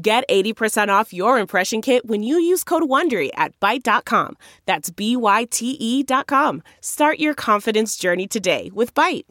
Get 0.00 0.28
80% 0.28 0.88
off 0.90 1.14
your 1.14 1.38
impression 1.38 1.80
kit 1.80 2.04
when 2.06 2.22
you 2.22 2.38
use 2.38 2.64
code 2.64 2.82
WONDERY 2.82 3.30
at 3.34 3.58
Byte.com. 3.60 4.36
That's 4.66 4.90
B-Y-T-E 4.90 6.02
dot 6.02 6.26
com. 6.26 6.62
Start 6.82 7.18
your 7.18 7.32
confidence 7.32 7.96
journey 7.96 8.26
today 8.26 8.70
with 8.74 8.92
Byte. 8.92 9.24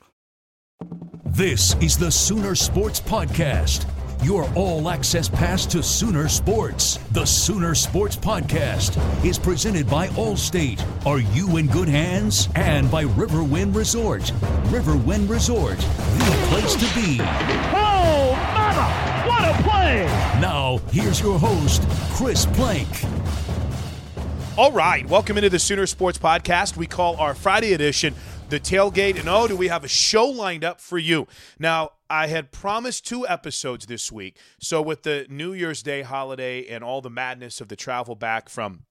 This 1.26 1.76
is 1.82 2.00
the 2.00 2.10
Sooner 2.10 2.56
Sports 2.56 3.00
Podcast. 3.00 3.86
Your 4.24 4.50
all 4.56 4.90
access 4.90 5.30
pass 5.30 5.68
to 5.68 5.84
Sooner 5.84 6.28
Sports. 6.28 6.98
The 7.12 7.26
Sooner 7.26 7.76
Sports 7.76 8.16
Podcast 8.16 8.98
is 9.24 9.38
presented 9.38 9.88
by 9.88 10.08
Allstate. 10.10 10.82
Are 11.06 11.20
you 11.20 11.58
in 11.58 11.68
good 11.68 11.90
hands? 11.90 12.50
And 12.56 12.90
by 12.90 13.04
Riverwind 13.04 13.76
Resort. 13.76 14.24
Riverwind 14.72 15.30
Resort, 15.30 15.78
the 15.78 16.46
place 16.50 16.74
to 16.74 16.96
be. 16.96 17.20
Oh, 17.22 18.32
mama! 18.56 19.30
What 19.30 19.44
a 19.60 19.64
play! 19.64 19.75
Now, 19.86 20.80
here's 20.90 21.22
your 21.22 21.38
host, 21.38 21.88
Chris 22.14 22.48
Plank. 22.48 22.88
All 24.58 24.72
right, 24.72 25.08
welcome 25.08 25.38
into 25.38 25.52
the 25.52 25.60
Sooner 25.60 25.86
Sports 25.86 26.18
Podcast. 26.18 26.76
We 26.76 26.88
call 26.88 27.16
our 27.18 27.36
Friday 27.36 27.74
edition 27.74 28.16
the 28.50 28.60
tailgate. 28.60 29.20
And 29.20 29.30
oh, 29.30 29.48
do 29.48 29.56
we 29.56 29.68
have 29.68 29.84
a 29.84 29.88
show 29.88 30.26
lined 30.26 30.64
up 30.64 30.82
for 30.82 30.98
you? 30.98 31.28
Now, 31.60 31.92
I 32.10 32.26
had 32.28 32.52
promised 32.52 33.06
two 33.06 33.28
episodes 33.28 33.86
this 33.86 34.12
week. 34.12 34.40
So, 34.60 34.82
with 34.82 35.04
the 35.04 35.28
New 35.30 35.54
Year's 35.54 35.84
Day 35.84 36.02
holiday 36.02 36.66
and 36.66 36.84
all 36.84 37.02
the 37.02 37.12
madness 37.12 37.62
of 37.62 37.68
the 37.68 37.76
travel 37.76 38.16
back 38.16 38.50
from 38.50 38.86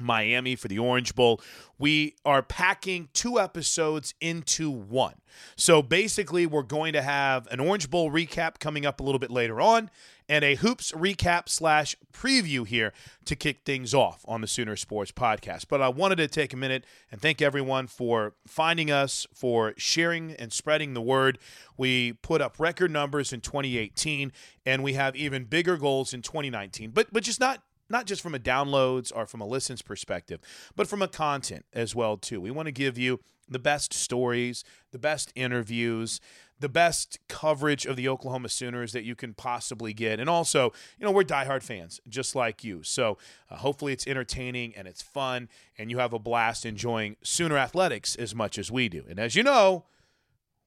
Miami 0.00 0.56
for 0.56 0.66
the 0.66 0.80
Orange 0.80 1.14
Bowl, 1.14 1.40
we 1.78 2.16
are 2.24 2.42
packing 2.42 3.08
two 3.12 3.38
episodes 3.38 4.14
into 4.20 4.68
one. 4.68 5.14
So 5.56 5.82
basically, 5.82 6.46
we're 6.46 6.62
going 6.62 6.92
to 6.94 7.02
have 7.02 7.46
an 7.48 7.60
Orange 7.60 7.90
Bowl 7.90 8.10
recap 8.10 8.58
coming 8.58 8.84
up 8.84 9.00
a 9.00 9.02
little 9.04 9.18
bit 9.18 9.30
later 9.30 9.60
on 9.60 9.90
and 10.28 10.44
a 10.44 10.54
hoops 10.54 10.92
recap 10.92 11.48
slash 11.48 11.96
preview 12.12 12.66
here 12.66 12.92
to 13.24 13.36
kick 13.36 13.60
things 13.64 13.92
off 13.92 14.24
on 14.26 14.40
the 14.40 14.46
Sooner 14.46 14.76
Sports 14.76 15.12
podcast. 15.12 15.66
But 15.68 15.82
I 15.82 15.88
wanted 15.88 16.16
to 16.16 16.28
take 16.28 16.52
a 16.52 16.56
minute 16.56 16.84
and 17.10 17.20
thank 17.20 17.42
everyone 17.42 17.86
for 17.86 18.34
finding 18.46 18.90
us, 18.90 19.26
for 19.34 19.74
sharing 19.76 20.32
and 20.32 20.52
spreading 20.52 20.94
the 20.94 21.02
word. 21.02 21.38
We 21.76 22.14
put 22.14 22.40
up 22.40 22.56
record 22.58 22.90
numbers 22.90 23.32
in 23.32 23.40
2018, 23.40 24.32
and 24.64 24.82
we 24.82 24.94
have 24.94 25.14
even 25.16 25.44
bigger 25.44 25.76
goals 25.76 26.14
in 26.14 26.22
2019. 26.22 26.90
But 26.90 27.12
but 27.12 27.22
just 27.22 27.40
not 27.40 27.62
not 27.90 28.06
just 28.06 28.22
from 28.22 28.34
a 28.34 28.38
downloads 28.38 29.12
or 29.14 29.26
from 29.26 29.40
a 29.40 29.46
listens 29.46 29.82
perspective, 29.82 30.40
but 30.74 30.86
from 30.86 31.02
a 31.02 31.08
content 31.08 31.64
as 31.72 31.94
well 31.94 32.16
too. 32.16 32.40
We 32.40 32.50
want 32.50 32.66
to 32.66 32.72
give 32.72 32.96
you 32.96 33.20
the 33.48 33.58
best 33.58 33.92
stories, 33.92 34.64
the 34.90 34.98
best 34.98 35.32
interviews, 35.34 36.20
the 36.64 36.68
best 36.70 37.18
coverage 37.28 37.84
of 37.84 37.94
the 37.94 38.08
Oklahoma 38.08 38.48
Sooners 38.48 38.92
that 38.92 39.04
you 39.04 39.14
can 39.14 39.34
possibly 39.34 39.92
get. 39.92 40.18
And 40.18 40.30
also, 40.30 40.72
you 40.98 41.04
know, 41.04 41.10
we're 41.10 41.22
diehard 41.22 41.62
fans 41.62 42.00
just 42.08 42.34
like 42.34 42.64
you. 42.64 42.82
So 42.82 43.18
uh, 43.50 43.56
hopefully 43.56 43.92
it's 43.92 44.06
entertaining 44.06 44.74
and 44.74 44.88
it's 44.88 45.02
fun 45.02 45.50
and 45.76 45.90
you 45.90 45.98
have 45.98 46.14
a 46.14 46.18
blast 46.18 46.64
enjoying 46.64 47.16
Sooner 47.22 47.58
athletics 47.58 48.16
as 48.16 48.34
much 48.34 48.56
as 48.56 48.72
we 48.72 48.88
do. 48.88 49.04
And 49.06 49.18
as 49.18 49.36
you 49.36 49.42
know, 49.42 49.84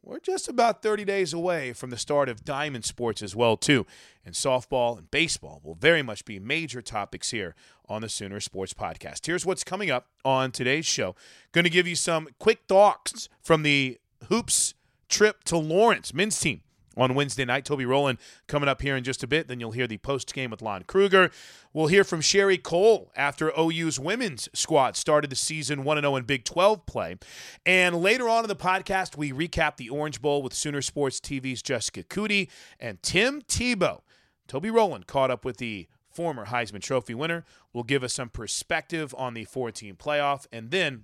we're 0.04 0.20
just 0.20 0.48
about 0.48 0.84
30 0.84 1.04
days 1.04 1.34
away 1.34 1.74
from 1.74 1.90
the 1.90 1.98
start 1.98 2.30
of 2.30 2.46
diamond 2.46 2.86
sports 2.86 3.24
as 3.24 3.36
well 3.36 3.58
too 3.58 3.88
and 4.24 4.36
softball 4.36 5.00
and 5.00 5.10
baseball 5.10 5.60
will 5.64 5.74
very 5.74 6.04
much 6.04 6.24
be 6.26 6.40
major 6.40 6.82
topics 6.82 7.32
here 7.32 7.56
on 7.90 8.04
the 8.04 8.08
sooner 8.08 8.40
sports 8.40 8.74
podcast 8.74 9.26
here's 9.26 9.46
what's 9.46 9.66
coming 9.66 9.92
up 9.92 10.08
on 10.24 10.50
today's 10.50 10.86
show 10.86 11.14
going 11.52 11.66
to 11.66 11.70
give 11.70 11.88
you 11.88 11.96
some 11.96 12.30
quick 12.40 12.60
thoughts 12.70 13.28
from 13.42 13.64
the 13.64 13.98
hoops 14.30 14.76
trip 15.10 15.44
to 15.46 15.58
lawrence 15.58 16.14
men's 16.14 16.40
team 16.40 16.62
on 16.98 17.14
Wednesday 17.14 17.46
night. 17.46 17.64
Toby 17.64 17.86
Rowland 17.86 18.18
coming 18.48 18.68
up 18.68 18.82
here 18.82 18.98
in 18.98 19.04
just 19.04 19.24
a 19.24 19.28
bit. 19.28 19.48
Then 19.48 19.60
you'll 19.60 19.72
hear 19.72 19.88
the 19.88 19.98
post 19.98 20.34
game 20.34 20.50
with 20.50 20.62
Lon 20.62 20.84
Kruger. 20.84 21.30
We'll 21.74 21.88
hear 21.88 22.04
from 22.04 22.22
Sherri 22.22 22.58
Coale 22.58 23.12
after 23.16 23.52
OU's 23.58 24.00
women's 24.00 24.50
squad 24.54 24.96
started 24.96 25.30
the 25.30 25.36
season 25.36 25.84
1 25.84 26.02
0 26.02 26.16
in 26.16 26.24
Big 26.24 26.44
12 26.44 26.86
play. 26.86 27.18
And 27.66 27.96
later 27.98 28.28
on 28.28 28.44
in 28.44 28.48
the 28.48 28.56
podcast, 28.56 29.16
we 29.16 29.32
recap 29.32 29.78
the 29.78 29.90
Orange 29.90 30.22
Bowl 30.22 30.42
with 30.42 30.54
Sooner 30.54 30.82
Sports 30.82 31.20
TV's 31.20 31.62
Jessica 31.62 32.04
Coody 32.04 32.50
and 32.80 33.02
Tim 33.04 33.42
Tebow. 33.44 34.02
Toby 34.48 34.72
Rowland 34.72 35.08
caught 35.08 35.30
up 35.30 35.46
with 35.46 35.58
the 35.58 35.88
former 36.10 36.48
Heisman 36.48 36.82
Trophy 36.82 37.14
winner, 37.14 37.46
will 37.74 37.84
give 37.84 38.04
us 38.04 38.14
some 38.14 38.30
perspective 38.30 39.14
on 39.20 39.36
the 39.36 39.46
four 39.46 39.72
team 39.72 39.96
playoff. 39.96 40.48
And 40.52 40.72
then 40.72 41.04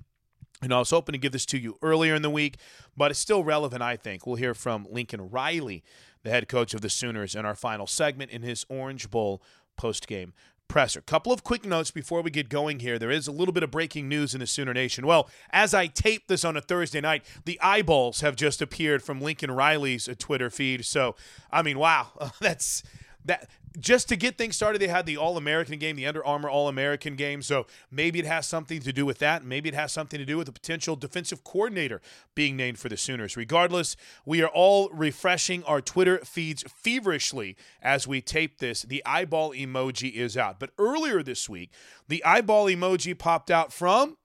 and 0.64 0.74
I 0.74 0.80
was 0.80 0.90
hoping 0.90 1.14
to 1.14 1.20
give 1.20 1.32
this 1.32 1.46
to 1.48 1.58
you 1.58 1.78
earlier 1.82 2.16
in 2.16 2.22
the 2.22 2.30
week, 2.30 2.58
but 2.96 3.12
it's 3.12 3.20
still 3.20 3.44
relevant, 3.44 3.82
I 3.82 3.96
think. 3.96 4.26
We'll 4.26 4.38
hear 4.38 4.54
from 4.54 4.88
Lincoln 4.90 5.30
Riley, 5.30 5.84
the 6.24 6.30
head 6.30 6.48
coach 6.48 6.74
of 6.74 6.82
the 6.82 6.90
Sooners, 6.90 7.36
in 7.36 7.46
our 7.46 7.56
final 7.56 7.88
segment 7.88 8.32
in 8.32 8.42
his 8.42 8.66
Orange 8.70 9.10
Bowl 9.10 9.42
postgame 9.80 10.32
presser. 10.68 11.02
Couple 11.02 11.32
of 11.32 11.44
quick 11.44 11.66
notes 11.66 11.92
before 11.92 12.22
we 12.22 12.32
get 12.32 12.50
going 12.50 12.80
here. 12.80 12.98
There 12.98 13.12
is 13.12 13.28
a 13.28 13.32
little 13.32 13.54
bit 13.54 13.64
of 13.64 13.72
breaking 13.72 14.08
news 14.08 14.34
in 14.34 14.40
the 14.40 14.48
Sooner 14.48 14.74
Nation. 14.74 15.06
Well, 15.06 15.30
as 15.52 15.74
I 15.74 15.88
tape 15.88 16.28
this 16.28 16.46
on 16.46 16.58
a 16.58 16.62
Thursday 16.62 17.02
night, 17.02 17.24
the 17.46 17.60
eyeballs 17.62 18.22
have 18.22 18.36
just 18.36 18.62
appeared 18.62 19.04
from 19.04 19.22
Lincoln 19.22 19.52
Riley's 19.52 20.08
uh, 20.08 20.16
Twitter 20.18 20.50
feed. 20.50 20.86
So, 20.86 21.16
I 21.52 21.62
mean, 21.62 21.78
wow, 21.78 22.32
that's 22.40 22.84
that 23.26 23.50
just 23.80 24.08
to 24.10 24.16
get 24.16 24.38
things 24.38 24.56
started, 24.56 24.80
they 24.80 24.88
had 24.88 25.06
the 25.06 25.18
All 25.18 25.36
American 25.38 25.80
game, 25.80 25.96
the 25.96 26.06
Under 26.06 26.24
Armour 26.26 26.50
All 26.50 26.68
American 26.68 27.16
game. 27.16 27.42
So 27.42 27.66
maybe 27.90 28.20
it 28.20 28.26
has 28.26 28.46
something 28.46 28.80
to 28.82 28.94
do 28.94 29.06
with 29.06 29.20
that. 29.20 29.44
Maybe 29.44 29.70
it 29.70 29.76
has 29.76 29.92
something 29.92 30.20
to 30.20 30.26
do 30.26 30.38
with 30.38 30.46
the 30.46 30.54
potential 30.54 30.96
defensive 30.96 31.44
coordinator 31.44 32.02
being 32.36 32.56
named 32.56 32.78
for 32.78 32.90
the 32.90 32.98
Sooners. 32.98 33.36
Regardless, 33.36 33.96
we 34.26 34.44
are 34.44 34.50
all 34.50 34.90
refreshing 34.90 35.64
our 35.64 35.82
Twitter 35.82 36.20
feeds 36.20 36.64
feverishly 36.64 37.56
as 37.82 38.08
we 38.08 38.22
tape 38.22 38.60
this. 38.60 38.84
The 38.84 39.04
eyeball 39.06 39.54
emoji 39.54 40.14
is 40.14 40.38
out. 40.38 40.60
But 40.60 40.72
earlier 40.78 41.24
this 41.24 41.50
week, 41.50 41.72
the 42.08 42.24
eyeball 42.24 42.68
emoji 42.68 43.18
popped 43.18 43.50
out 43.50 43.74
from 43.74 44.18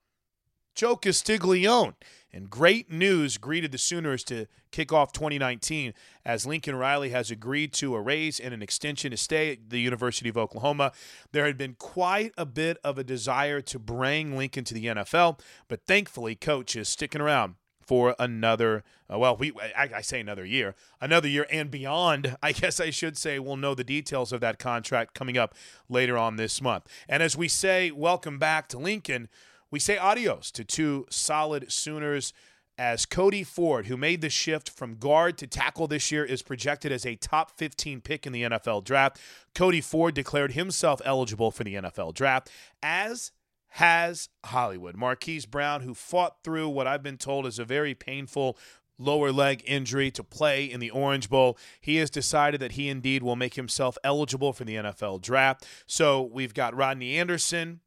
Joe 0.75 0.95
Castiglione. 0.95 1.93
And 2.31 2.49
great 2.49 2.91
news 2.91 3.37
greeted 3.37 3.71
the 3.71 3.77
Sooners 3.77 4.23
to 4.25 4.45
kick 4.71 4.93
off 4.93 5.11
2019 5.13 5.93
as 6.23 6.45
Lincoln 6.45 6.75
Riley 6.75 7.09
has 7.09 7.31
agreed 7.31 7.73
to 7.73 7.95
a 7.95 8.01
raise 8.01 8.39
and 8.39 8.53
an 8.53 8.61
extension 8.61 9.11
to 9.11 9.17
stay 9.17 9.53
at 9.53 9.69
the 9.69 9.79
University 9.79 10.29
of 10.29 10.37
Oklahoma. 10.37 10.91
There 11.31 11.45
had 11.45 11.57
been 11.57 11.75
quite 11.79 12.31
a 12.37 12.45
bit 12.45 12.77
of 12.83 12.97
a 12.97 13.03
desire 13.03 13.61
to 13.61 13.79
bring 13.79 14.37
Lincoln 14.37 14.63
to 14.65 14.73
the 14.73 14.85
NFL, 14.85 15.39
but 15.67 15.85
thankfully, 15.87 16.35
coach 16.35 16.75
is 16.75 16.87
sticking 16.87 17.21
around 17.21 17.55
for 17.89 18.15
another 18.19 18.83
uh, 19.11 19.17
well 19.17 19.35
we 19.35 19.51
I, 19.75 19.89
I, 19.95 20.01
say 20.01 20.19
another 20.19 20.45
year 20.45 20.75
another 21.01 21.27
year 21.27 21.47
and 21.49 21.71
beyond 21.71 22.37
i 22.43 22.51
guess 22.51 22.79
i 22.79 22.91
should 22.91 23.17
say 23.17 23.39
we'll 23.39 23.57
know 23.57 23.73
the 23.73 23.83
details 23.83 24.31
of 24.31 24.41
that 24.41 24.59
contract 24.59 25.15
coming 25.15 25.39
up 25.39 25.55
later 25.89 26.15
on 26.15 26.35
this 26.35 26.61
month 26.61 26.85
and 27.07 27.23
as 27.23 27.35
we 27.35 27.47
say 27.47 27.89
welcome 27.89 28.37
back 28.37 28.67
to 28.67 28.77
lincoln 28.77 29.27
we 29.71 29.79
say 29.79 29.97
adios 29.97 30.51
to 30.51 30.63
two 30.63 31.05
solid 31.09 31.71
sooners 31.71 32.33
as 32.77 33.05
Cody 33.05 33.43
Ford, 33.43 33.87
who 33.87 33.97
made 33.97 34.21
the 34.21 34.29
shift 34.29 34.69
from 34.69 34.95
guard 34.95 35.37
to 35.39 35.47
tackle 35.47 35.87
this 35.87 36.13
year, 36.13 36.23
is 36.23 36.41
projected 36.41 36.93
as 36.93 37.05
a 37.05 37.15
top 37.15 37.51
15 37.57 37.99
pick 37.99 38.25
in 38.25 38.31
the 38.31 38.43
NFL 38.43 38.85
draft. 38.85 39.19
Cody 39.53 39.81
Ford 39.81 40.15
declared 40.15 40.53
himself 40.53 41.01
eligible 41.03 41.51
for 41.51 41.65
the 41.65 41.75
NFL 41.75 42.13
draft, 42.13 42.49
as 42.81 43.33
has 43.73 44.29
Hollywood. 44.45 44.95
Marquise 44.95 45.45
Brown, 45.45 45.81
who 45.81 45.93
fought 45.93 46.37
through 46.41 46.69
what 46.69 46.87
I've 46.87 47.03
been 47.03 47.17
told 47.17 47.45
is 47.45 47.59
a 47.59 47.65
very 47.65 47.93
painful 47.93 48.57
lower 48.97 49.31
leg 49.31 49.61
injury 49.65 50.09
to 50.11 50.23
play 50.23 50.65
in 50.65 50.79
the 50.79 50.89
Orange 50.89 51.29
Bowl. 51.29 51.57
He 51.81 51.97
has 51.97 52.09
decided 52.09 52.59
that 52.61 52.73
he 52.73 52.89
indeed 52.89 53.23
will 53.23 53.35
make 53.35 53.55
himself 53.55 53.97
eligible 54.03 54.53
for 54.53 54.63
the 54.63 54.75
NFL 54.75 55.21
draft. 55.21 55.65
So 55.85 56.21
we've 56.21 56.53
got 56.53 56.75
Rodney 56.75 57.17
Anderson, 57.17 57.81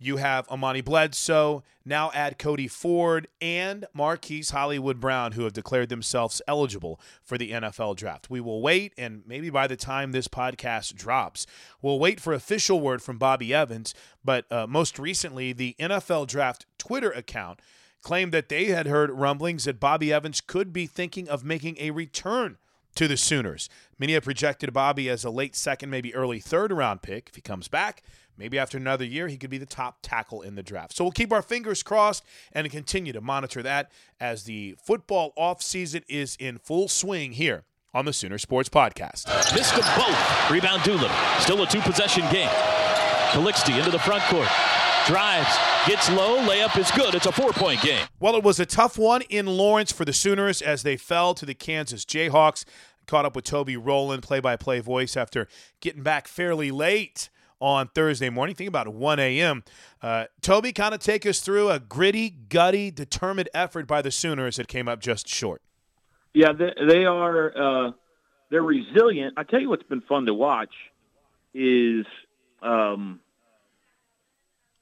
you 0.00 0.16
have 0.16 0.48
Amani 0.48 0.80
Bledsoe, 0.80 1.62
now 1.84 2.10
add 2.14 2.38
Cody 2.38 2.66
Ford 2.66 3.28
and 3.40 3.86
Marquise 3.92 4.50
Hollywood 4.50 4.98
Brown, 4.98 5.32
who 5.32 5.44
have 5.44 5.52
declared 5.52 5.90
themselves 5.90 6.40
eligible 6.48 6.98
for 7.22 7.36
the 7.36 7.50
NFL 7.50 7.96
draft. 7.96 8.30
We 8.30 8.40
will 8.40 8.62
wait, 8.62 8.94
and 8.96 9.22
maybe 9.26 9.50
by 9.50 9.66
the 9.66 9.76
time 9.76 10.12
this 10.12 10.26
podcast 10.26 10.94
drops, 10.94 11.46
we'll 11.82 11.98
wait 11.98 12.18
for 12.18 12.32
official 12.32 12.80
word 12.80 13.02
from 13.02 13.18
Bobby 13.18 13.52
Evans. 13.52 13.94
But 14.24 14.50
uh, 14.50 14.66
most 14.66 14.98
recently, 14.98 15.52
the 15.52 15.76
NFL 15.78 16.26
draft 16.26 16.64
Twitter 16.78 17.10
account 17.10 17.60
claimed 18.02 18.32
that 18.32 18.48
they 18.48 18.66
had 18.66 18.86
heard 18.86 19.10
rumblings 19.10 19.64
that 19.64 19.78
Bobby 19.78 20.10
Evans 20.10 20.40
could 20.40 20.72
be 20.72 20.86
thinking 20.86 21.28
of 21.28 21.44
making 21.44 21.76
a 21.78 21.90
return 21.90 22.56
to 22.94 23.06
the 23.06 23.16
Sooners. 23.16 23.68
Many 23.98 24.14
have 24.14 24.24
projected 24.24 24.72
Bobby 24.72 25.08
as 25.08 25.24
a 25.24 25.30
late 25.30 25.54
second, 25.54 25.90
maybe 25.90 26.14
early 26.14 26.40
third 26.40 26.72
round 26.72 27.02
pick 27.02 27.28
if 27.28 27.34
he 27.34 27.42
comes 27.42 27.68
back. 27.68 28.02
Maybe 28.40 28.58
after 28.58 28.78
another 28.78 29.04
year, 29.04 29.28
he 29.28 29.36
could 29.36 29.50
be 29.50 29.58
the 29.58 29.66
top 29.66 29.98
tackle 30.00 30.40
in 30.40 30.54
the 30.54 30.62
draft. 30.62 30.96
So 30.96 31.04
we'll 31.04 31.12
keep 31.12 31.30
our 31.30 31.42
fingers 31.42 31.82
crossed 31.82 32.24
and 32.52 32.68
continue 32.70 33.12
to 33.12 33.20
monitor 33.20 33.62
that 33.62 33.92
as 34.18 34.44
the 34.44 34.76
football 34.82 35.34
offseason 35.38 36.04
is 36.08 36.38
in 36.40 36.56
full 36.56 36.88
swing 36.88 37.32
here 37.32 37.64
on 37.92 38.06
the 38.06 38.14
Sooner 38.14 38.38
Sports 38.38 38.70
Podcast. 38.70 39.26
Missed 39.54 39.76
them 39.76 39.84
both. 39.94 40.50
Rebound 40.50 40.82
Doolin. 40.84 41.10
Still 41.40 41.62
a 41.62 41.66
two 41.66 41.82
possession 41.82 42.22
game. 42.32 42.48
Calixte 43.32 43.76
into 43.76 43.90
the 43.90 43.98
front 43.98 44.22
court. 44.24 44.48
Drives, 45.06 45.54
gets 45.86 46.10
low, 46.10 46.38
layup 46.38 46.78
is 46.78 46.90
good. 46.92 47.14
It's 47.14 47.26
a 47.26 47.32
four 47.32 47.52
point 47.52 47.82
game. 47.82 48.06
Well, 48.20 48.36
it 48.36 48.42
was 48.42 48.58
a 48.58 48.66
tough 48.66 48.96
one 48.96 49.20
in 49.28 49.44
Lawrence 49.46 49.92
for 49.92 50.06
the 50.06 50.14
Sooners 50.14 50.62
as 50.62 50.82
they 50.82 50.96
fell 50.96 51.34
to 51.34 51.44
the 51.44 51.54
Kansas 51.54 52.06
Jayhawks. 52.06 52.64
Caught 53.06 53.26
up 53.26 53.36
with 53.36 53.44
Toby 53.44 53.76
Rowland, 53.76 54.22
play 54.22 54.40
by 54.40 54.56
play 54.56 54.80
voice, 54.80 55.14
after 55.16 55.46
getting 55.80 56.02
back 56.02 56.26
fairly 56.26 56.70
late 56.70 57.28
on 57.60 57.88
Thursday 57.88 58.30
morning. 58.30 58.54
Think 58.54 58.68
about 58.68 58.86
it, 58.86 58.92
1 58.92 59.18
a.m. 59.18 59.62
Uh, 60.02 60.26
Toby, 60.40 60.72
kind 60.72 60.94
of 60.94 61.00
take 61.00 61.26
us 61.26 61.40
through 61.40 61.70
a 61.70 61.78
gritty, 61.78 62.30
gutty, 62.30 62.90
determined 62.90 63.48
effort 63.54 63.86
by 63.86 64.02
the 64.02 64.10
Sooners 64.10 64.56
that 64.56 64.68
came 64.68 64.88
up 64.88 65.00
just 65.00 65.28
short. 65.28 65.62
Yeah, 66.32 66.52
they, 66.52 66.72
they 66.86 67.04
are. 67.04 67.86
Uh, 67.88 67.92
they're 68.50 68.62
resilient. 68.62 69.34
I 69.36 69.44
tell 69.44 69.60
you 69.60 69.68
what's 69.68 69.84
been 69.84 70.00
fun 70.00 70.26
to 70.26 70.34
watch 70.34 70.72
is 71.54 72.06
um, 72.62 73.20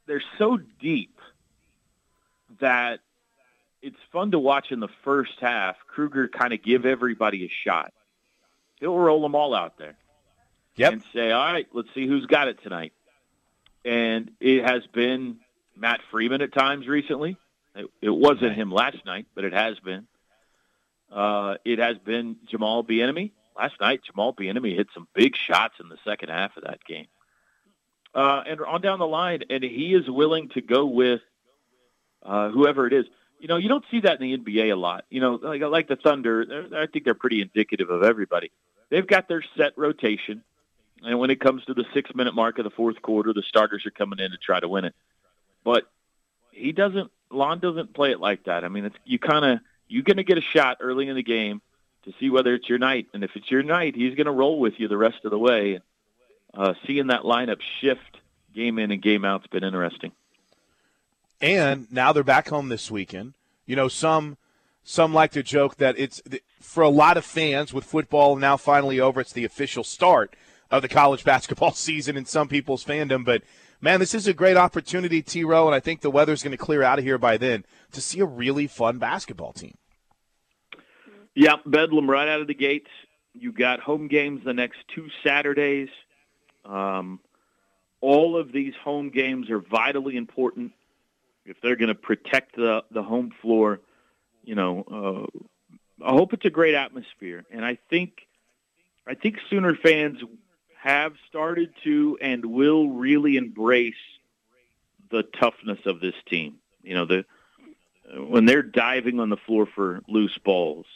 they're 0.07 0.23
so 0.39 0.59
deep 0.81 1.17
that 2.61 3.01
it's 3.83 3.97
fun 4.13 4.31
to 4.33 4.39
watch 4.39 4.71
in 4.71 4.81
the 4.81 4.89
first 5.05 5.35
half. 5.41 5.77
Kruger 5.87 6.29
kind 6.29 6.53
of 6.53 6.63
give 6.63 6.87
everybody 6.87 7.45
a 7.45 7.51
shot. 7.65 7.93
He'll 8.81 8.97
roll 8.97 9.23
them 9.23 9.35
all 9.35 9.55
out 9.55 9.79
there 9.79 9.97
yep. 10.79 10.93
and 10.93 11.03
say, 11.13 11.31
all 11.31 11.53
right, 11.53 11.67
let's 11.73 11.89
see 11.95 12.07
who's 12.07 12.27
got 12.27 12.49
it 12.49 12.63
tonight. 12.63 12.93
And 13.85 14.31
it 14.41 14.65
has 14.65 14.87
been 14.93 15.39
Matt 15.77 16.01
Freeman 16.11 16.43
at 16.43 16.53
times 16.53 16.87
recently. 16.87 17.37
It, 17.75 17.87
it 18.03 18.11
wasn't 18.11 18.55
him 18.55 18.73
last 18.73 19.05
night, 19.07 19.27
but 19.35 19.45
it 19.45 19.53
has 19.53 19.79
been. 19.79 20.07
Uh, 21.11 21.55
it 21.65 21.79
has 21.79 21.97
been 21.99 22.37
Jamal 22.51 22.85
Bieniemy. 22.85 23.31
Last 23.57 23.81
night, 23.81 24.01
Jamal 24.05 24.35
Bieniemy 24.35 24.77
hit 24.77 24.89
some 24.95 25.09
big 25.15 25.37
shots 25.37 25.75
in 25.81 25.89
the 25.89 25.99
second 26.05 26.29
half 26.29 26.57
of 26.57 26.65
that 26.65 26.85
game. 26.85 27.07
Uh, 28.15 28.43
and 28.47 28.61
on 28.61 28.81
down 28.81 28.99
the 28.99 29.07
line, 29.07 29.43
and 29.51 29.63
he 29.63 29.95
is 29.95 30.09
willing 30.09 30.49
to 30.51 30.61
go 30.61 30.87
with 30.87 31.21
uh, 32.23 32.51
whoever 32.51 32.87
it 32.87 32.93
is. 32.93 33.05
You 33.39 33.49
know, 33.49 33.57
you 33.57 33.69
don't 33.69 33.85
see 33.91 34.01
that 34.01 34.21
in 34.21 34.43
the 34.45 34.53
NBA 34.53 34.73
a 34.73 34.77
lot. 34.77 35.05
You 35.11 35.21
know, 35.21 35.35
like, 35.35 35.63
like 35.63 35.89
the 35.89 35.97
Thunder, 35.97 36.69
I 36.77 36.87
think 36.87 37.05
they're 37.05 37.15
pretty 37.15 37.41
indicative 37.41 37.91
of 37.91 38.03
everybody. 38.03 38.51
They've 38.91 39.07
got 39.07 39.29
their 39.29 39.45
set 39.57 39.77
rotation. 39.77 40.43
And 41.03 41.19
when 41.19 41.31
it 41.31 41.41
comes 41.41 41.65
to 41.67 41.75
the 41.75 41.85
six 41.95 42.15
minute 42.15 42.35
mark 42.35 42.59
of 42.59 42.65
the 42.65 42.71
fourth 42.71 43.01
quarter, 43.03 43.33
the 43.33 43.43
starters 43.43 43.87
are 43.87 43.91
coming 43.91 44.19
in 44.19 44.31
to 44.31 44.37
try 44.37 44.59
to 44.61 44.69
win 44.69 44.85
it. 44.85 44.95
But 45.65 45.85
he 46.53 46.73
doesn't. 46.73 47.11
Lon 47.31 47.59
doesn't 47.59 47.95
play 47.95 48.11
it 48.11 48.21
like 48.21 48.45
that. 48.45 48.65
I 48.65 48.69
mean, 48.69 48.87
it's 48.87 48.97
you 49.05 49.19
kind 49.19 49.45
of 49.45 49.61
you're 49.87 50.03
going 50.03 50.17
to 50.17 50.25
get 50.25 50.39
a 50.39 50.43
shot 50.43 50.79
early 50.81 51.09
in 51.09 51.15
the 51.15 51.23
game 51.23 51.61
to 52.05 52.13
see 52.19 52.31
whether 52.31 52.55
it's 52.55 52.69
your 52.69 52.79
night, 52.79 53.07
and 53.13 53.23
if 53.23 53.31
it's 53.35 53.51
your 53.51 53.63
night, 53.63 53.95
he's 53.95 54.15
going 54.15 54.27
to 54.27 54.33
roll 54.33 54.59
with 54.59 54.75
you 54.79 54.89
the 54.89 54.97
rest 54.97 55.25
of 55.25 55.31
the 55.31 55.39
way. 55.39 55.81
Uh, 56.55 56.73
seeing 56.87 57.09
that 57.09 57.23
lineup 57.23 57.61
shift 57.81 58.19
game 58.55 58.79
in 58.79 58.91
and 58.91 59.03
game 59.03 59.25
out's 59.25 59.47
been 59.49 59.63
interesting. 59.63 60.13
And 61.41 61.91
now 61.93 62.13
they're 62.13 62.25
back 62.25 62.49
home 62.49 62.69
this 62.69 62.91
weekend. 62.91 63.35
You 63.67 63.77
know, 63.77 63.89
some 63.89 64.39
some 64.83 65.13
like 65.13 65.33
to 65.33 65.43
joke 65.43 65.77
that 65.77 65.99
it's 65.99 66.23
for 66.61 66.83
a 66.83 66.89
lot 66.89 67.17
of 67.17 67.25
fans 67.25 67.75
with 67.75 67.85
football 67.85 68.37
now 68.37 68.57
finally 68.57 68.99
over. 68.99 69.21
It's 69.21 69.33
the 69.33 69.45
official 69.45 69.85
start 69.85 70.35
of 70.71 70.83
the 70.83 70.89
college 70.89 71.25
basketball 71.25 71.73
season 71.73 72.17
in 72.17 72.25
some 72.25 72.49
people's 72.49 72.85
fandom. 72.85 73.25
But 73.25 73.43
man, 73.81 74.01
this 74.01 74.15
is 74.15 74.27
a 74.27 74.35
great 74.35 74.57
opportunity, 74.57 75.23
T. 75.23 75.45
Row, 75.45 75.67
and 75.67 75.75
I 75.75 75.81
think 75.81 76.01
the 76.01 76.11
weather's 76.11 76.43
going 76.43 76.53
to 76.53 76.59
clear 76.59 76.83
out 76.83 76.99
of 76.99 77.05
here 77.05 77.19
by 77.19 77.37
then 77.37 77.65
to 77.93 78.01
see 78.01 78.21
a 78.21 78.27
really 78.27 78.67
fun 78.67 78.99
basketball 78.99 79.53
team. 79.53 79.77
Yeah, 81.35 81.57
Bedlam 81.65 82.11
right 82.11 82.29
out 82.29 82.41
of 82.41 82.47
the 82.47 82.55
gates. 82.55 82.91
You 83.33 83.53
got 83.53 83.81
home 83.81 84.09
games 84.09 84.43
the 84.45 84.53
next 84.53 84.79
two 84.95 85.09
Saturdays. 85.23 85.89
Um, 86.65 87.21
all 88.01 88.37
of 88.37 88.53
these 88.53 88.75
home 88.83 89.11
games 89.11 89.51
are 89.51 89.61
vitally 89.61 90.17
important 90.17 90.73
if 91.45 91.61
they're 91.63 91.77
going 91.77 91.89
to 91.89 91.95
protect 91.95 92.57
the 92.57 92.85
the 92.91 93.03
home 93.03 93.33
floor. 93.41 93.81
You 94.45 94.55
know, 94.55 95.29
uh, 96.03 96.05
I 96.05 96.11
hope 96.11 96.33
it's 96.33 96.45
a 96.45 96.51
great 96.51 96.75
atmosphere, 96.75 97.45
and 97.51 97.65
I 97.65 97.79
think 97.89 98.27
I 99.07 99.15
think 99.15 99.37
Sooner 99.49 99.75
fans 99.75 100.19
have 100.81 101.13
started 101.29 101.75
to 101.85 102.19
and 102.21 102.45
will 102.45 102.89
really 102.91 103.37
embrace 103.37 103.95
the 105.11 105.23
toughness 105.23 105.79
of 105.87 106.01
this 106.01 106.15
team. 106.29 106.59
You 106.83 106.95
know, 106.95 107.05
the 107.05 107.25
when 108.17 108.47
they're 108.47 108.63
diving 108.63 109.21
on 109.21 109.29
the 109.29 109.37
floor 109.37 109.67
for 109.67 110.01
loose 110.09 110.37
balls, 110.39 110.87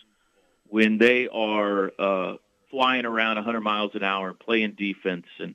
when 0.68 0.98
they 0.98 1.28
are 1.28 1.92
uh, 1.98 2.36
flying 2.70 3.04
around 3.04 3.36
100 3.36 3.60
miles 3.60 3.90
an 3.94 4.02
hour 4.02 4.32
playing 4.32 4.72
defense, 4.78 5.26
and 5.38 5.54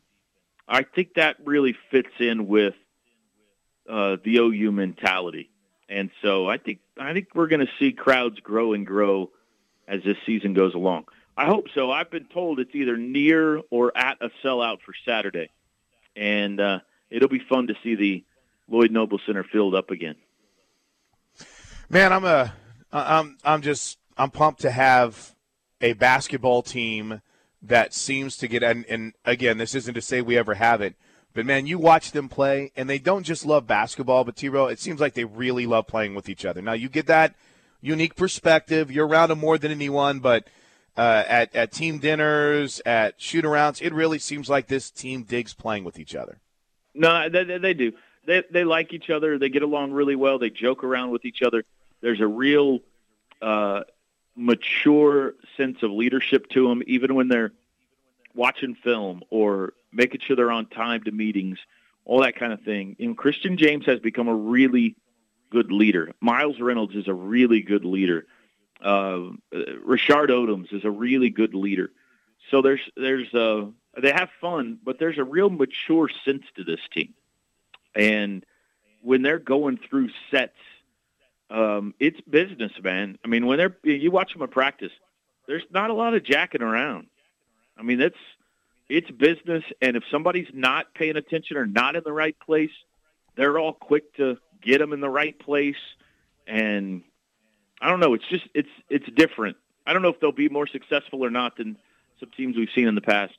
I 0.68 0.84
think 0.84 1.16
that 1.16 1.38
really 1.44 1.76
fits 1.90 2.12
in 2.20 2.48
with 2.48 2.76
uh, 3.90 4.18
the 4.24 4.38
OU 4.38 4.72
mentality. 4.74 5.50
And 5.90 6.12
so 6.22 6.50
I 6.50 6.58
think 6.58 6.80
I 7.00 7.14
think 7.14 7.30
we're 7.34 7.48
going 7.48 7.66
to 7.66 7.72
see 7.80 7.94
crowds 7.94 8.40
grow 8.42 8.74
and 8.74 8.86
grow 8.86 9.32
as 9.88 10.04
this 10.04 10.18
season 10.26 10.54
goes 10.54 10.74
along. 10.74 11.06
I 11.38 11.46
hope 11.46 11.68
so. 11.76 11.92
I've 11.92 12.10
been 12.10 12.26
told 12.26 12.60
it's 12.60 12.74
either 12.74 12.98
near 12.98 13.62
or 13.70 13.96
at 13.96 14.18
a 14.22 14.30
sellout 14.44 14.82
for 14.82 14.94
Saturday, 15.06 15.52
and 16.16 16.60
uh, 16.60 16.80
it'll 17.12 17.30
be 17.30 17.44
fun 17.48 17.68
to 17.68 17.76
see 17.84 17.94
the 17.94 18.24
Lloyd 18.68 18.92
Noble 18.92 19.20
Center 19.24 19.44
filled 19.44 19.76
up 19.76 19.92
again. 19.92 20.16
Man, 21.90 22.12
I'm 22.12 22.26
a, 22.26 22.54
I'm, 22.92 23.38
I'm 23.46 23.62
just, 23.62 24.00
I'm 24.18 24.32
pumped 24.32 24.62
to 24.62 24.72
have 24.72 25.36
a 25.80 25.94
basketball 25.94 26.64
team 26.64 27.22
that 27.62 27.94
seems 27.94 28.36
to 28.38 28.48
get, 28.48 28.64
and, 28.64 28.84
and 28.90 29.14
again, 29.24 29.60
this 29.60 29.76
isn't 29.76 29.94
to 29.94 30.02
say 30.02 30.22
we 30.22 30.38
ever 30.38 30.56
have 30.56 30.82
it, 30.82 30.96
but 31.36 31.46
man, 31.46 31.68
you 31.68 31.78
watch 31.78 32.14
them 32.14 32.30
play, 32.30 32.72
and 32.76 32.90
they 32.90 32.98
don't 32.98 33.24
just 33.24 33.46
love 33.46 33.68
basketball, 33.68 34.24
but 34.24 34.36
T. 34.36 34.50
Row, 34.50 34.66
it 34.66 34.80
seems 34.80 35.00
like 35.00 35.14
they 35.14 35.24
really 35.24 35.68
love 35.68 35.86
playing 35.86 36.16
with 36.16 36.30
each 36.30 36.46
other. 36.46 36.64
Now 36.64 36.74
you 36.74 36.90
get 36.90 37.06
that 37.06 37.36
unique 37.80 38.16
perspective. 38.16 38.92
You're 38.92 39.08
around 39.08 39.30
them 39.30 39.40
more 39.40 39.60
than 39.60 39.72
anyone, 39.72 40.20
but 40.20 40.48
uh, 40.98 41.24
at, 41.28 41.56
at 41.56 41.72
team 41.72 42.00
dinners, 42.00 42.82
at 42.86 43.22
shoot 43.22 43.46
arounds, 43.46 43.82
it 43.82 43.94
really 43.94 44.20
seems 44.20 44.50
like 44.50 44.68
this 44.68 44.90
team 44.90 45.24
digs 45.24 45.54
playing 45.54 45.84
with 45.84 46.00
each 46.00 46.16
other. 46.16 46.40
No, 46.94 47.30
they, 47.30 47.44
they 47.44 47.74
do. 47.76 47.94
they 48.26 48.44
they 48.50 48.64
like 48.64 48.92
each 48.94 49.10
other. 49.10 49.38
They 49.38 49.50
get 49.50 49.62
along 49.62 49.92
really 49.92 50.16
well. 50.16 50.40
They 50.40 50.50
joke 50.50 50.84
around 50.84 51.12
with 51.12 51.26
each 51.26 51.44
other. 51.44 51.64
There's 52.02 52.22
a 52.22 52.28
real 52.28 52.80
uh, 53.42 53.82
mature 54.36 55.36
sense 55.56 55.84
of 55.84 55.92
leadership 55.92 56.50
to 56.50 56.68
them, 56.68 56.82
even 56.88 57.14
when 57.16 57.28
they're 57.28 57.52
watching 58.34 58.76
film 58.76 59.24
or 59.30 59.74
making 59.92 60.22
sure 60.22 60.36
they're 60.36 60.52
on 60.52 60.68
time 60.68 61.04
to 61.04 61.12
meetings, 61.12 61.58
all 62.06 62.22
that 62.22 62.36
kind 62.36 62.54
of 62.54 62.62
thing. 62.62 62.96
And 63.00 63.18
Christian 63.18 63.58
James 63.58 63.86
has 63.86 64.00
become 64.00 64.28
a 64.28 64.36
really 64.36 64.96
good 65.50 65.72
leader. 65.72 66.12
Miles 66.20 66.60
Reynolds 66.60 66.96
is 66.96 67.08
a 67.08 67.14
really 67.14 67.62
good 67.62 67.86
leader. 67.86 68.26
Uh, 68.82 69.32
Rashard 69.54 70.30
Odomes 70.30 70.72
is 70.74 70.86
a 70.86 70.92
really 70.92 71.30
good 71.30 71.54
leader. 71.54 71.92
So 72.52 72.62
there's 72.62 72.82
there's 72.96 73.34
uh, 73.34 73.66
they 74.00 74.12
have 74.12 74.30
fun, 74.40 74.80
but 74.84 75.00
there's 75.00 75.18
a 75.18 75.24
real 75.24 75.50
mature 75.50 76.10
sense 76.26 76.44
to 76.56 76.64
this 76.64 76.80
team. 76.94 77.14
And 77.96 78.46
when 79.02 79.22
they're 79.22 79.40
going 79.40 79.78
through 79.78 80.10
sets, 80.32 80.58
um, 81.50 81.94
it's 82.00 82.20
business, 82.22 82.72
man. 82.84 83.18
I 83.24 83.28
mean, 83.28 83.46
when 83.46 83.58
they're 83.58 83.78
you 83.84 84.12
watch 84.12 84.34
them 84.34 84.44
at 84.44 84.52
practice, 84.52 84.92
there's 85.48 85.64
not 85.72 85.90
a 85.90 85.94
lot 85.94 86.14
of 86.14 86.24
jacking 86.24 86.62
around. 86.62 87.08
I 87.78 87.84
mean, 87.84 88.02
it's 88.02 88.18
it's 88.90 89.10
business, 89.12 89.64
and 89.82 89.98
if 89.98 90.04
somebody's 90.12 90.50
not 90.54 90.94
paying 90.94 91.18
attention 91.18 91.58
or 91.58 91.66
not 91.66 91.96
in 91.96 92.04
the 92.04 92.14
right 92.14 92.38
place, 92.40 92.72
they're 93.36 93.60
all 93.60 93.74
quick 93.74 94.16
to 94.18 94.38
get 94.62 94.80
them 94.80 94.94
in 94.94 95.00
the 95.00 95.10
right 95.10 95.38
place. 95.38 95.76
And 96.46 97.04
I 97.82 97.90
don't 97.90 98.00
know. 98.00 98.14
It's 98.14 98.28
just 98.30 98.48
it's 98.54 98.70
it's 98.90 99.08
different. 99.16 99.58
I 99.86 99.94
don't 99.94 100.02
know 100.02 100.10
if 100.10 100.20
they'll 100.20 100.32
be 100.32 100.50
more 100.50 100.68
successful 100.68 101.24
or 101.24 101.30
not 101.30 101.58
than 101.58 101.78
some 102.20 102.30
teams 102.36 102.58
we've 102.58 102.70
seen 102.74 102.88
in 102.88 102.96
the 102.96 103.02
past 103.02 103.34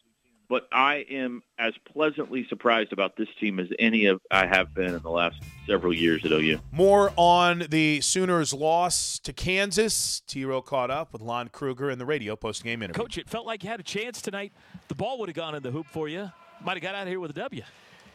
but 0.48 0.66
I 0.72 1.04
am 1.10 1.42
as 1.58 1.74
pleasantly 1.92 2.46
surprised 2.48 2.92
about 2.92 3.16
this 3.16 3.28
team 3.38 3.60
as 3.60 3.68
any 3.78 4.06
of 4.06 4.20
I 4.30 4.46
have 4.46 4.74
been 4.74 4.94
in 4.94 5.02
the 5.02 5.10
last 5.10 5.42
several 5.66 5.92
years 5.92 6.24
at 6.24 6.32
OU. 6.32 6.60
More 6.72 7.12
on 7.16 7.64
the 7.68 8.00
Sooners' 8.00 8.54
loss 8.54 9.18
to 9.20 9.32
Kansas. 9.32 10.20
T. 10.26 10.44
Row 10.44 10.62
caught 10.62 10.90
up 10.90 11.12
with 11.12 11.20
Lon 11.20 11.48
Kruger 11.48 11.90
in 11.90 11.98
the 11.98 12.06
radio 12.06 12.34
post-game 12.34 12.82
interview. 12.82 13.02
Coach, 13.02 13.18
it 13.18 13.28
felt 13.28 13.46
like 13.46 13.62
you 13.62 13.68
had 13.68 13.80
a 13.80 13.84
chance 13.84 14.22
tonight. 14.22 14.52
The 14.88 14.94
ball 14.94 15.18
would 15.18 15.28
have 15.28 15.36
gone 15.36 15.54
in 15.54 15.62
the 15.62 15.70
hoop 15.70 15.86
for 15.86 16.08
you. 16.08 16.30
Might 16.64 16.74
have 16.74 16.82
got 16.82 16.94
out 16.94 17.02
of 17.02 17.08
here 17.08 17.20
with 17.20 17.30
a 17.30 17.34
W. 17.34 17.62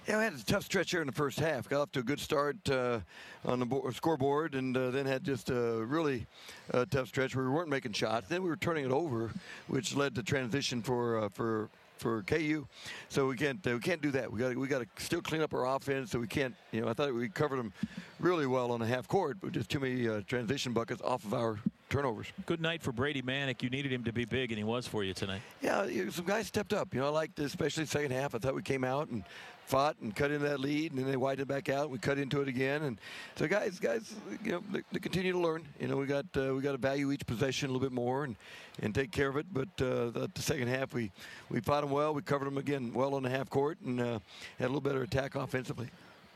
Yeah, 0.07 0.17
we 0.17 0.25
had 0.25 0.33
a 0.33 0.43
tough 0.43 0.65
stretch 0.65 0.91
here 0.91 0.99
in 0.99 1.07
the 1.07 1.13
first 1.13 1.39
half. 1.39 1.69
Got 1.69 1.81
off 1.81 1.91
to 1.93 2.01
a 2.01 2.03
good 2.03 2.19
start 2.19 2.57
uh, 2.69 2.99
on 3.45 3.59
the 3.59 3.65
board, 3.65 3.95
scoreboard, 3.95 4.53
and 4.53 4.75
uh, 4.75 4.91
then 4.91 5.05
had 5.05 5.23
just 5.23 5.49
a 5.49 5.53
really 5.85 6.27
uh, 6.73 6.83
tough 6.89 7.07
stretch 7.07 7.37
where 7.37 7.45
we 7.45 7.51
weren't 7.51 7.69
making 7.69 7.93
shots. 7.93 8.27
Then 8.27 8.43
we 8.43 8.49
were 8.49 8.57
turning 8.57 8.83
it 8.83 8.91
over, 8.91 9.31
which 9.67 9.95
led 9.95 10.13
to 10.15 10.23
transition 10.23 10.81
for 10.81 11.23
uh, 11.23 11.29
for 11.29 11.69
for 11.95 12.21
KU. 12.23 12.67
So 13.07 13.27
we 13.27 13.37
can't 13.37 13.65
uh, 13.65 13.71
we 13.71 13.79
can't 13.79 14.01
do 14.01 14.11
that. 14.11 14.29
We 14.29 14.39
got 14.39 14.57
we 14.57 14.67
got 14.67 14.79
to 14.79 14.87
still 15.01 15.21
clean 15.21 15.41
up 15.41 15.53
our 15.53 15.73
offense. 15.73 16.11
So 16.11 16.19
we 16.19 16.27
can't. 16.27 16.53
You 16.73 16.81
know, 16.81 16.89
I 16.89 16.93
thought 16.93 17.13
we 17.13 17.29
covered 17.29 17.57
them 17.57 17.71
really 18.19 18.45
well 18.45 18.73
on 18.73 18.81
the 18.81 18.85
half 18.85 19.07
court, 19.07 19.37
but 19.41 19.53
just 19.53 19.69
too 19.69 19.79
many 19.79 20.09
uh, 20.09 20.19
transition 20.27 20.73
buckets 20.73 21.01
off 21.01 21.23
of 21.23 21.33
our 21.33 21.59
turnovers. 21.89 22.27
Good 22.45 22.59
night 22.59 22.81
for 22.81 22.91
Brady 22.91 23.21
Manek. 23.21 23.61
You 23.61 23.69
needed 23.69 23.93
him 23.93 24.03
to 24.03 24.11
be 24.11 24.25
big, 24.25 24.51
and 24.51 24.57
he 24.57 24.63
was 24.63 24.87
for 24.87 25.03
you 25.03 25.13
tonight. 25.13 25.41
Yeah, 25.61 25.87
some 26.09 26.25
guys 26.25 26.47
stepped 26.47 26.73
up. 26.73 26.93
You 26.93 26.99
know, 26.99 27.07
I 27.07 27.09
liked 27.09 27.39
especially 27.39 27.85
second 27.85 28.11
half. 28.11 28.35
I 28.35 28.39
thought 28.39 28.55
we 28.55 28.63
came 28.63 28.83
out 28.83 29.09
and 29.09 29.23
fought 29.65 29.95
and 30.01 30.15
cut 30.15 30.31
into 30.31 30.47
that 30.47 30.59
lead, 30.59 30.91
and 30.91 30.99
then 30.99 31.09
they 31.09 31.17
widened 31.17 31.47
back 31.47 31.69
out. 31.69 31.89
We 31.89 31.97
cut 31.97 32.17
into 32.17 32.41
it 32.41 32.47
again, 32.47 32.83
and 32.83 32.99
so 33.35 33.47
guys, 33.47 33.79
guys, 33.79 34.13
you 34.43 34.51
know, 34.51 34.63
they, 34.71 34.81
they 34.91 34.99
continue 34.99 35.31
to 35.31 35.39
learn. 35.39 35.63
You 35.79 35.87
know, 35.87 35.97
we 35.97 36.05
got 36.05 36.25
uh, 36.37 36.53
we 36.53 36.61
got 36.61 36.73
to 36.73 36.77
value 36.77 37.11
each 37.11 37.25
possession 37.25 37.69
a 37.69 37.73
little 37.73 37.87
bit 37.87 37.93
more 37.93 38.23
and 38.23 38.35
and 38.81 38.93
take 38.93 39.11
care 39.11 39.29
of 39.29 39.37
it. 39.37 39.45
But 39.51 39.69
uh, 39.79 40.09
the, 40.09 40.29
the, 40.33 40.41
second 40.41 40.67
half, 40.67 40.93
we 40.93 41.11
we 41.49 41.59
fought 41.59 41.81
them 41.81 41.91
well. 41.91 42.13
We 42.13 42.21
covered 42.21 42.45
them 42.45 42.57
again 42.57 42.93
well 42.93 43.15
on 43.15 43.23
the 43.23 43.29
half 43.29 43.49
court 43.49 43.79
and 43.81 43.99
uh, 43.99 44.19
had 44.59 44.65
a 44.65 44.67
little 44.67 44.81
better 44.81 45.03
attack 45.03 45.35
offensively. 45.35 45.89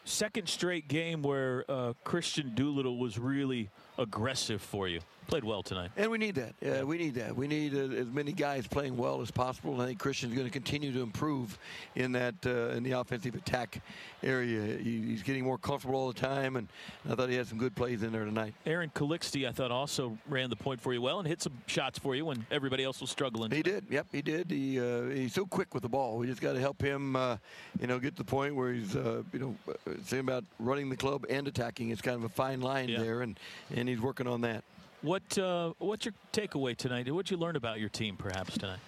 Second 0.06 0.48
straight 0.48 0.88
game 0.88 1.22
where 1.22 1.66
uh, 1.68 1.94
Kristian 2.06 2.56
Doolittle 2.56 2.98
was 2.98 3.20
really 3.20 3.70
aggressive 3.98 4.62
for 4.62 4.88
you. 4.88 5.00
Played 5.28 5.44
well 5.44 5.62
tonight. 5.62 5.92
And 5.98 6.10
we 6.10 6.18
need 6.18 6.36
that. 6.36 6.54
Yeah, 6.62 6.84
we 6.84 6.98
need 6.98 7.16
that. 7.16 7.36
We 7.36 7.50
need 7.50 7.76
uh, 7.76 8.00
as 8.00 8.08
many 8.08 8.32
guys 8.32 8.66
playing 8.66 8.96
well 8.96 9.20
as 9.22 9.30
possible. 9.30 9.74
And 9.74 9.82
I 9.82 9.86
think 9.88 10.02
Kristian's 10.02 10.34
going 10.34 10.48
to 10.48 10.52
continue 10.52 10.94
to 10.94 11.02
improve 11.02 11.60
in 11.96 12.14
that 12.14 12.36
uh, 12.46 12.70
in 12.70 12.84
the 12.84 12.94
offensive 12.94 13.36
attack 13.36 13.82
area. 14.24 14.78
He, 14.78 15.02
he's 15.02 15.24
getting 15.24 15.44
more 15.44 15.58
comfortable 15.58 15.96
all 15.96 16.08
the 16.08 16.20
time, 16.20 16.56
and 16.56 16.70
I 17.10 17.16
thought 17.16 17.28
he 17.28 17.36
had 17.36 17.46
some 17.46 17.58
good 17.58 17.76
plays 17.76 18.04
in 18.04 18.14
there 18.14 18.24
tonight. 18.24 18.54
Aaron 18.66 18.90
Calixte, 18.96 19.46
I 19.46 19.52
thought, 19.52 19.70
also 19.70 20.18
ran 20.30 20.50
the 20.50 20.56
point 20.56 20.80
for 20.80 20.94
you 20.94 21.02
well 21.02 21.20
and 21.20 21.28
hit 21.28 21.42
some 21.42 21.58
shots 21.66 22.00
for 22.00 22.16
you 22.16 22.24
when 22.24 22.46
everybody 22.50 22.86
else 22.86 23.02
was 23.02 23.10
struggling. 23.10 23.52
He 23.52 23.64
did. 23.64 23.84
Yep, 23.90 24.08
he 24.14 24.22
did. 24.22 24.50
He 24.50 24.80
uh, 24.80 25.08
he's 25.08 25.34
so 25.34 25.46
quick 25.46 25.74
with 25.74 25.84
the 25.84 25.90
ball. 25.90 26.18
We 26.20 26.28
just 26.28 26.40
got 26.40 26.54
to 26.54 26.62
help 26.62 26.82
him, 26.82 27.18
uh, 27.18 27.36
you 27.82 27.88
know, 27.88 28.00
get 28.00 28.16
to 28.16 28.24
the 28.24 28.30
point 28.30 28.56
where 28.56 28.72
he's, 28.72 28.96
uh, 28.96 29.24
you 29.34 29.40
know, 29.40 29.56
uh, 29.68 29.92
saying 30.06 30.22
about 30.22 30.46
running 30.58 30.90
the 30.90 30.96
club 30.96 31.26
and 31.30 31.50
attacking. 31.50 31.90
It's 31.90 32.02
kind 32.02 32.16
of 32.16 32.24
a 32.24 32.30
fine 32.30 32.62
line 32.62 32.88
yeah. 32.88 33.00
there, 33.00 33.24
and 33.24 33.38
and 33.76 33.87
he's 33.88 34.02
working 34.02 34.28
on 34.28 34.42
that. 34.42 34.64
What 35.02 35.38
uh, 35.38 35.74
what's 35.78 36.06
your 36.06 36.14
takeaway 36.34 36.76
tonight? 36.76 37.12
What'd 37.12 37.30
you 37.30 37.38
learn 37.38 37.56
about 37.56 37.80
your 37.80 37.90
team, 37.90 38.16
perhaps 38.16 38.58
tonight? 38.58 38.80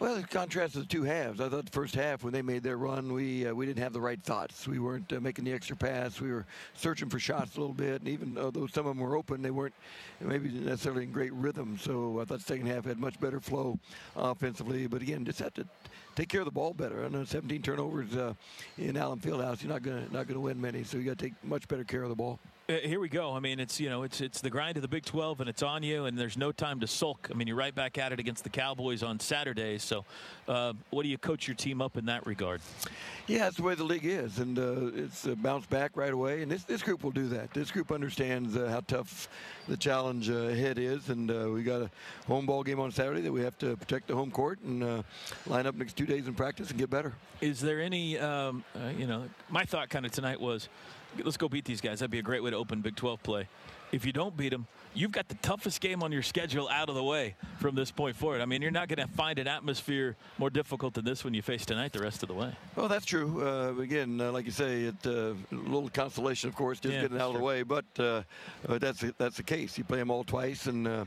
Well, 0.00 0.14
in 0.14 0.22
contrast 0.22 0.74
to 0.74 0.78
the 0.78 0.86
two 0.86 1.02
halves, 1.02 1.40
I 1.40 1.48
thought 1.48 1.64
the 1.64 1.72
first 1.72 1.96
half 1.96 2.22
when 2.22 2.32
they 2.32 2.40
made 2.40 2.62
their 2.62 2.76
run, 2.76 3.12
we 3.12 3.48
uh, 3.48 3.52
we 3.52 3.66
didn't 3.66 3.82
have 3.82 3.92
the 3.92 4.00
right 4.00 4.22
thoughts. 4.22 4.68
We 4.68 4.78
weren't 4.78 5.12
uh, 5.12 5.18
making 5.18 5.44
the 5.44 5.52
extra 5.52 5.74
pass. 5.74 6.20
We 6.20 6.30
were 6.30 6.46
searching 6.74 7.10
for 7.10 7.18
shots 7.18 7.56
a 7.56 7.60
little 7.60 7.74
bit, 7.74 8.00
and 8.00 8.08
even 8.08 8.32
though 8.34 8.68
some 8.68 8.86
of 8.86 8.96
them 8.96 8.98
were 8.98 9.16
open, 9.16 9.42
they 9.42 9.50
weren't 9.50 9.74
maybe 10.20 10.50
necessarily 10.50 11.02
in 11.02 11.10
great 11.10 11.32
rhythm. 11.32 11.76
So 11.82 12.20
I 12.20 12.24
thought 12.24 12.38
the 12.38 12.44
second 12.44 12.66
half 12.66 12.84
had 12.84 13.00
much 13.00 13.18
better 13.18 13.40
flow 13.40 13.76
offensively. 14.14 14.86
But 14.86 15.02
again, 15.02 15.24
just 15.24 15.40
had 15.40 15.54
to 15.56 15.66
take 16.14 16.28
care 16.28 16.42
of 16.42 16.46
the 16.46 16.52
ball 16.52 16.74
better. 16.74 17.04
I 17.04 17.08
know 17.08 17.24
17 17.24 17.60
turnovers 17.60 18.14
uh, 18.14 18.34
in 18.78 18.96
Allen 18.96 19.18
Fieldhouse, 19.18 19.64
you're 19.64 19.72
not 19.72 19.82
gonna 19.82 20.06
not 20.12 20.28
gonna 20.28 20.40
win 20.40 20.60
many. 20.60 20.84
So 20.84 20.96
you 20.96 21.04
got 21.04 21.18
to 21.18 21.24
take 21.24 21.34
much 21.42 21.66
better 21.66 21.82
care 21.82 22.04
of 22.04 22.08
the 22.08 22.14
ball. 22.14 22.38
Uh, 22.70 22.86
here 22.86 23.00
we 23.00 23.08
go. 23.08 23.32
I 23.32 23.40
mean, 23.40 23.60
it's 23.60 23.80
you 23.80 23.88
know, 23.88 24.02
it's 24.02 24.20
it's 24.20 24.42
the 24.42 24.50
grind 24.50 24.76
of 24.76 24.82
the 24.82 24.88
Big 24.88 25.06
12, 25.06 25.40
and 25.40 25.48
it's 25.48 25.62
on 25.62 25.82
you, 25.82 26.04
and 26.04 26.18
there's 26.18 26.36
no 26.36 26.52
time 26.52 26.80
to 26.80 26.86
sulk. 26.86 27.30
I 27.30 27.34
mean, 27.34 27.48
you're 27.48 27.56
right 27.56 27.74
back 27.74 27.96
at 27.96 28.12
it 28.12 28.20
against 28.20 28.44
the 28.44 28.50
Cowboys 28.50 29.02
on 29.02 29.18
Saturday. 29.20 29.78
So, 29.78 30.04
uh, 30.46 30.74
what 30.90 31.04
do 31.04 31.08
you 31.08 31.16
coach 31.16 31.48
your 31.48 31.54
team 31.54 31.80
up 31.80 31.96
in 31.96 32.04
that 32.04 32.26
regard? 32.26 32.60
Yeah, 33.26 33.48
it's 33.48 33.56
the 33.56 33.62
way 33.62 33.74
the 33.74 33.84
league 33.84 34.04
is, 34.04 34.38
and 34.38 34.58
uh, 34.58 35.02
it's 35.02 35.26
uh, 35.26 35.34
bounced 35.36 35.70
back 35.70 35.92
right 35.94 36.12
away. 36.12 36.42
And 36.42 36.52
this 36.52 36.64
this 36.64 36.82
group 36.82 37.02
will 37.02 37.10
do 37.10 37.26
that. 37.28 37.54
This 37.54 37.70
group 37.70 37.90
understands 37.90 38.54
uh, 38.54 38.68
how 38.68 38.80
tough 38.80 39.30
the 39.66 39.76
challenge 39.78 40.28
uh, 40.28 40.34
ahead 40.34 40.78
is, 40.78 41.08
and 41.08 41.30
we 41.54 41.62
got 41.62 41.80
a 41.80 41.90
home 42.26 42.44
ball 42.44 42.62
game 42.62 42.80
on 42.80 42.92
Saturday 42.92 43.22
that 43.22 43.32
we 43.32 43.40
have 43.40 43.56
to 43.60 43.78
protect 43.78 44.08
the 44.08 44.14
home 44.14 44.30
court 44.30 44.60
and 44.60 45.04
line 45.46 45.66
up 45.66 45.74
next 45.74 45.96
two 45.96 46.04
days 46.04 46.26
in 46.26 46.34
practice 46.34 46.68
and 46.68 46.78
get 46.78 46.90
better. 46.90 47.14
Is 47.40 47.60
there 47.60 47.80
any, 47.80 48.18
um, 48.18 48.62
you 48.98 49.06
know, 49.06 49.24
my 49.48 49.64
thought 49.64 49.88
kind 49.88 50.04
of 50.04 50.12
tonight 50.12 50.38
was 50.38 50.68
let's 51.22 51.36
go 51.36 51.48
beat 51.48 51.64
these 51.64 51.80
guys. 51.80 52.00
That'd 52.00 52.10
be 52.10 52.18
a 52.18 52.22
great 52.22 52.42
way 52.42 52.50
to 52.50 52.56
open 52.56 52.80
Big 52.80 52.96
12 52.96 53.22
play. 53.22 53.48
If 53.92 54.04
you 54.04 54.12
don't 54.12 54.36
beat 54.36 54.50
them, 54.50 54.66
you've 54.98 55.12
got 55.12 55.28
the 55.28 55.34
toughest 55.36 55.80
game 55.80 56.02
on 56.02 56.10
your 56.10 56.22
schedule 56.22 56.68
out 56.68 56.88
of 56.88 56.94
the 56.96 57.02
way 57.02 57.36
from 57.60 57.74
this 57.76 57.90
point 57.90 58.16
forward. 58.16 58.40
I 58.40 58.46
mean, 58.46 58.60
you're 58.62 58.70
not 58.70 58.88
going 58.88 58.98
to 58.98 59.12
find 59.14 59.38
an 59.38 59.46
atmosphere 59.46 60.16
more 60.38 60.50
difficult 60.50 60.94
than 60.94 61.04
this 61.04 61.24
one 61.24 61.34
you 61.34 61.42
face 61.42 61.64
tonight 61.64 61.92
the 61.92 62.00
rest 62.00 62.22
of 62.22 62.28
the 62.28 62.34
way. 62.34 62.52
Well, 62.74 62.88
that's 62.88 63.06
true. 63.06 63.46
Uh, 63.46 63.80
again, 63.80 64.20
uh, 64.20 64.32
like 64.32 64.44
you 64.44 64.50
say, 64.50 64.84
it, 64.84 65.06
uh, 65.06 65.10
a 65.10 65.36
little 65.52 65.88
consolation, 65.88 66.48
of 66.48 66.56
course, 66.56 66.80
just 66.80 66.94
yeah, 66.94 67.02
getting 67.02 67.20
out 67.20 67.28
of 67.28 67.34
the 67.34 67.42
way. 67.42 67.62
But 67.62 67.84
uh, 67.98 68.22
that's 68.66 69.04
that's 69.18 69.36
the 69.36 69.42
case. 69.44 69.78
You 69.78 69.84
play 69.84 69.98
them 69.98 70.10
all 70.10 70.24
twice, 70.24 70.66
and 70.66 70.88
uh, 70.88 71.04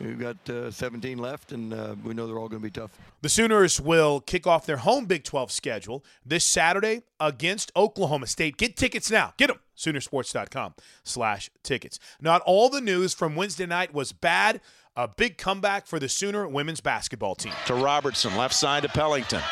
we've 0.00 0.18
got 0.18 0.36
uh, 0.48 0.70
17 0.70 1.18
left, 1.18 1.52
and 1.52 2.02
we 2.02 2.14
know 2.14 2.26
they're 2.26 2.38
all 2.38 2.48
going 2.48 2.62
to 2.62 2.66
be 2.66 2.70
tough. 2.70 2.98
The 3.20 3.28
Sooners 3.28 3.80
will 3.80 4.20
kick 4.20 4.46
off 4.46 4.66
their 4.66 4.78
home 4.78 5.04
Big 5.04 5.24
12 5.24 5.50
schedule 5.50 6.04
this 6.24 6.44
Saturday 6.44 7.02
against 7.20 7.72
Oklahoma 7.76 8.26
State. 8.26 8.56
Get 8.56 8.76
tickets 8.76 9.10
now. 9.10 9.34
Get 9.36 9.48
them. 9.48 9.58
Soonersports.com 9.76 10.74
slash 11.02 11.50
tickets. 11.62 11.98
Not 12.20 12.42
all 12.42 12.68
the 12.68 12.80
news 12.80 13.14
from 13.14 13.36
Wednesday 13.36 13.66
night 13.66 13.92
was 13.92 14.12
bad. 14.12 14.60
A 14.96 15.08
big 15.08 15.38
comeback 15.38 15.86
for 15.86 15.98
the 15.98 16.08
Sooner 16.08 16.46
women's 16.46 16.80
basketball 16.80 17.34
team. 17.34 17.52
To 17.66 17.74
Robertson, 17.74 18.36
left 18.36 18.54
side 18.54 18.84
to 18.84 18.88
Pellington. 18.88 19.42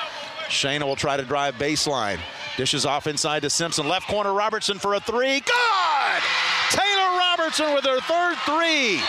Shaina 0.48 0.84
will 0.84 0.96
try 0.96 1.16
to 1.16 1.24
drive 1.24 1.54
baseline. 1.54 2.18
Dishes 2.56 2.86
off 2.86 3.06
inside 3.06 3.40
to 3.40 3.50
Simpson. 3.50 3.88
Left 3.88 4.06
corner, 4.06 4.32
Robertson 4.32 4.78
for 4.78 4.94
a 4.94 5.00
three. 5.00 5.40
Good! 5.40 6.22
Taylor 6.70 7.18
Robertson 7.18 7.74
with 7.74 7.84
her 7.84 8.00
third 8.00 8.36
three. 8.44 9.00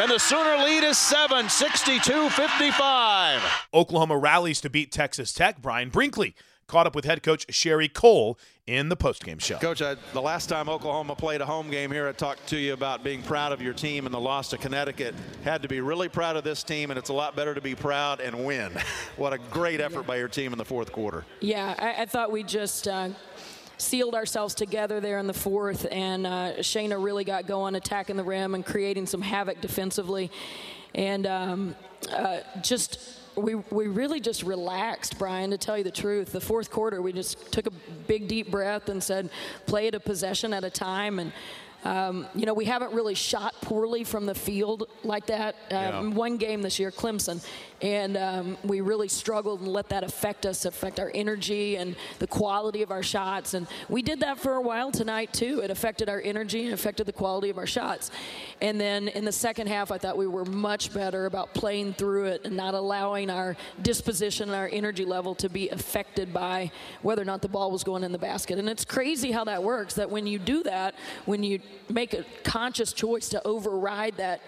And 0.00 0.10
the 0.10 0.18
Sooner 0.18 0.62
lead 0.62 0.82
is 0.84 0.98
7, 0.98 1.48
62 1.48 2.28
55. 2.30 3.40
Oklahoma 3.72 4.18
rallies 4.18 4.60
to 4.60 4.70
beat 4.70 4.90
Texas 4.90 5.32
Tech. 5.32 5.62
Brian 5.62 5.88
Brinkley 5.88 6.34
caught 6.66 6.86
up 6.86 6.94
with 6.94 7.04
head 7.04 7.22
coach 7.22 7.46
Sherri 7.50 7.88
Coale 7.88 8.38
in 8.66 8.88
the 8.88 8.96
postgame 8.96 9.40
show. 9.40 9.58
Coach, 9.58 9.82
I, 9.82 9.96
the 10.12 10.22
last 10.22 10.48
time 10.48 10.68
Oklahoma 10.68 11.14
played 11.14 11.40
a 11.40 11.46
home 11.46 11.70
game 11.70 11.90
here, 11.90 12.08
I 12.08 12.12
talked 12.12 12.46
to 12.48 12.56
you 12.56 12.72
about 12.72 13.04
being 13.04 13.22
proud 13.22 13.52
of 13.52 13.60
your 13.60 13.74
team 13.74 14.06
and 14.06 14.14
the 14.14 14.20
loss 14.20 14.48
to 14.50 14.58
Connecticut. 14.58 15.14
Had 15.44 15.62
to 15.62 15.68
be 15.68 15.80
really 15.80 16.08
proud 16.08 16.36
of 16.36 16.44
this 16.44 16.62
team, 16.62 16.90
and 16.90 16.98
it's 16.98 17.10
a 17.10 17.14
lot 17.14 17.36
better 17.36 17.54
to 17.54 17.60
be 17.60 17.74
proud 17.74 18.20
and 18.20 18.44
win. 18.44 18.72
what 19.16 19.32
a 19.32 19.38
great 19.38 19.80
effort 19.80 20.06
by 20.06 20.16
your 20.16 20.28
team 20.28 20.52
in 20.52 20.58
the 20.58 20.64
fourth 20.64 20.92
quarter. 20.92 21.24
Yeah, 21.40 21.74
I, 21.78 22.02
I 22.02 22.06
thought 22.06 22.32
we 22.32 22.42
just. 22.42 22.88
Uh, 22.88 23.10
sealed 23.76 24.14
ourselves 24.14 24.54
together 24.54 25.00
there 25.00 25.18
in 25.18 25.26
the 25.26 25.34
fourth, 25.34 25.84
and 25.90 26.26
uh, 26.28 26.52
Shaina 26.58 27.02
really 27.02 27.24
got 27.24 27.48
going, 27.48 27.74
attacking 27.74 28.16
the 28.16 28.22
rim 28.22 28.54
and 28.54 28.64
creating 28.64 29.04
some 29.04 29.20
havoc 29.20 29.60
defensively, 29.60 30.30
and 30.94 31.26
um, 31.26 31.76
uh, 32.10 32.38
just. 32.62 33.20
We, 33.36 33.56
we 33.56 33.88
really 33.88 34.20
just 34.20 34.42
relaxed, 34.42 35.18
Brian, 35.18 35.50
to 35.50 35.58
tell 35.58 35.76
you 35.76 35.84
the 35.84 35.90
truth. 35.90 36.32
The 36.32 36.40
fourth 36.40 36.70
quarter, 36.70 37.02
we 37.02 37.12
just 37.12 37.52
took 37.52 37.66
a 37.66 37.72
big, 38.06 38.28
deep 38.28 38.50
breath 38.50 38.88
and 38.88 39.02
said, 39.02 39.30
play 39.66 39.88
it 39.88 39.94
a 39.94 40.00
possession 40.00 40.52
at 40.52 40.64
a 40.64 40.70
time. 40.70 41.18
And 41.18 41.32
um, 41.84 42.26
you 42.34 42.46
know, 42.46 42.54
we 42.54 42.64
haven't 42.64 42.92
really 42.92 43.14
shot 43.14 43.54
poorly 43.60 44.04
from 44.04 44.24
the 44.24 44.34
field 44.34 44.88
like 45.02 45.26
that. 45.26 45.54
Um, 45.70 45.76
yeah. 45.76 46.00
One 46.14 46.38
game 46.38 46.62
this 46.62 46.78
year, 46.78 46.90
Clemson, 46.90 47.46
and 47.84 48.16
um, 48.16 48.56
we 48.64 48.80
really 48.80 49.08
struggled 49.08 49.60
and 49.60 49.68
let 49.68 49.90
that 49.90 50.02
affect 50.02 50.46
us, 50.46 50.64
affect 50.64 50.98
our 50.98 51.10
energy 51.14 51.76
and 51.76 51.94
the 52.18 52.26
quality 52.26 52.80
of 52.80 52.90
our 52.90 53.02
shots. 53.02 53.52
And 53.52 53.66
we 53.90 54.00
did 54.00 54.20
that 54.20 54.38
for 54.38 54.54
a 54.54 54.60
while 54.62 54.90
tonight 54.90 55.34
too. 55.34 55.60
It 55.62 55.70
affected 55.70 56.08
our 56.08 56.18
energy 56.18 56.64
and 56.64 56.72
affected 56.72 57.04
the 57.04 57.12
quality 57.12 57.50
of 57.50 57.58
our 57.58 57.66
shots. 57.66 58.10
And 58.62 58.80
then 58.80 59.08
in 59.08 59.26
the 59.26 59.32
second 59.32 59.66
half, 59.66 59.92
I 59.92 59.98
thought 59.98 60.16
we 60.16 60.26
were 60.26 60.46
much 60.46 60.94
better 60.94 61.26
about 61.26 61.52
playing 61.52 61.92
through 61.92 62.24
it 62.24 62.46
and 62.46 62.56
not 62.56 62.72
allowing 62.72 63.28
our 63.28 63.54
disposition 63.82 64.48
and 64.48 64.56
our 64.56 64.70
energy 64.72 65.04
level 65.04 65.34
to 65.34 65.50
be 65.50 65.68
affected 65.68 66.32
by 66.32 66.72
whether 67.02 67.20
or 67.20 67.26
not 67.26 67.42
the 67.42 67.48
ball 67.48 67.70
was 67.70 67.84
going 67.84 68.02
in 68.02 68.12
the 68.12 68.18
basket. 68.18 68.58
And 68.58 68.66
it's 68.66 68.86
crazy 68.86 69.30
how 69.30 69.44
that 69.44 69.62
works. 69.62 69.92
That 69.92 70.08
when 70.08 70.26
you 70.26 70.38
do 70.38 70.62
that, 70.62 70.94
when 71.26 71.42
you 71.42 71.60
make 71.90 72.14
a 72.14 72.24
conscious 72.44 72.94
choice 72.94 73.28
to 73.28 73.46
override 73.46 74.16
that 74.16 74.40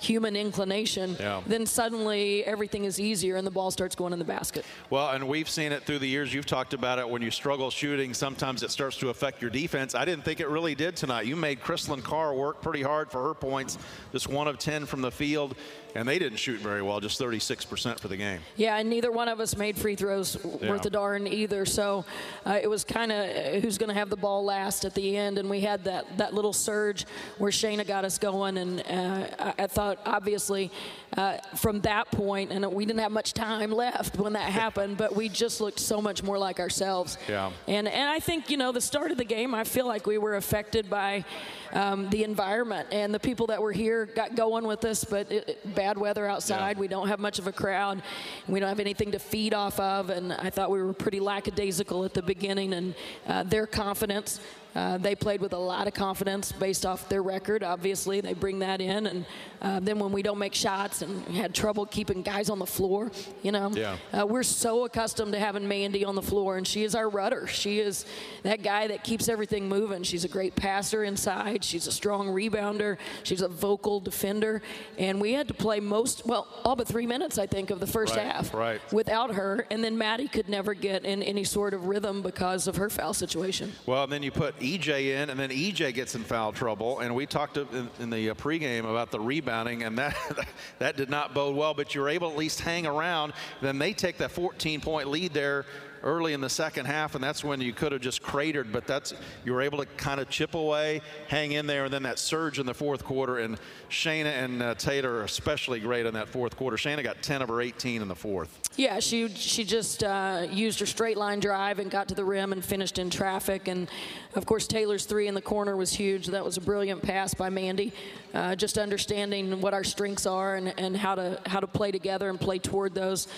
human 0.00 0.36
inclination, 0.36 1.16
yeah. 1.18 1.42
then 1.46 1.66
suddenly 1.66 2.44
everything 2.44 2.84
is 2.84 2.98
easier 2.98 3.36
and 3.36 3.46
the 3.46 3.50
ball 3.50 3.70
starts 3.70 3.94
going 3.94 4.12
in 4.12 4.18
the 4.18 4.24
basket. 4.24 4.64
Well, 4.88 5.10
and 5.10 5.26
we've 5.28 5.48
seen 5.48 5.72
it 5.72 5.84
through 5.84 5.98
the 6.00 6.08
years. 6.08 6.32
You've 6.32 6.46
talked 6.46 6.74
about 6.74 6.98
it 6.98 7.08
when 7.08 7.22
you 7.22 7.30
struggle 7.30 7.70
shooting, 7.70 8.14
sometimes 8.14 8.62
it 8.62 8.70
starts 8.70 8.96
to 8.98 9.10
affect 9.10 9.40
your 9.40 9.50
defense. 9.50 9.94
I 9.94 10.04
didn't 10.04 10.24
think 10.24 10.40
it 10.40 10.48
really 10.48 10.74
did 10.74 10.96
tonight. 10.96 11.26
You 11.26 11.36
made 11.36 11.60
Kristalyn 11.60 12.02
Carr 12.02 12.34
work 12.34 12.62
pretty 12.62 12.82
hard 12.82 13.10
for 13.10 13.22
her 13.22 13.34
points, 13.34 13.78
just 14.12 14.28
one 14.28 14.48
of 14.48 14.58
10 14.58 14.86
from 14.86 15.02
the 15.02 15.10
field 15.10 15.54
and 15.94 16.06
they 16.06 16.18
didn't 16.18 16.38
shoot 16.38 16.60
very 16.60 16.82
well, 16.82 17.00
just 17.00 17.20
36% 17.20 17.98
for 17.98 18.08
the 18.08 18.16
game. 18.16 18.40
Yeah, 18.56 18.76
and 18.76 18.88
neither 18.88 19.10
one 19.10 19.28
of 19.28 19.40
us 19.40 19.56
made 19.56 19.76
free 19.76 19.96
throws 19.96 20.36
yeah. 20.60 20.70
worth 20.70 20.86
a 20.86 20.90
darn 20.90 21.26
either. 21.26 21.64
So 21.66 22.04
uh, 22.46 22.58
it 22.62 22.68
was 22.68 22.84
kind 22.84 23.12
of 23.12 23.62
who's 23.62 23.78
going 23.78 23.88
to 23.88 23.94
have 23.94 24.10
the 24.10 24.16
ball 24.16 24.44
last 24.44 24.84
at 24.84 24.94
the 24.94 25.16
end, 25.16 25.38
and 25.38 25.48
we 25.48 25.60
had 25.60 25.84
that 25.84 26.18
that 26.18 26.34
little 26.34 26.52
surge 26.52 27.06
where 27.38 27.50
Shaina 27.50 27.86
got 27.86 28.04
us 28.04 28.18
going, 28.18 28.58
and 28.58 28.80
uh, 28.80 29.26
I, 29.38 29.64
I, 29.64 29.66
thought 29.66 29.98
obviously 30.04 30.70
uh, 31.16 31.38
from 31.56 31.80
that 31.82 32.10
point, 32.10 32.52
and 32.52 32.64
we 32.72 32.84
didn't 32.84 33.00
have 33.00 33.12
much 33.12 33.32
time 33.32 33.72
left 33.72 34.16
when 34.16 34.32
that 34.34 34.50
happened, 34.50 34.96
but 34.96 35.14
we 35.14 35.28
just 35.28 35.60
looked 35.60 35.80
so 35.80 36.00
much 36.00 36.22
more 36.22 36.38
like 36.38 36.60
ourselves. 36.60 37.18
Yeah. 37.28 37.50
And 37.66 37.88
and 37.88 38.08
I 38.08 38.20
think 38.20 38.50
you 38.50 38.56
know 38.56 38.72
the 38.72 38.80
start 38.80 39.10
of 39.10 39.18
the 39.18 39.24
game, 39.24 39.54
I 39.54 39.64
feel 39.64 39.86
like 39.86 40.06
we 40.06 40.18
were 40.18 40.36
affected 40.36 40.88
by 40.88 41.24
um, 41.72 42.08
the 42.10 42.24
environment 42.24 42.88
and 42.92 43.14
the 43.14 43.20
people 43.20 43.46
that 43.48 43.62
were 43.62 43.72
here 43.72 44.06
got 44.06 44.34
going 44.34 44.66
with 44.66 44.84
us, 44.84 45.04
but 45.04 45.30
it, 45.30 45.48
it, 45.48 45.74
bad 45.80 45.96
weather 45.96 46.26
outside. 46.26 46.76
Yeah. 46.76 46.80
We 46.80 46.88
don't 46.88 47.08
have 47.08 47.20
much 47.20 47.38
of 47.38 47.46
a 47.46 47.52
crowd. 47.52 48.02
We 48.46 48.60
don't 48.60 48.68
have 48.68 48.80
anything 48.80 49.12
to 49.12 49.18
feed 49.18 49.54
off 49.54 49.80
of, 49.80 50.10
and 50.10 50.30
I 50.34 50.50
thought 50.50 50.70
we 50.70 50.82
were 50.82 50.92
pretty 50.92 51.20
lackadaisical 51.20 52.04
at 52.04 52.12
the 52.12 52.20
beginning. 52.20 52.74
And 52.74 52.94
uh, 53.26 53.44
their 53.44 53.66
confidence 53.66 54.40
uh, 54.74 54.98
they 54.98 55.14
played 55.14 55.40
with 55.40 55.52
a 55.52 55.58
lot 55.58 55.86
of 55.86 55.94
confidence 55.94 56.52
based 56.52 56.86
off 56.86 57.08
their 57.08 57.22
record. 57.22 57.62
Obviously, 57.62 58.20
they 58.20 58.34
bring 58.34 58.60
that 58.60 58.80
in, 58.80 59.06
and 59.06 59.26
uh, 59.60 59.80
then 59.80 59.98
when 59.98 60.12
we 60.12 60.22
don't 60.22 60.38
make 60.38 60.54
shots 60.54 61.02
and 61.02 61.24
had 61.28 61.54
trouble 61.54 61.86
keeping 61.86 62.22
guys 62.22 62.48
on 62.48 62.58
the 62.58 62.66
floor, 62.66 63.10
you 63.42 63.52
know, 63.52 63.70
yeah. 63.70 63.96
uh, 64.12 64.26
we're 64.26 64.42
so 64.42 64.84
accustomed 64.84 65.32
to 65.32 65.38
having 65.38 65.66
Mandy 65.66 66.04
on 66.04 66.14
the 66.14 66.22
floor, 66.22 66.56
and 66.56 66.66
she 66.66 66.84
is 66.84 66.94
our 66.94 67.08
rudder. 67.08 67.46
She 67.46 67.80
is 67.80 68.04
that 68.42 68.62
guy 68.62 68.86
that 68.88 69.02
keeps 69.02 69.28
everything 69.28 69.68
moving. 69.68 70.02
She's 70.02 70.24
a 70.24 70.28
great 70.28 70.54
passer 70.54 71.04
inside. 71.04 71.64
She's 71.64 71.86
a 71.86 71.92
strong 71.92 72.28
rebounder. 72.28 72.96
She's 73.22 73.42
a 73.42 73.48
vocal 73.48 74.00
defender, 74.00 74.62
and 74.98 75.20
we 75.20 75.32
had 75.32 75.48
to 75.48 75.54
play 75.54 75.80
most, 75.80 76.26
well, 76.26 76.46
all 76.64 76.76
but 76.76 76.86
three 76.86 77.06
minutes, 77.06 77.38
I 77.38 77.46
think, 77.46 77.70
of 77.70 77.80
the 77.80 77.86
first 77.86 78.14
right, 78.14 78.26
half 78.26 78.54
right. 78.54 78.80
without 78.92 79.34
her, 79.34 79.66
and 79.70 79.82
then 79.82 79.98
Maddie 79.98 80.28
could 80.28 80.48
never 80.48 80.74
get 80.74 81.04
in 81.04 81.22
any 81.22 81.44
sort 81.44 81.74
of 81.74 81.86
rhythm 81.86 82.22
because 82.22 82.68
of 82.68 82.76
her 82.76 82.88
foul 82.88 83.14
situation. 83.14 83.72
Well, 83.86 84.04
and 84.04 84.12
then 84.12 84.22
you 84.22 84.30
put 84.30 84.59
EJ 84.60 85.22
in, 85.22 85.30
and 85.30 85.38
then 85.38 85.50
EJ 85.50 85.94
gets 85.94 86.14
in 86.14 86.22
foul 86.22 86.52
trouble. 86.52 87.00
And 87.00 87.14
we 87.14 87.26
talked 87.26 87.56
in, 87.56 87.88
in 87.98 88.10
the 88.10 88.30
uh, 88.30 88.34
pregame 88.34 88.80
about 88.80 89.10
the 89.10 89.20
rebounding, 89.20 89.82
and 89.82 89.98
that 89.98 90.16
that 90.78 90.96
did 90.96 91.10
not 91.10 91.34
bode 91.34 91.56
well. 91.56 91.74
But 91.74 91.94
you're 91.94 92.08
able 92.08 92.28
to 92.28 92.34
at 92.34 92.38
least 92.38 92.60
hang 92.60 92.86
around. 92.86 93.32
Then 93.60 93.78
they 93.78 93.92
take 93.92 94.18
that 94.18 94.30
14 94.30 94.80
point 94.80 95.08
lead 95.08 95.32
there 95.32 95.66
early 96.02 96.32
in 96.32 96.40
the 96.40 96.48
second 96.48 96.86
half, 96.86 97.14
and 97.14 97.22
that's 97.22 97.44
when 97.44 97.60
you 97.60 97.72
could 97.72 97.92
have 97.92 98.00
just 98.00 98.22
cratered. 98.22 98.72
But 98.72 98.86
that's 98.86 99.14
you 99.44 99.52
were 99.52 99.62
able 99.62 99.78
to 99.78 99.86
kind 99.86 100.20
of 100.20 100.28
chip 100.28 100.54
away, 100.54 101.02
hang 101.28 101.52
in 101.52 101.66
there, 101.66 101.84
and 101.84 101.92
then 101.92 102.02
that 102.04 102.18
surge 102.18 102.58
in 102.58 102.66
the 102.66 102.74
fourth 102.74 103.04
quarter. 103.04 103.38
And 103.38 103.58
Shaina 103.88 104.26
and 104.26 104.62
uh, 104.62 105.08
are 105.08 105.22
especially 105.22 105.80
great 105.80 106.06
in 106.06 106.14
that 106.14 106.28
fourth 106.28 106.56
quarter. 106.56 106.76
Shaina 106.76 107.02
got 107.02 107.22
10 107.22 107.42
of 107.42 107.48
her 107.48 107.60
18 107.60 108.02
in 108.02 108.08
the 108.08 108.14
fourth. 108.14 108.69
Yeah, 108.80 108.98
she 108.98 109.28
she 109.28 109.64
just 109.64 110.02
uh, 110.02 110.46
used 110.50 110.80
her 110.80 110.86
straight 110.86 111.18
line 111.18 111.38
drive 111.38 111.80
and 111.80 111.90
got 111.90 112.08
to 112.08 112.14
the 112.14 112.24
rim 112.24 112.54
and 112.54 112.64
finished 112.64 112.98
in 112.98 113.10
traffic. 113.10 113.68
And 113.68 113.90
of 114.34 114.46
course, 114.46 114.66
Taylor's 114.66 115.04
three 115.04 115.28
in 115.28 115.34
the 115.34 115.42
corner 115.42 115.76
was 115.76 115.92
huge. 115.92 116.28
That 116.28 116.42
was 116.42 116.56
a 116.56 116.62
brilliant 116.62 117.02
pass 117.02 117.34
by 117.34 117.50
Mandy. 117.50 117.92
Uh, 118.32 118.56
just 118.56 118.78
understanding 118.78 119.60
what 119.60 119.74
our 119.74 119.84
strengths 119.84 120.24
are 120.24 120.56
and, 120.56 120.72
and 120.78 120.96
how 120.96 121.14
to 121.14 121.38
how 121.44 121.60
to 121.60 121.66
play 121.66 121.90
together 121.90 122.30
and 122.30 122.40
play 122.40 122.58
toward 122.58 122.94
those. 122.94 123.28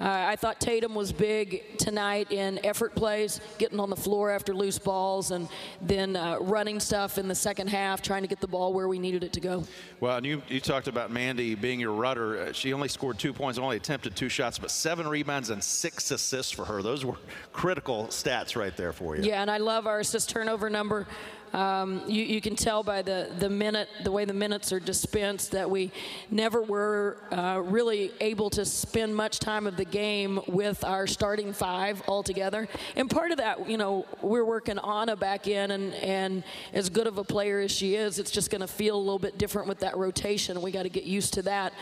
Uh, 0.00 0.28
I 0.30 0.36
thought 0.36 0.58
Tatum 0.60 0.94
was 0.94 1.12
big 1.12 1.76
tonight 1.76 2.32
in 2.32 2.58
effort 2.64 2.94
plays, 2.94 3.38
getting 3.58 3.78
on 3.78 3.90
the 3.90 3.96
floor 3.96 4.30
after 4.30 4.54
loose 4.54 4.78
balls, 4.78 5.30
and 5.30 5.46
then 5.82 6.16
uh, 6.16 6.38
running 6.40 6.80
stuff 6.80 7.18
in 7.18 7.28
the 7.28 7.34
second 7.34 7.68
half, 7.68 8.00
trying 8.00 8.22
to 8.22 8.28
get 8.28 8.40
the 8.40 8.46
ball 8.46 8.72
where 8.72 8.88
we 8.88 8.98
needed 8.98 9.22
it 9.22 9.34
to 9.34 9.40
go. 9.40 9.62
Well, 10.00 10.16
and 10.16 10.24
you, 10.24 10.40
you 10.48 10.58
talked 10.58 10.88
about 10.88 11.10
Mandy 11.10 11.54
being 11.54 11.78
your 11.78 11.92
rudder. 11.92 12.38
Uh, 12.38 12.52
she 12.52 12.72
only 12.72 12.88
scored 12.88 13.18
two 13.18 13.34
points, 13.34 13.58
only 13.58 13.76
attempted 13.76 14.16
two 14.16 14.30
shots, 14.30 14.58
but 14.58 14.70
seven 14.70 14.89
rebounds 14.98 15.50
and 15.50 15.62
six 15.62 16.10
assists 16.10 16.52
for 16.52 16.64
her. 16.64 16.82
Those 16.82 17.04
were 17.04 17.16
critical 17.52 18.06
stats 18.06 18.56
right 18.56 18.76
there 18.76 18.92
for 18.92 19.16
you. 19.16 19.22
Yeah, 19.22 19.40
and 19.42 19.50
I 19.50 19.58
love 19.58 19.86
our 19.86 20.00
assist 20.00 20.30
turnover 20.30 20.70
number. 20.70 21.06
Um, 21.52 22.02
you, 22.06 22.22
you, 22.22 22.40
can 22.40 22.54
tell 22.54 22.82
by 22.82 23.02
the, 23.02 23.28
the 23.38 23.50
minute, 23.50 23.88
the 24.04 24.12
way 24.12 24.24
the 24.24 24.34
minutes 24.34 24.72
are 24.72 24.78
dispensed, 24.78 25.50
that 25.50 25.68
we 25.68 25.90
never 26.30 26.62
were 26.62 27.16
uh, 27.32 27.60
really 27.64 28.12
able 28.20 28.50
to 28.50 28.64
spend 28.64 29.16
much 29.16 29.40
time 29.40 29.66
of 29.66 29.76
the 29.76 29.84
game 29.84 30.40
with 30.46 30.84
our 30.84 31.06
starting 31.08 31.52
five 31.52 32.02
altogether. 32.06 32.68
And 32.94 33.10
part 33.10 33.32
of 33.32 33.38
that, 33.38 33.68
you 33.68 33.76
know, 33.76 34.06
we're 34.22 34.44
working 34.44 34.78
Anna 34.78 35.16
back 35.16 35.48
in, 35.48 35.72
and, 35.72 35.92
and 35.94 36.44
as 36.72 36.88
good 36.88 37.08
of 37.08 37.18
a 37.18 37.24
player 37.24 37.60
as 37.60 37.72
she 37.72 37.96
is, 37.96 38.18
it's 38.18 38.30
just 38.30 38.50
going 38.50 38.60
to 38.60 38.68
feel 38.68 38.96
a 38.96 38.98
little 38.98 39.18
bit 39.18 39.36
different 39.36 39.66
with 39.66 39.80
that 39.80 39.96
rotation. 39.96 40.62
We 40.62 40.70
got 40.70 40.84
to 40.84 40.88
get 40.88 41.04
used 41.04 41.34
to 41.34 41.42
that. 41.42 41.72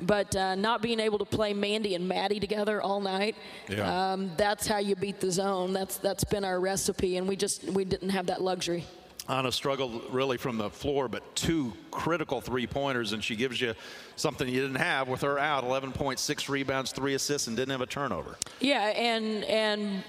But 0.00 0.34
uh, 0.34 0.54
not 0.54 0.80
being 0.80 1.00
able 1.00 1.18
to 1.18 1.24
play 1.24 1.52
Mandy 1.52 1.94
and 1.94 2.08
Maddie 2.08 2.40
together 2.40 2.80
all 2.80 3.00
night, 3.00 3.36
yeah. 3.68 4.12
um, 4.12 4.30
that's 4.36 4.66
how 4.66 4.78
you 4.78 4.96
beat 4.96 5.20
the 5.20 5.30
zone. 5.30 5.72
That's 5.72 5.98
that's 5.98 6.24
been 6.24 6.44
our 6.44 6.60
recipe, 6.60 7.16
and 7.16 7.28
we 7.28 7.36
just 7.36 7.64
we 7.64 7.84
didn't 7.84 8.10
have 8.10 8.26
that 8.26 8.40
luxury. 8.40 8.84
Anna 9.28 9.52
struggled 9.52 10.02
really 10.10 10.38
from 10.38 10.56
the 10.56 10.70
floor, 10.70 11.06
but 11.06 11.36
two 11.36 11.72
critical 11.90 12.40
three 12.40 12.66
pointers, 12.66 13.12
and 13.12 13.22
she 13.22 13.36
gives 13.36 13.60
you 13.60 13.74
something 14.16 14.48
you 14.48 14.62
didn't 14.62 14.76
have 14.76 15.06
with 15.08 15.20
her 15.20 15.38
out 15.38 15.64
11.6 15.64 16.48
rebounds, 16.48 16.92
three 16.92 17.14
assists, 17.14 17.46
and 17.46 17.56
didn't 17.56 17.72
have 17.72 17.82
a 17.82 17.86
turnover. 17.86 18.38
Yeah, 18.60 18.84
and 18.86 19.44
and 19.44 20.02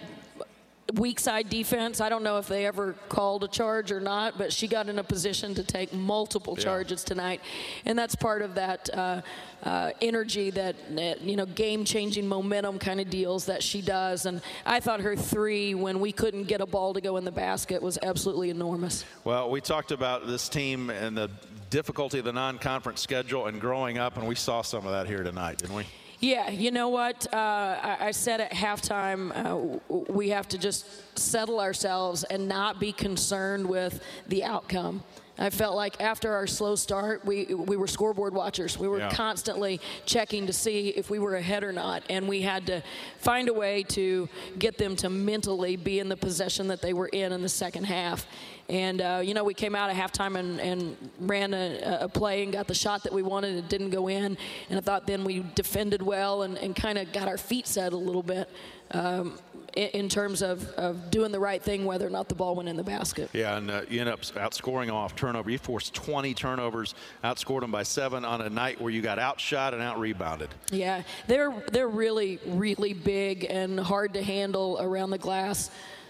weak 0.96 1.20
side 1.20 1.50
defense. 1.50 2.02
I 2.02 2.10
don't 2.10 2.24
know 2.24 2.38
if 2.38 2.48
they 2.48 2.66
ever 2.66 2.94
called 3.10 3.44
a 3.44 3.48
charge 3.48 3.92
or 3.92 4.00
not, 4.00 4.38
but 4.38 4.52
she 4.54 4.68
got 4.68 4.90
in 4.90 5.00
a 5.00 5.04
position 5.04 5.56
to 5.56 5.64
take 5.64 5.94
multiple 5.94 6.56
yeah. 6.58 6.64
charges 6.64 7.04
tonight, 7.04 7.42
and 7.86 7.98
that's 7.98 8.16
part 8.16 8.42
of 8.42 8.56
that 8.56 8.90
uh, 8.94 9.22
uh, 9.64 9.92
energy, 10.02 10.50
that, 10.52 10.76
that, 10.96 11.22
you 11.22 11.36
know, 11.36 11.46
game-changing 11.46 12.28
momentum 12.28 12.80
kind 12.80 13.00
of 13.00 13.10
deals 13.10 13.46
that 13.46 13.62
she 13.62 13.82
does. 13.82 14.26
And 14.26 14.42
I 14.66 14.80
thought 14.80 15.02
her 15.02 15.16
three, 15.16 15.76
when 15.76 16.00
we 16.00 16.12
couldn't 16.12 16.44
get 16.44 16.62
a 16.62 16.66
ball 16.66 16.94
to 16.94 17.02
go 17.02 17.18
in 17.18 17.26
the 17.26 17.32
basket, 17.32 17.82
was 17.82 17.98
absolutely 18.02 18.50
enormous. 18.50 19.06
Well, 19.24 19.50
we 19.50 19.62
talked 19.62 19.92
about 19.92 20.28
this 20.28 20.50
team 20.50 20.90
and 20.90 21.18
the 21.18 21.30
difficulty 21.70 22.20
of 22.20 22.26
the 22.26 22.34
non-conference 22.34 23.02
schedule 23.02 23.48
and 23.48 23.60
growing 23.60 23.98
up, 23.98 24.18
and 24.18 24.28
we 24.28 24.36
saw 24.36 24.62
some 24.62 24.86
of 24.86 24.92
that 24.92 25.08
here 25.08 25.24
tonight, 25.24 25.60
didn't 25.60 25.76
we? 25.76 25.86
Yeah, 26.20 26.50
you 26.50 26.72
know 26.72 26.90
what? 26.90 27.34
Uh, 27.34 27.38
I, 27.38 27.98
I, 28.08 28.12
said 28.12 28.42
at 28.42 28.52
halftime, 28.52 29.32
uh, 29.34 30.04
we 30.12 30.30
have 30.30 30.50
to 30.50 30.58
just 30.58 30.86
settle 31.18 31.62
ourselves 31.62 32.26
and 32.26 32.50
not 32.50 32.78
be 32.78 32.92
concerned 32.92 33.66
with 33.66 34.04
the 34.28 34.44
outcome. 34.44 35.04
I 35.38 35.50
felt 35.50 35.78
like 35.78 36.02
after 36.02 36.34
our 36.34 36.46
slow 36.46 36.76
start, 36.76 37.24
we 37.26 37.46
we 37.46 37.78
were 37.78 37.88
scoreboard 37.88 38.34
watchers. 38.34 38.78
We 38.78 38.90
were 38.90 39.00
yeah. 39.00 39.10
constantly 39.10 39.80
checking 40.06 40.48
to 40.48 40.54
see 40.54 40.90
if 40.90 41.10
we 41.10 41.18
were 41.18 41.36
ahead 41.36 41.64
or 41.64 41.72
not, 41.72 42.04
and 42.10 42.28
we 42.28 42.42
had 42.42 42.68
to 42.68 42.82
find 43.20 43.48
a 43.48 43.54
way 43.54 43.84
to 43.84 44.28
get 44.58 44.78
them 44.78 44.98
to 44.98 45.10
mentally 45.10 45.78
be 45.78 46.00
in 46.00 46.10
the 46.10 46.18
possession 46.18 46.68
that 46.68 46.82
they 46.82 46.92
were 46.92 47.08
in 47.08 47.32
in 47.32 47.42
the 47.42 47.48
second 47.48 47.86
half. 47.86 48.28
And, 48.70 49.02
uh, 49.02 49.22
you 49.24 49.34
know, 49.34 49.44
we 49.44 49.56
came 49.56 49.74
out 49.74 49.90
at 49.90 49.96
halftime 49.96 50.38
and, 50.38 50.60
and 50.60 50.96
ran 51.20 51.56
a, 51.56 52.00
a, 52.02 52.10
play 52.10 52.44
and 52.44 52.54
got 52.54 52.68
the 52.68 52.76
shot 52.76 53.04
that 53.04 53.12
we 53.12 53.24
wanted. 53.24 53.56
It 53.56 53.68
didn't 53.68 53.90
go 53.90 54.08
in. 54.10 54.38
And 54.70 54.78
I 54.78 54.82
thought 54.82 55.08
then 55.08 55.24
we 55.24 55.44
defended 55.56 56.04
well 56.04 56.44
and, 56.44 56.56
and 56.60 56.76
kind 56.76 57.00
of 57.00 57.12
got 57.12 57.28
our 57.28 57.38
feet 57.38 57.66
set 57.66 57.94
a 57.94 57.98
little 57.98 58.22
bit. 58.22 58.48
Um, 58.92 59.40
in, 59.76 59.90
in, 59.90 60.10
terms 60.10 60.42
of, 60.42 60.68
of 60.72 61.12
doing 61.12 61.32
the 61.32 61.40
right 61.40 61.62
thing, 61.62 61.86
whether 61.86 62.06
or 62.06 62.10
not 62.10 62.28
the 62.28 62.34
ball 62.34 62.56
went 62.56 62.68
in 62.70 62.76
the 62.76 62.84
basket. 62.84 63.30
Yeah, 63.34 63.58
and 63.58 63.70
uh, 63.70 63.82
you 63.88 64.00
end 64.00 64.10
up 64.10 64.22
outscoring 64.22 64.92
off 64.92 65.16
turnover. 65.16 65.52
You 65.52 65.60
forced 65.60 65.94
20 65.94 66.34
turnovers, 66.34 66.96
outscored 67.24 67.62
them 67.62 67.72
by 67.72 67.84
seven 67.84 68.26
on 68.26 68.42
a 68.42 68.50
night 68.50 68.82
where 68.82 68.92
you 68.92 69.04
got 69.04 69.20
outshot 69.20 69.76
and 69.76 69.84
out 69.84 70.00
rebounded. 70.00 70.50
Yeah, 70.72 71.04
they're 71.28 71.54
they're 71.72 71.88
really 71.88 72.40
really 72.48 72.94
big 72.94 73.46
and 73.48 73.80
hard 73.80 74.16
to 74.16 74.24
handle 74.24 74.78
around 74.82 75.12
the 75.12 75.18
glass. 75.20 75.70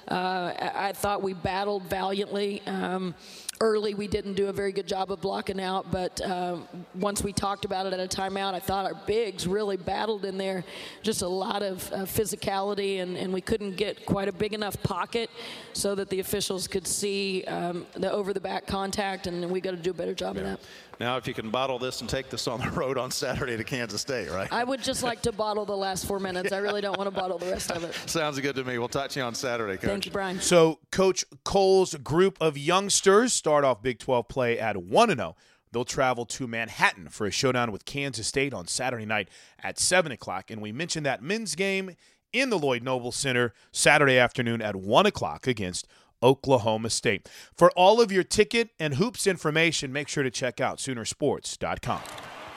Uh, 0.10 0.54
I, 0.58 0.90
I, 0.90 0.94
thought 0.94 1.22
we 1.22 1.34
battled 1.34 1.84
valiantly. 1.84 2.64
Um, 2.66 3.14
early 3.62 3.94
we 3.94 4.08
didn't 4.08 4.34
do 4.34 4.48
a 4.48 4.54
very 4.54 4.72
good 4.72 4.88
job 4.88 5.12
of 5.12 5.22
blocking 5.22 5.60
out, 5.60 5.92
but 5.92 6.20
uh, 6.22 6.58
once 6.96 7.24
we 7.24 7.32
talked 7.32 7.64
about 7.64 7.86
it 7.86 7.94
at 7.94 8.00
a 8.00 8.08
timeout, 8.08 8.54
I 8.54 8.60
thought 8.60 8.86
our 8.86 9.00
bigs 9.06 9.46
really 9.46 9.78
battled 9.78 10.26
in 10.26 10.38
there. 10.38 10.64
Just 11.04 11.22
a 11.22 11.28
lot 11.28 11.62
of 11.62 11.92
uh, 11.92 11.98
physicality, 12.00 13.02
and, 13.02 13.18
and 13.18 13.32
we 13.32 13.42
couldn't 13.42 13.76
get 13.76 14.06
quite 14.06 14.28
a 14.28 14.32
big 14.32 14.54
enough 14.54 14.82
pocket 14.82 15.30
so 15.74 15.94
that 15.94 16.10
the 16.10 16.20
officials 16.20 16.68
could 16.68 16.88
see 16.88 17.44
um, 17.44 17.86
the 17.94 18.12
over 18.12 18.34
the 18.34 18.42
back 18.42 18.66
contact, 18.66 19.28
and 19.28 19.50
we 19.52 19.62
got 19.62 19.72
to 19.72 19.78
do 19.78 19.92
a 19.92 19.94
better 19.94 20.16
job 20.16 20.38
yeah. 20.38 20.42
of 20.42 20.48
that. 20.48 20.60
Now, 21.00 21.16
if 21.16 21.28
you 21.28 21.34
can 21.34 21.50
bottle 21.50 21.80
this 21.80 22.02
and 22.02 22.10
take 22.10 22.30
this 22.30 22.46
on 22.46 22.60
the 22.60 22.70
road 22.72 22.98
on 22.98 23.10
Saturday 23.10 23.56
to 23.56 23.64
Kansas 23.64 24.02
State, 24.02 24.30
right? 24.30 24.52
I 24.52 24.66
would 24.66 24.84
just 24.84 25.02
like 25.02 25.22
to 25.22 25.32
bottle 25.32 25.64
the 25.64 25.78
last 25.78 26.06
four 26.06 26.20
minutes. 26.20 26.52
I 26.52 26.58
really 26.58 26.82
don't 26.82 26.98
want 26.98 27.08
to 27.08 27.18
bottle 27.18 27.38
the 27.38 27.50
rest 27.50 27.72
of 27.72 27.86
it. 27.86 27.96
Sounds 28.10 28.38
good 28.42 28.56
to 28.56 28.66
me. 28.66 28.78
We'll 28.78 28.90
talk 28.90 29.10
to 29.12 29.20
you 29.20 29.26
on 29.26 29.34
Saturday, 29.34 29.78
Coach. 29.78 29.90
Thank 29.90 30.06
you, 30.08 30.12
Brian. 30.12 30.42
So, 30.42 30.80
Coach 30.92 31.24
Coale's 31.46 31.96
group 31.96 32.38
of 32.42 32.58
youngsters 32.58 33.32
start 33.32 33.64
off 33.64 33.82
Big 33.82 34.00
12 34.00 34.28
play 34.28 34.60
at 34.60 34.76
1 34.76 35.16
0. 35.16 35.36
They'll 35.72 35.86
travel 35.86 36.26
to 36.26 36.48
Manhattan 36.48 37.08
for 37.10 37.26
a 37.26 37.32
showdown 37.32 37.72
with 37.72 37.86
Kansas 37.86 38.28
State 38.28 38.54
on 38.54 38.68
Saturday 38.68 39.06
night 39.06 39.30
at 39.64 39.80
7 39.80 40.12
o'clock. 40.12 40.52
And 40.52 40.62
we 40.62 40.74
mentioned 40.74 41.06
that 41.06 41.24
men's 41.24 41.56
game 41.56 41.96
in 42.34 42.50
the 42.50 42.60
Lloyd 42.60 42.84
Noble 42.84 43.12
Center 43.14 43.54
Saturday 43.72 44.18
afternoon 44.18 44.62
at 44.62 44.76
1 44.76 45.06
o'clock 45.06 45.48
against 45.48 45.88
Oklahoma 46.22 46.90
State. 46.90 47.30
For 47.56 47.72
all 47.72 48.02
of 48.02 48.12
your 48.12 48.24
ticket 48.24 48.70
and 48.80 48.96
hoops 48.96 49.28
information, 49.28 49.92
make 49.92 50.08
sure 50.08 50.24
to 50.24 50.32
check 50.32 50.60
out 50.60 50.78
Soonersports.com. 50.78 52.02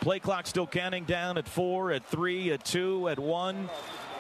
Play 0.01 0.19
clock 0.19 0.49
still 0.49 0.67
counting 0.67 1.05
down 1.05 1.39
at 1.39 1.47
four, 1.47 1.93
at 1.93 2.05
three, 2.05 2.51
at 2.51 2.65
two, 2.65 3.09
at 3.09 3.21
one. 3.21 3.71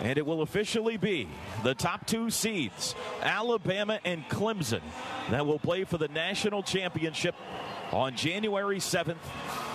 And 0.00 0.16
it 0.16 0.24
will 0.24 0.42
officially 0.42 0.96
be 0.96 1.28
the 1.64 1.74
top 1.74 2.06
two 2.06 2.30
seeds, 2.30 2.94
Alabama 3.20 3.98
and 4.04 4.24
Clemson, 4.28 4.80
that 5.30 5.44
will 5.46 5.58
play 5.58 5.84
for 5.84 5.98
the 5.98 6.08
national 6.08 6.62
championship 6.62 7.34
on 7.92 8.16
January 8.16 8.78
7th 8.78 9.16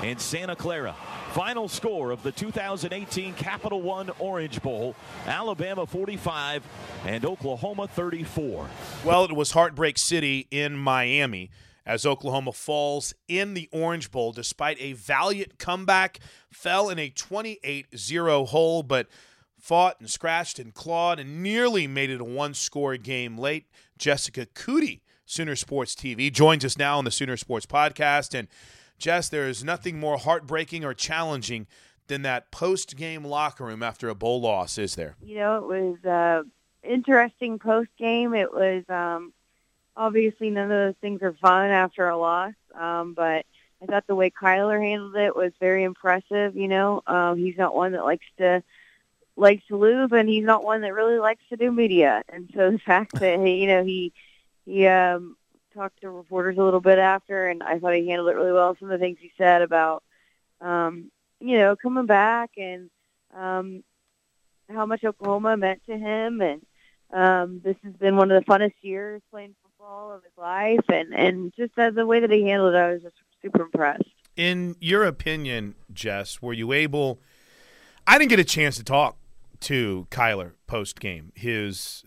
in 0.03 0.17
Santa 0.17 0.55
Clara. 0.55 0.95
Final 1.37 1.67
score 1.67 2.09
of 2.09 2.23
the 2.23 2.31
2018 2.31 3.35
Capital 3.35 3.79
One 3.79 4.09
Orange 4.17 4.59
Bowl 4.59 4.95
Alabama 5.27 5.85
45 5.85 6.63
and 7.05 7.23
Oklahoma 7.23 7.87
34. 7.87 8.67
Well, 9.05 9.23
it 9.23 9.35
was 9.35 9.51
Heartbreak 9.51 9.99
City 9.99 10.47
in 10.49 10.75
Miami 10.75 11.51
as 11.85 12.07
Oklahoma 12.07 12.53
falls 12.53 13.13
in 13.27 13.53
the 13.53 13.69
Orange 13.71 14.09
Bowl 14.09 14.31
despite 14.31 14.81
a 14.81 14.93
valiant 14.93 15.59
comeback, 15.59 16.19
fell 16.49 16.89
in 16.89 16.97
a 16.97 17.09
28 17.11 17.95
0 17.95 18.45
hole, 18.45 18.81
but 18.81 19.05
fought 19.59 19.99
and 19.99 20.09
scratched 20.09 20.57
and 20.57 20.73
clawed 20.73 21.19
and 21.19 21.43
nearly 21.43 21.85
made 21.85 22.09
it 22.09 22.19
a 22.19 22.25
one 22.25 22.55
score 22.55 22.97
game 22.97 23.37
late. 23.37 23.67
Jessica 23.99 24.47
Coody, 24.47 25.01
Sooner 25.27 25.55
Sports 25.55 25.93
TV, 25.93 26.33
joins 26.33 26.65
us 26.65 26.79
now 26.79 26.97
on 26.97 27.05
the 27.05 27.11
Sooner 27.11 27.37
Sports 27.37 27.67
Podcast. 27.67 28.33
And 28.33 28.47
Jess, 28.97 29.29
there 29.29 29.47
is 29.47 29.63
nothing 29.63 29.99
more 29.99 30.17
heartbreaking 30.17 30.83
or 30.83 30.93
challenging 30.93 31.67
than 32.07 32.21
that 32.23 32.51
post 32.51 32.95
game 32.95 33.23
locker 33.23 33.65
room 33.65 33.83
after 33.83 34.09
a 34.09 34.15
bowl 34.15 34.41
loss, 34.41 34.77
is 34.77 34.95
there? 34.95 35.15
You 35.21 35.35
know, 35.35 35.57
it 35.57 35.63
was 35.65 36.05
uh, 36.05 36.43
interesting 36.83 37.59
post 37.59 37.89
game. 37.97 38.33
It 38.33 38.53
was 38.53 38.83
um, 38.89 39.33
obviously 39.95 40.49
none 40.49 40.65
of 40.65 40.69
those 40.69 40.95
things 41.01 41.21
are 41.21 41.33
fun 41.33 41.69
after 41.69 42.07
a 42.07 42.17
loss, 42.17 42.53
um, 42.73 43.13
but 43.13 43.45
I 43.81 43.85
thought 43.85 44.07
the 44.07 44.15
way 44.15 44.31
Kyler 44.31 44.81
handled 44.81 45.15
it 45.15 45.35
was 45.35 45.51
very 45.59 45.83
impressive. 45.83 46.55
You 46.55 46.67
know, 46.67 47.03
um, 47.05 47.37
he's 47.37 47.57
not 47.57 47.75
one 47.75 47.91
that 47.91 48.05
likes 48.05 48.25
to 48.37 48.63
likes 49.35 49.65
to 49.67 49.77
lose, 49.77 50.11
and 50.11 50.27
he's 50.27 50.43
not 50.43 50.63
one 50.63 50.81
that 50.81 50.93
really 50.93 51.19
likes 51.19 51.43
to 51.49 51.57
do 51.57 51.71
media. 51.71 52.23
And 52.29 52.49
so 52.55 52.71
the 52.71 52.79
fact 52.85 53.13
that 53.19 53.39
you 53.39 53.67
know 53.67 53.83
he 53.83 54.13
he 54.65 54.87
um, 54.87 55.36
talked 55.77 56.01
to 56.01 56.09
reporters 56.09 56.57
a 56.57 56.63
little 56.63 56.81
bit 56.81 56.97
after, 56.97 57.47
and 57.47 57.61
I 57.61 57.79
thought 57.79 57.93
he 57.93 58.07
handled 58.07 58.29
it 58.29 58.35
really 58.35 58.51
well. 58.51 58.75
Some 58.79 58.89
of 58.89 58.99
the 58.99 59.03
things 59.03 59.17
he 59.21 59.31
said 59.37 59.61
about, 59.61 60.03
um, 60.59 61.11
you 61.39 61.57
know, 61.57 61.75
coming 61.75 62.07
back 62.07 62.51
and 62.57 62.89
um, 63.35 63.83
how 64.69 64.85
much 64.85 65.03
Oklahoma 65.03 65.55
meant 65.55 65.81
to 65.85 65.97
him, 65.97 66.41
and 66.41 66.65
um, 67.13 67.61
this 67.63 67.77
has 67.83 67.93
been 67.93 68.17
one 68.17 68.31
of 68.31 68.43
the 68.43 68.51
funnest 68.51 68.73
years 68.81 69.21
playing 69.31 69.55
football 69.61 70.11
of 70.11 70.23
his 70.23 70.33
life, 70.37 70.85
and 70.89 71.13
and 71.13 71.53
just 71.55 71.73
as 71.77 71.93
the 71.93 72.05
way 72.05 72.19
that 72.19 72.31
he 72.31 72.43
handled 72.47 72.73
it, 72.73 72.77
I 72.77 72.93
was 72.93 73.03
just 73.03 73.15
super 73.41 73.61
impressed. 73.61 74.03
In 74.35 74.75
your 74.79 75.05
opinion, 75.05 75.75
Jess, 75.93 76.41
were 76.41 76.53
you 76.53 76.73
able? 76.73 77.21
I 78.05 78.17
didn't 78.17 78.29
get 78.29 78.39
a 78.39 78.43
chance 78.43 78.77
to 78.77 78.83
talk 78.83 79.17
to 79.61 80.07
Kyler 80.09 80.53
post 80.65 80.99
game. 80.99 81.31
His 81.35 82.03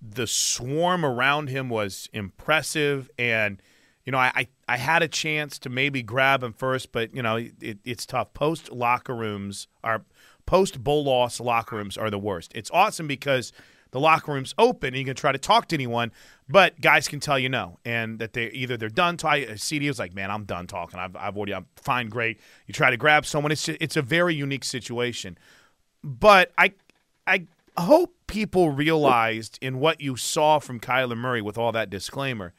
the 0.00 0.26
swarm 0.26 1.04
around 1.04 1.48
him 1.48 1.68
was 1.68 2.08
impressive. 2.12 3.10
And 3.18 3.60
you 4.04 4.12
know 4.12 4.18
I, 4.18 4.48
I 4.68 4.76
had 4.76 5.02
a 5.02 5.08
chance 5.08 5.58
to 5.60 5.68
maybe 5.68 6.02
grab 6.02 6.42
him 6.42 6.52
first 6.52 6.92
but 6.92 7.14
you 7.14 7.22
know 7.22 7.36
it, 7.36 7.78
it's 7.84 8.06
tough. 8.06 8.34
Post 8.34 8.70
locker 8.70 9.14
rooms 9.14 9.68
are 9.82 10.04
post 10.46 10.82
bowl 10.82 11.04
loss 11.04 11.40
locker 11.40 11.76
rooms 11.76 11.96
are 11.96 12.10
the 12.10 12.18
worst. 12.18 12.52
It's 12.54 12.70
awesome 12.70 13.06
because 13.06 13.52
the 13.90 14.00
locker 14.00 14.32
room's 14.32 14.54
open 14.58 14.88
and 14.88 14.96
you 14.96 15.04
can 15.04 15.14
try 15.14 15.30
to 15.30 15.38
talk 15.38 15.68
to 15.68 15.76
anyone 15.76 16.10
but 16.48 16.80
guys 16.80 17.06
can 17.06 17.20
tell 17.20 17.38
you 17.38 17.48
no 17.48 17.78
and 17.84 18.18
that 18.18 18.32
they 18.32 18.48
either 18.48 18.76
they're 18.76 18.88
done 18.88 19.16
talking 19.16 19.46
CeeDee 19.50 19.86
was 19.86 20.00
like 20.00 20.12
man 20.12 20.30
i'm 20.30 20.44
done 20.44 20.66
talking. 20.66 20.98
I've, 20.98 21.16
I've 21.16 21.36
already 21.36 21.54
i'm 21.54 21.66
fine 21.76 22.08
great. 22.08 22.40
You 22.66 22.74
try 22.74 22.90
to 22.90 22.96
grab 22.96 23.24
someone. 23.24 23.52
It's 23.52 23.68
it's 23.68 23.96
a 23.96 24.02
very 24.02 24.34
unique 24.34 24.64
situation. 24.64 25.38
But 26.02 26.52
i 26.58 26.72
i 27.26 27.46
hope 27.82 28.14
people 28.26 28.70
realized 28.70 29.58
in 29.60 29.80
what 29.80 30.00
you 30.00 30.16
saw 30.16 30.58
from 30.58 30.80
Kyler 30.80 31.16
Murray 31.16 31.42
with 31.42 31.58
all 31.58 31.72
that 31.72 31.90
disclaimer, 31.90 32.52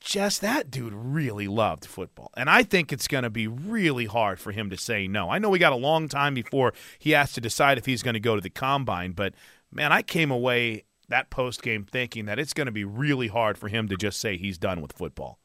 just 0.00 0.40
that 0.40 0.70
dude 0.70 0.92
really 0.92 1.48
loved 1.48 1.84
football. 1.84 2.30
And 2.36 2.48
I 2.48 2.62
think 2.62 2.92
it's 2.92 3.08
going 3.08 3.24
to 3.24 3.30
be 3.30 3.46
really 3.46 4.06
hard 4.06 4.40
for 4.40 4.52
him 4.52 4.70
to 4.70 4.76
say 4.76 5.08
no. 5.08 5.30
I 5.30 5.38
know 5.38 5.50
we 5.50 5.58
got 5.58 5.72
a 5.72 5.76
long 5.76 6.08
time 6.08 6.34
before 6.34 6.72
he 6.98 7.10
has 7.12 7.32
to 7.32 7.40
decide 7.40 7.78
if 7.78 7.86
he's 7.86 8.02
going 8.02 8.14
to 8.14 8.20
go 8.20 8.34
to 8.34 8.40
the 8.40 8.50
combine, 8.50 9.12
but 9.12 9.34
man, 9.72 9.92
I 9.92 10.02
came 10.02 10.30
away 10.30 10.84
that 11.08 11.30
post 11.30 11.62
game 11.62 11.84
thinking 11.84 12.26
that 12.26 12.38
it's 12.38 12.52
going 12.52 12.66
to 12.66 12.72
be 12.72 12.84
really 12.84 13.28
hard 13.28 13.58
for 13.58 13.68
him 13.68 13.88
to 13.88 13.96
just 13.96 14.20
say 14.20 14.36
he's 14.36 14.58
done 14.58 14.80
with 14.80 14.92
football. 14.92 15.38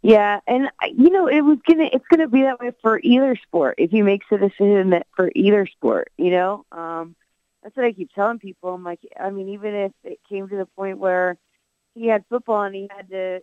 Yeah, 0.00 0.38
and 0.46 0.68
you 0.96 1.10
know 1.10 1.26
it 1.26 1.40
was 1.40 1.58
gonna 1.68 1.88
it's 1.92 2.06
gonna 2.08 2.28
be 2.28 2.42
that 2.42 2.60
way 2.60 2.70
for 2.82 3.00
either 3.02 3.34
sport 3.34 3.74
if 3.78 3.90
he 3.90 4.02
makes 4.02 4.26
a 4.30 4.38
decision 4.38 4.90
that 4.90 5.08
for 5.16 5.32
either 5.34 5.66
sport. 5.66 6.12
You 6.16 6.30
know, 6.30 6.64
um, 6.70 7.16
that's 7.62 7.76
what 7.76 7.86
I 7.86 7.92
keep 7.92 8.12
telling 8.14 8.38
people. 8.38 8.72
I'm 8.72 8.84
like, 8.84 9.00
I 9.18 9.30
mean, 9.30 9.50
even 9.50 9.74
if 9.74 9.92
it 10.04 10.20
came 10.28 10.48
to 10.48 10.56
the 10.56 10.66
point 10.66 10.98
where 10.98 11.36
he 11.94 12.06
had 12.06 12.24
football 12.28 12.62
and 12.62 12.74
he 12.74 12.88
had 12.94 13.08
to 13.10 13.40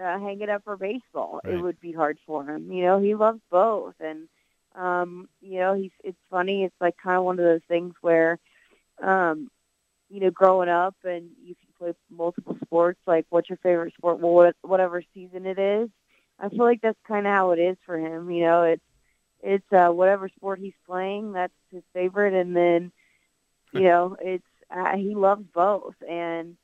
uh, 0.00 0.18
hang 0.18 0.40
it 0.40 0.48
up 0.48 0.64
for 0.64 0.76
baseball, 0.76 1.40
right. 1.44 1.54
it 1.54 1.60
would 1.60 1.80
be 1.80 1.92
hard 1.92 2.18
for 2.26 2.44
him. 2.44 2.72
You 2.72 2.84
know, 2.84 3.00
he 3.00 3.14
loves 3.14 3.40
both, 3.50 3.94
and 4.00 4.28
um, 4.74 5.28
you 5.40 5.58
know, 5.58 5.74
he's. 5.74 5.90
It's 6.04 6.18
funny. 6.30 6.64
It's 6.64 6.74
like 6.80 6.96
kind 7.02 7.18
of 7.18 7.24
one 7.24 7.38
of 7.38 7.44
those 7.44 7.64
things 7.68 7.94
where, 8.00 8.38
um, 9.02 9.50
you 10.08 10.20
know, 10.20 10.30
growing 10.30 10.68
up 10.68 10.94
and 11.04 11.30
you 11.42 11.54
can 11.54 11.68
play 11.78 11.94
multiple 12.10 12.56
sports. 12.64 13.00
Like, 13.06 13.26
what's 13.30 13.48
your 13.48 13.58
favorite 13.58 13.94
sport? 13.94 14.20
Well, 14.20 14.32
what, 14.32 14.56
whatever 14.62 15.02
season 15.14 15.46
it 15.46 15.58
is. 15.58 15.90
I 16.38 16.48
feel 16.48 16.64
like 16.64 16.80
that's 16.80 16.98
kind 17.06 17.26
of 17.26 17.32
how 17.32 17.50
it 17.50 17.58
is 17.58 17.76
for 17.84 17.98
him. 17.98 18.30
You 18.30 18.44
know, 18.44 18.62
it's 18.62 18.82
it's 19.42 19.72
uh, 19.72 19.88
whatever 19.88 20.28
sport 20.28 20.60
he's 20.60 20.74
playing. 20.86 21.32
That's 21.32 21.52
his 21.72 21.82
favorite, 21.92 22.34
and 22.34 22.56
then 22.56 22.92
you 23.72 23.82
know, 23.82 24.16
it's 24.20 24.44
uh, 24.70 24.96
he 24.96 25.14
loves 25.14 25.44
both, 25.54 25.94
and 26.08 26.56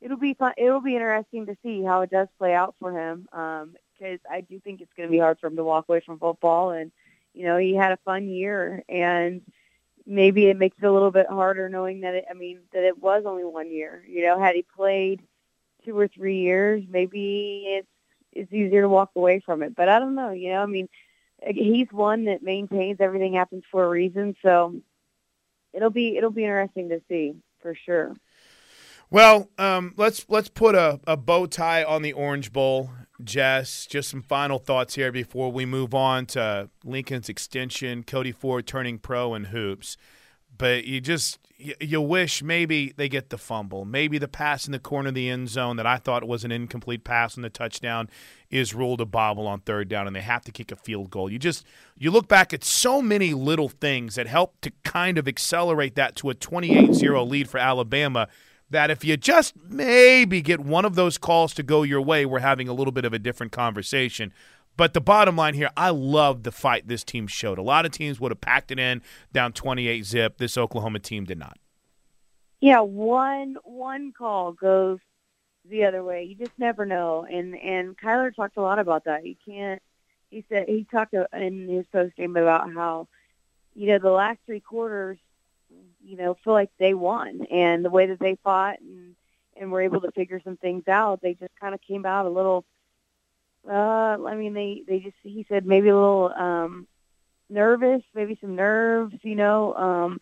it'll 0.00 0.16
be 0.18 0.34
fun. 0.34 0.52
It'll 0.56 0.80
be 0.80 0.94
interesting 0.94 1.46
to 1.46 1.56
see 1.62 1.82
how 1.82 2.02
it 2.02 2.10
does 2.10 2.28
play 2.38 2.54
out 2.54 2.74
for 2.80 2.92
him, 2.92 3.22
because 3.30 4.18
um, 4.18 4.30
I 4.30 4.40
do 4.40 4.60
think 4.60 4.80
it's 4.80 4.92
going 4.96 5.08
to 5.08 5.12
be 5.12 5.18
hard 5.18 5.38
for 5.38 5.46
him 5.46 5.56
to 5.56 5.64
walk 5.64 5.86
away 5.88 6.00
from 6.00 6.18
football. 6.18 6.70
And 6.70 6.90
you 7.34 7.44
know, 7.44 7.56
he 7.56 7.74
had 7.74 7.92
a 7.92 7.98
fun 8.04 8.28
year, 8.28 8.82
and 8.88 9.42
maybe 10.06 10.46
it 10.46 10.56
makes 10.56 10.76
it 10.80 10.86
a 10.86 10.92
little 10.92 11.10
bit 11.10 11.28
harder 11.28 11.68
knowing 11.68 12.00
that 12.00 12.14
it. 12.14 12.24
I 12.30 12.34
mean, 12.34 12.60
that 12.72 12.84
it 12.84 12.98
was 12.98 13.24
only 13.26 13.44
one 13.44 13.70
year. 13.70 14.04
You 14.08 14.22
know, 14.22 14.38
had 14.38 14.54
he 14.54 14.64
played 14.76 15.22
two 15.84 15.98
or 15.98 16.08
three 16.08 16.40
years, 16.40 16.84
maybe 16.88 17.64
it's 17.66 17.88
it's 18.32 18.52
easier 18.52 18.82
to 18.82 18.88
walk 18.88 19.10
away 19.14 19.40
from 19.40 19.62
it. 19.62 19.74
But 19.74 19.88
I 19.88 19.98
don't 19.98 20.14
know. 20.14 20.30
You 20.30 20.50
know, 20.50 20.62
I 20.62 20.66
mean, 20.66 20.88
he's 21.46 21.88
one 21.90 22.24
that 22.24 22.42
maintains 22.42 22.98
everything 23.00 23.34
happens 23.34 23.64
for 23.70 23.84
a 23.84 23.88
reason. 23.88 24.36
So 24.42 24.80
it'll 25.72 25.90
be 25.90 26.16
it'll 26.16 26.30
be 26.30 26.44
interesting 26.44 26.88
to 26.90 27.00
see 27.08 27.34
for 27.60 27.74
sure. 27.74 28.16
Well, 29.10 29.50
um, 29.58 29.92
let's 29.96 30.24
let's 30.28 30.48
put 30.48 30.74
a, 30.74 30.98
a 31.06 31.16
bow 31.16 31.46
tie 31.46 31.84
on 31.84 32.02
the 32.02 32.14
Orange 32.14 32.50
Bowl, 32.52 32.90
Jess. 33.22 33.86
Just 33.86 34.08
some 34.08 34.22
final 34.22 34.58
thoughts 34.58 34.94
here 34.94 35.12
before 35.12 35.52
we 35.52 35.66
move 35.66 35.94
on 35.94 36.24
to 36.26 36.70
Lincoln's 36.82 37.28
extension, 37.28 38.04
Cody 38.04 38.32
Ford 38.32 38.66
turning 38.66 38.98
pro 38.98 39.34
and 39.34 39.48
hoops. 39.48 39.96
but 40.56 40.84
you 40.84 41.00
just 41.00 41.38
you, 41.58 42.00
wish 42.00 42.42
maybe 42.42 42.92
they 42.96 43.08
get 43.08 43.30
the 43.30 43.38
fumble, 43.38 43.84
maybe 43.84 44.18
the 44.18 44.28
pass 44.28 44.66
in 44.66 44.72
the 44.72 44.78
corner 44.78 45.08
of 45.08 45.14
the 45.14 45.28
end 45.28 45.48
zone 45.48 45.76
that 45.76 45.86
I 45.86 45.96
thought 45.96 46.26
was 46.26 46.44
an 46.44 46.52
incomplete 46.52 47.04
pass 47.04 47.36
on 47.36 47.42
the 47.42 47.50
touchdown 47.50 48.08
is 48.52 48.74
ruled 48.74 49.00
a 49.00 49.06
bobble 49.06 49.48
on 49.48 49.60
third 49.60 49.88
down, 49.88 50.06
and 50.06 50.14
they 50.14 50.20
have 50.20 50.44
to 50.44 50.52
kick 50.52 50.70
a 50.70 50.76
field 50.76 51.10
goal. 51.10 51.32
You 51.32 51.38
just 51.38 51.66
you 51.96 52.10
look 52.10 52.28
back 52.28 52.52
at 52.52 52.62
so 52.62 53.02
many 53.02 53.34
little 53.34 53.70
things 53.70 54.14
that 54.14 54.26
help 54.26 54.60
to 54.60 54.70
kind 54.84 55.18
of 55.18 55.26
accelerate 55.26 55.96
that 55.96 56.14
to 56.16 56.30
a 56.30 56.34
28-0 56.34 57.28
lead 57.28 57.48
for 57.48 57.58
Alabama. 57.58 58.28
That 58.70 58.90
if 58.90 59.04
you 59.04 59.16
just 59.16 59.54
maybe 59.68 60.40
get 60.40 60.60
one 60.60 60.84
of 60.84 60.94
those 60.94 61.18
calls 61.18 61.52
to 61.54 61.62
go 61.62 61.82
your 61.82 62.00
way, 62.00 62.24
we're 62.24 62.38
having 62.38 62.68
a 62.68 62.72
little 62.72 62.92
bit 62.92 63.04
of 63.04 63.12
a 63.12 63.18
different 63.18 63.52
conversation. 63.52 64.32
But 64.76 64.94
the 64.94 65.00
bottom 65.00 65.36
line 65.36 65.54
here, 65.54 65.70
I 65.76 65.90
love 65.90 66.42
the 66.42 66.52
fight 66.52 66.88
this 66.88 67.04
team 67.04 67.26
showed. 67.26 67.58
A 67.58 67.62
lot 67.62 67.84
of 67.84 67.92
teams 67.92 68.18
would 68.18 68.32
have 68.32 68.40
packed 68.40 68.70
it 68.70 68.78
in 68.78 69.02
down 69.32 69.52
28 69.52 70.04
zip. 70.06 70.38
This 70.38 70.56
Oklahoma 70.56 71.00
team 71.00 71.24
did 71.24 71.38
not. 71.38 71.58
Yeah, 72.60 72.80
one 72.80 73.56
one 73.64 74.12
call 74.16 74.52
goes 74.52 75.00
the 75.68 75.84
other 75.84 76.02
way. 76.02 76.24
You 76.24 76.34
just 76.34 76.58
never 76.58 76.84
know. 76.84 77.26
And 77.30 77.56
and 77.56 77.96
Kyler 77.96 78.34
talked 78.34 78.56
a 78.56 78.62
lot 78.62 78.78
about 78.78 79.04
that. 79.04 79.26
You 79.26 79.36
can't. 79.44 79.82
He 80.30 80.44
said 80.48 80.68
he 80.68 80.86
talked 80.90 81.14
in 81.14 81.68
his 81.68 81.86
post 81.92 82.16
game 82.16 82.36
about 82.36 82.72
how, 82.72 83.08
you 83.74 83.88
know, 83.88 83.98
the 83.98 84.10
last 84.10 84.38
three 84.46 84.60
quarters, 84.60 85.18
you 86.02 86.16
know, 86.16 86.36
feel 86.42 86.54
like 86.54 86.70
they 86.78 86.94
won, 86.94 87.46
and 87.50 87.84
the 87.84 87.90
way 87.90 88.06
that 88.06 88.18
they 88.18 88.36
fought 88.42 88.80
and 88.80 89.14
and 89.56 89.70
were 89.70 89.82
able 89.82 90.00
to 90.00 90.10
figure 90.12 90.40
some 90.42 90.56
things 90.56 90.88
out, 90.88 91.20
they 91.20 91.34
just 91.34 91.54
kind 91.60 91.74
of 91.74 91.80
came 91.82 92.06
out 92.06 92.26
a 92.26 92.30
little 92.30 92.64
uh, 93.68 94.18
I 94.26 94.34
mean, 94.34 94.54
they 94.54 94.82
they 94.86 94.98
just 94.98 95.16
he 95.22 95.46
said 95.48 95.66
maybe 95.66 95.88
a 95.88 95.94
little 95.94 96.32
um, 96.36 96.86
nervous, 97.48 98.02
maybe 98.14 98.36
some 98.40 98.56
nerves. 98.56 99.14
You 99.22 99.36
know, 99.36 99.74
um, 99.74 100.20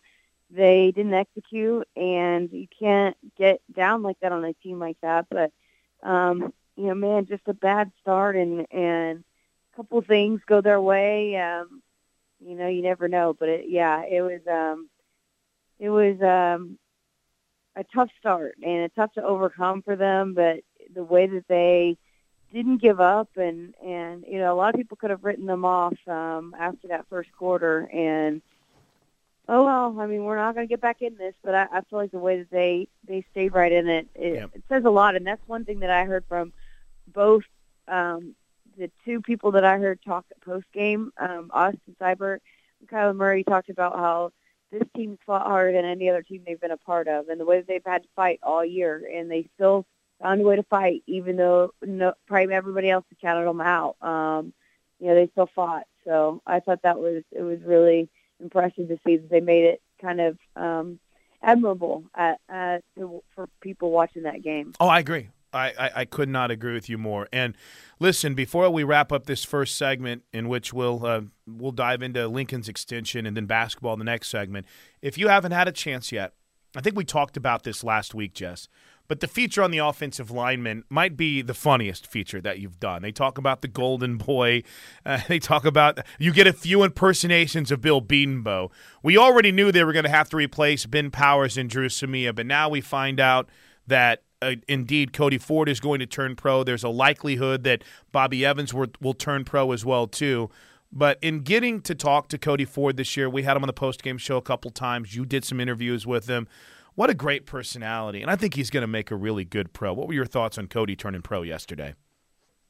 they 0.53 0.91
didn't 0.95 1.13
execute, 1.13 1.87
and 1.95 2.51
you 2.51 2.67
can't 2.79 3.15
get 3.37 3.61
down 3.75 4.03
like 4.03 4.19
that 4.21 4.31
on 4.31 4.45
a 4.45 4.53
team 4.53 4.79
like 4.79 4.97
that. 5.01 5.27
But 5.29 5.51
um, 6.03 6.53
you 6.75 6.87
know, 6.87 6.95
man, 6.95 7.25
just 7.27 7.47
a 7.47 7.53
bad 7.53 7.91
start, 8.01 8.35
and 8.35 8.67
and 8.71 9.23
a 9.73 9.75
couple 9.75 10.01
things 10.01 10.41
go 10.47 10.61
their 10.61 10.81
way. 10.81 11.37
Um, 11.37 11.81
you 12.39 12.55
know, 12.55 12.67
you 12.67 12.81
never 12.81 13.07
know. 13.07 13.35
But 13.37 13.49
it, 13.49 13.65
yeah, 13.69 14.03
it 14.03 14.21
was 14.21 14.41
um, 14.47 14.89
it 15.79 15.89
was 15.89 16.21
um, 16.21 16.77
a 17.75 17.83
tough 17.93 18.09
start 18.19 18.55
and 18.61 18.83
it's 18.83 18.95
tough 18.95 19.13
to 19.13 19.23
overcome 19.23 19.81
for 19.81 19.95
them. 19.95 20.33
But 20.33 20.61
the 20.93 21.03
way 21.03 21.27
that 21.27 21.47
they 21.47 21.97
didn't 22.53 22.81
give 22.81 22.99
up 22.99 23.29
and 23.37 23.73
and 23.83 24.25
you 24.27 24.39
know 24.39 24.53
a 24.53 24.55
lot 24.55 24.73
of 24.73 24.77
people 24.77 24.97
could 24.97 25.09
have 25.09 25.23
written 25.23 25.45
them 25.45 25.63
off 25.63 25.95
um 26.07 26.53
after 26.59 26.89
that 26.89 27.05
first 27.09 27.31
quarter 27.31 27.89
and 27.93 28.41
oh 29.51 29.65
well 29.65 29.95
i 29.99 30.07
mean 30.07 30.23
we're 30.23 30.35
not 30.35 30.55
going 30.55 30.67
to 30.67 30.69
get 30.69 30.81
back 30.81 31.01
in 31.01 31.15
this 31.17 31.35
but 31.43 31.53
I, 31.53 31.67
I 31.71 31.81
feel 31.81 31.99
like 31.99 32.11
the 32.11 32.19
way 32.19 32.39
that 32.39 32.49
they 32.49 32.87
they 33.07 33.25
stayed 33.31 33.53
right 33.53 33.71
in 33.71 33.87
it 33.87 34.07
it, 34.15 34.35
yep. 34.35 34.49
it 34.53 34.63
says 34.67 34.83
a 34.85 34.89
lot 34.89 35.15
and 35.15 35.25
that's 35.25 35.47
one 35.47 35.65
thing 35.65 35.81
that 35.81 35.91
i 35.91 36.05
heard 36.05 36.25
from 36.27 36.53
both 37.07 37.43
um 37.87 38.35
the 38.77 38.89
two 39.05 39.21
people 39.21 39.51
that 39.51 39.65
i 39.65 39.77
heard 39.77 39.99
talk 40.03 40.25
post 40.43 40.65
game 40.73 41.11
um 41.17 41.51
austin 41.53 41.95
seibert 42.01 42.39
and 42.79 42.89
kyler 42.89 43.15
murray 43.15 43.43
talked 43.43 43.69
about 43.69 43.95
how 43.95 44.31
this 44.71 44.87
team's 44.95 45.19
fought 45.25 45.45
harder 45.45 45.73
than 45.73 45.85
any 45.85 46.09
other 46.09 46.23
team 46.23 46.41
they've 46.45 46.61
been 46.61 46.71
a 46.71 46.77
part 46.77 47.07
of 47.07 47.27
and 47.27 47.39
the 47.39 47.45
way 47.45 47.57
that 47.57 47.67
they've 47.67 47.85
had 47.85 48.03
to 48.03 48.09
fight 48.15 48.39
all 48.41 48.65
year 48.65 49.03
and 49.13 49.29
they 49.29 49.47
still 49.55 49.85
found 50.21 50.41
a 50.41 50.43
way 50.43 50.55
to 50.55 50.63
fight, 50.63 51.03
even 51.07 51.35
though 51.35 51.73
no, 51.81 52.13
probably 52.27 52.53
everybody 52.53 52.89
else 52.89 53.05
had 53.09 53.19
counted 53.19 53.45
them 53.45 53.61
out. 53.61 53.95
Um, 54.01 54.53
you 54.99 55.07
know, 55.07 55.15
they 55.15 55.27
still 55.31 55.49
fought. 55.53 55.83
So 56.05 56.41
I 56.45 56.59
thought 56.59 56.83
that 56.83 56.99
was 56.99 57.23
it 57.31 57.41
was 57.41 57.59
really 57.63 58.09
impressive 58.41 58.87
to 58.87 58.99
see 59.05 59.17
that 59.17 59.29
they 59.29 59.39
made 59.39 59.65
it 59.65 59.81
kind 60.01 60.19
of 60.19 60.37
um, 60.55 60.99
admirable 61.41 62.03
at, 62.15 62.39
for 62.47 63.47
people 63.61 63.91
watching 63.91 64.23
that 64.23 64.43
game. 64.43 64.73
Oh, 64.79 64.87
I 64.87 64.99
agree. 64.99 65.29
I, 65.53 65.73
I, 65.77 65.91
I, 65.95 66.05
could 66.05 66.29
not 66.29 66.49
agree 66.49 66.73
with 66.73 66.89
you 66.89 66.97
more. 66.97 67.27
And 67.33 67.55
listen, 67.99 68.35
before 68.35 68.69
we 68.69 68.83
wrap 68.83 69.11
up 69.11 69.25
this 69.25 69.43
first 69.43 69.77
segment, 69.77 70.23
in 70.31 70.47
which 70.47 70.71
we'll 70.73 71.05
uh, 71.05 71.21
we'll 71.45 71.73
dive 71.73 72.01
into 72.01 72.27
Lincoln's 72.27 72.69
extension 72.69 73.25
and 73.25 73.35
then 73.35 73.47
basketball 73.47 73.93
in 73.93 73.99
the 73.99 74.05
next 74.05 74.29
segment, 74.29 74.65
if 75.01 75.17
you 75.17 75.27
haven't 75.27 75.51
had 75.51 75.67
a 75.67 75.71
chance 75.73 76.11
yet, 76.11 76.33
I 76.75 76.81
think 76.81 76.95
we 76.95 77.03
talked 77.03 77.35
about 77.35 77.63
this 77.63 77.83
last 77.83 78.15
week, 78.15 78.33
Jess. 78.33 78.69
But 79.11 79.19
the 79.19 79.27
feature 79.27 79.61
on 79.61 79.71
the 79.71 79.79
offensive 79.79 80.31
lineman 80.31 80.85
might 80.87 81.17
be 81.17 81.41
the 81.41 81.53
funniest 81.53 82.07
feature 82.07 82.39
that 82.39 82.59
you've 82.59 82.79
done. 82.79 83.01
They 83.01 83.11
talk 83.11 83.37
about 83.37 83.61
the 83.61 83.67
golden 83.67 84.15
boy. 84.15 84.63
Uh, 85.05 85.19
they 85.27 85.39
talk 85.39 85.65
about 85.65 85.99
you 86.19 86.31
get 86.31 86.45
a 86.45 86.53
few 86.53 86.83
impersonations 86.83 87.71
of 87.71 87.81
Bill 87.81 88.01
Bedenbaugh. 88.01 88.69
We 89.01 89.17
already 89.17 89.51
knew 89.51 89.71
they 89.71 89.83
were 89.83 89.93
going 89.93 90.05
to 90.05 90.11
have 90.11 90.29
to 90.29 90.37
replace 90.37 90.85
Ben 90.85 91.09
Powers 91.09 91.57
and 91.57 91.69
Dru 91.69 91.87
Samia, 91.87 92.33
but 92.35 92.45
now 92.45 92.69
we 92.69 92.81
find 92.81 93.19
out 93.19 93.49
that 93.87 94.21
uh, 94.43 94.55
indeed 94.67 95.11
Cody 95.11 95.39
Ford 95.39 95.67
is 95.67 95.79
going 95.79 95.99
to 95.99 96.05
turn 96.05 96.35
pro. 96.35 96.63
There's 96.63 96.83
a 96.83 96.89
likelihood 96.89 97.63
that 97.63 97.83
Bobby 98.11 98.45
Evans 98.45 98.73
will 98.73 99.13
turn 99.15 99.43
pro 99.43 99.71
as 99.71 99.83
well 99.83 100.07
too. 100.07 100.51
But 100.91 101.17
in 101.21 101.39
getting 101.39 101.81
to 101.81 101.95
talk 101.95 102.27
to 102.29 102.37
Cody 102.37 102.65
Ford 102.65 102.95
this 102.95 103.17
year, 103.17 103.29
we 103.29 103.43
had 103.43 103.57
him 103.57 103.63
on 103.63 103.67
the 103.67 103.73
post 103.73 104.03
game 104.03 104.19
show 104.19 104.37
a 104.37 104.41
couple 104.41 104.69
times. 104.71 105.15
You 105.15 105.25
did 105.25 105.43
some 105.43 105.59
interviews 105.59 106.05
with 106.05 106.27
him. 106.27 106.47
What 106.95 107.09
a 107.09 107.13
great 107.13 107.45
personality. 107.45 108.21
And 108.21 108.29
I 108.29 108.35
think 108.35 108.53
he's 108.53 108.69
going 108.69 108.81
to 108.81 108.87
make 108.87 109.11
a 109.11 109.15
really 109.15 109.45
good 109.45 109.73
pro. 109.73 109.93
What 109.93 110.07
were 110.07 110.13
your 110.13 110.25
thoughts 110.25 110.57
on 110.57 110.67
Cody 110.67 110.95
turning 110.95 111.21
pro 111.21 111.41
yesterday? 111.41 111.95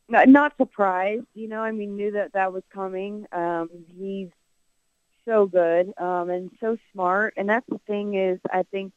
Not 0.08 0.54
surprised. 0.58 1.26
You 1.34 1.48
know, 1.48 1.62
I 1.62 1.72
mean, 1.72 1.96
knew 1.96 2.12
that 2.12 2.34
that 2.34 2.52
was 2.52 2.64
coming. 2.74 3.26
Um, 3.32 3.70
he's 3.98 4.30
so 5.26 5.46
good 5.46 5.94
um, 5.98 6.30
and 6.30 6.52
so 6.60 6.78
smart. 6.92 7.34
And 7.38 7.50
that's 7.50 7.66
the 7.70 7.80
thing 7.88 8.16
is, 8.16 8.40
I 8.52 8.64
think 8.64 8.94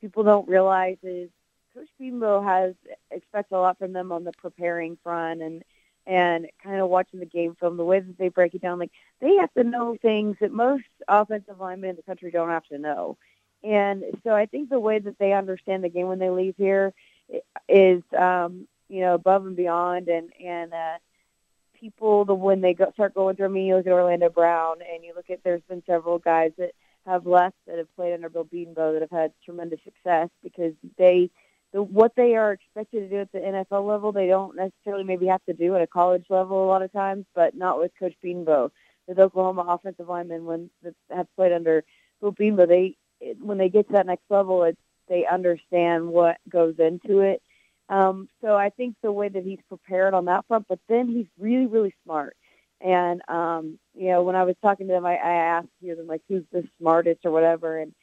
people 0.00 0.24
don't 0.24 0.48
realize 0.48 0.96
is 1.02 1.30
Coach 1.72 1.88
Bedenbaugh 2.00 2.44
has 2.44 2.74
expects 3.10 3.52
a 3.52 3.58
lot 3.58 3.78
from 3.78 3.92
them 3.92 4.10
on 4.10 4.24
the 4.24 4.32
preparing 4.32 4.98
front 5.02 5.42
and 5.42 5.62
and 6.06 6.46
kind 6.62 6.80
of 6.80 6.88
watching 6.88 7.18
the 7.18 7.26
game 7.26 7.56
film, 7.58 7.76
the 7.76 7.84
way 7.84 7.98
that 7.98 8.16
they 8.16 8.28
break 8.28 8.54
it 8.54 8.62
down. 8.62 8.78
Like 8.78 8.92
they 9.20 9.36
have 9.36 9.52
to 9.54 9.64
know 9.64 9.96
things 10.00 10.36
that 10.40 10.52
most 10.52 10.84
offensive 11.08 11.58
linemen 11.60 11.90
in 11.90 11.96
the 11.96 12.02
country 12.02 12.30
don't 12.30 12.48
have 12.48 12.64
to 12.66 12.78
know. 12.78 13.18
And 13.62 14.04
so 14.24 14.30
I 14.30 14.46
think 14.46 14.68
the 14.68 14.80
way 14.80 14.98
that 14.98 15.18
they 15.18 15.32
understand 15.32 15.82
the 15.82 15.88
game 15.88 16.06
when 16.06 16.18
they 16.18 16.30
leave 16.30 16.54
here 16.56 16.92
is, 17.68 18.02
um, 18.16 18.68
you 18.88 19.00
know, 19.00 19.14
above 19.14 19.46
and 19.46 19.56
beyond. 19.56 20.08
And 20.08 20.30
and 20.42 20.72
uh, 20.72 20.98
people, 21.80 22.24
the 22.24 22.34
when 22.34 22.60
they 22.60 22.74
go, 22.74 22.90
start 22.92 23.14
going 23.14 23.36
through, 23.36 23.46
I 23.46 23.48
mean, 23.48 23.66
you 23.66 23.76
look 23.76 23.86
at 23.86 23.92
Orlando 23.92 24.28
Brown, 24.28 24.76
and 24.82 25.04
you 25.04 25.14
look 25.14 25.30
at 25.30 25.42
there's 25.42 25.62
been 25.68 25.82
several 25.86 26.18
guys 26.18 26.52
that 26.58 26.72
have 27.06 27.26
left 27.26 27.56
that 27.66 27.78
have 27.78 27.94
played 27.96 28.14
under 28.14 28.28
Bill 28.28 28.44
Bedenbaugh 28.44 28.92
that 28.92 29.02
have 29.02 29.10
had 29.10 29.32
tremendous 29.44 29.78
success 29.84 30.28
because 30.42 30.72
they, 30.98 31.30
the, 31.72 31.82
what 31.82 32.12
they 32.16 32.34
are 32.34 32.52
expected 32.52 33.00
to 33.00 33.08
do 33.08 33.16
at 33.20 33.32
the 33.32 33.38
NFL 33.38 33.86
level, 33.86 34.12
they 34.12 34.26
don't 34.26 34.56
necessarily 34.56 35.04
maybe 35.04 35.26
have 35.26 35.44
to 35.44 35.52
do 35.52 35.74
at 35.76 35.82
a 35.82 35.86
college 35.86 36.26
level 36.28 36.64
a 36.64 36.66
lot 36.66 36.82
of 36.82 36.92
times, 36.92 37.24
but 37.34 37.56
not 37.56 37.78
with 37.78 37.92
Coach 37.98 38.14
Bedenbaugh. 38.24 38.70
The 39.08 39.22
Oklahoma 39.22 39.64
offensive 39.68 40.08
linemen, 40.08 40.46
when 40.46 40.68
that 40.82 40.94
have 41.14 41.28
played 41.36 41.52
under 41.52 41.84
Bill 42.20 42.32
Bedenbaugh, 42.32 42.66
they 42.66 42.96
it, 43.20 43.38
when 43.40 43.58
they 43.58 43.68
get 43.68 43.86
to 43.88 43.92
that 43.94 44.06
next 44.06 44.24
level, 44.30 44.64
it's 44.64 44.78
they 45.08 45.24
understand 45.26 46.08
what 46.08 46.38
goes 46.48 46.74
into 46.78 47.20
it. 47.20 47.40
Um, 47.88 48.28
so 48.40 48.56
I 48.56 48.70
think 48.70 48.96
the 49.02 49.12
way 49.12 49.28
that 49.28 49.44
he's 49.44 49.60
prepared 49.68 50.14
on 50.14 50.24
that 50.24 50.44
front, 50.48 50.66
but 50.68 50.80
then 50.88 51.08
he's 51.08 51.26
really, 51.38 51.66
really 51.66 51.94
smart. 52.04 52.36
And 52.80 53.22
um, 53.28 53.78
you 53.94 54.08
know, 54.08 54.22
when 54.22 54.36
I 54.36 54.42
was 54.42 54.56
talking 54.60 54.88
to 54.88 54.92
them, 54.92 55.06
I, 55.06 55.14
I 55.14 55.32
asked 55.32 55.68
you 55.80 55.90
know, 55.90 55.96
them 55.96 56.06
like, 56.06 56.22
who's 56.28 56.44
the 56.52 56.68
smartest 56.78 57.24
or 57.24 57.30
whatever, 57.30 57.78
and 57.78 57.94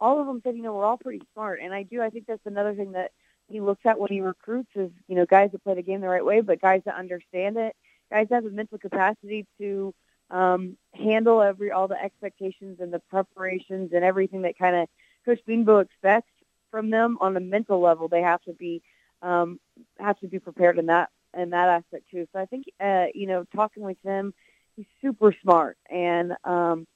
all 0.00 0.20
of 0.20 0.26
them 0.26 0.40
said, 0.44 0.56
you 0.56 0.62
know, 0.62 0.74
we're 0.74 0.84
all 0.84 0.98
pretty 0.98 1.22
smart. 1.32 1.60
And 1.62 1.72
I 1.72 1.82
do. 1.82 2.02
I 2.02 2.10
think 2.10 2.26
that's 2.26 2.44
another 2.46 2.74
thing 2.74 2.92
that 2.92 3.12
he 3.48 3.60
looks 3.60 3.84
at 3.84 3.98
when 3.98 4.10
he 4.10 4.20
recruits 4.20 4.70
is, 4.74 4.90
you 5.08 5.16
know, 5.16 5.26
guys 5.26 5.50
that 5.52 5.64
play 5.64 5.74
the 5.74 5.82
game 5.82 6.00
the 6.00 6.08
right 6.08 6.24
way, 6.24 6.40
but 6.40 6.60
guys 6.60 6.82
that 6.84 6.96
understand 6.96 7.56
it, 7.56 7.74
guys 8.10 8.28
that 8.28 8.36
have 8.36 8.44
a 8.44 8.50
mental 8.50 8.78
capacity 8.78 9.46
to 9.58 9.94
um, 10.30 10.76
handle 10.94 11.42
every 11.42 11.70
all 11.70 11.88
the 11.88 12.02
expectations 12.02 12.78
and 12.80 12.92
the 12.92 13.00
preparations 13.10 13.92
and 13.92 14.04
everything 14.04 14.42
that 14.42 14.58
kind 14.58 14.76
of 14.76 14.88
Coach 15.24 15.40
Bedenbaugh 15.46 15.84
expects 15.84 16.30
from 16.70 16.90
them 16.90 17.18
on 17.20 17.36
a 17.36 17.40
mental 17.40 17.80
level. 17.80 18.08
They 18.08 18.22
have 18.22 18.42
to 18.42 18.52
be 18.52 18.82
um, 19.22 19.58
have 19.98 20.18
to 20.20 20.28
be 20.28 20.38
prepared 20.38 20.78
in 20.78 20.86
that 20.86 21.10
in 21.36 21.50
that 21.50 21.68
aspect 21.68 22.04
too. 22.10 22.26
So 22.32 22.40
I 22.40 22.46
think 22.46 22.66
uh, 22.80 23.06
you 23.14 23.26
know 23.26 23.44
talking 23.54 23.82
with 23.82 23.98
him, 24.04 24.34
he's 24.76 24.86
super 25.02 25.34
smart 25.42 25.76
and 25.90 26.34
um, 26.44 26.86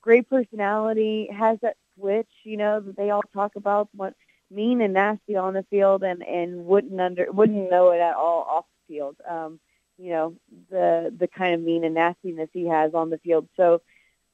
great 0.00 0.28
personality. 0.28 1.28
Has 1.32 1.58
that 1.62 1.76
switch, 1.96 2.30
you 2.44 2.56
know, 2.56 2.80
that 2.80 2.96
they 2.96 3.10
all 3.10 3.22
talk 3.34 3.56
about 3.56 3.88
what 3.94 4.14
mean 4.50 4.80
and 4.80 4.94
nasty 4.94 5.36
on 5.36 5.54
the 5.54 5.62
field 5.64 6.02
and 6.02 6.22
and 6.22 6.64
wouldn't 6.64 7.00
under 7.00 7.30
wouldn't 7.30 7.70
know 7.70 7.90
it 7.90 8.00
at 8.00 8.14
all 8.14 8.42
off 8.42 8.64
the 8.88 8.94
field. 8.94 9.16
Um, 9.28 9.60
you 9.98 10.10
know 10.10 10.34
the 10.70 11.12
the 11.16 11.28
kind 11.28 11.54
of 11.54 11.60
mean 11.60 11.84
and 11.84 11.94
nastiness 11.94 12.48
he 12.52 12.66
has 12.66 12.94
on 12.94 13.10
the 13.10 13.18
field. 13.18 13.48
So 13.56 13.82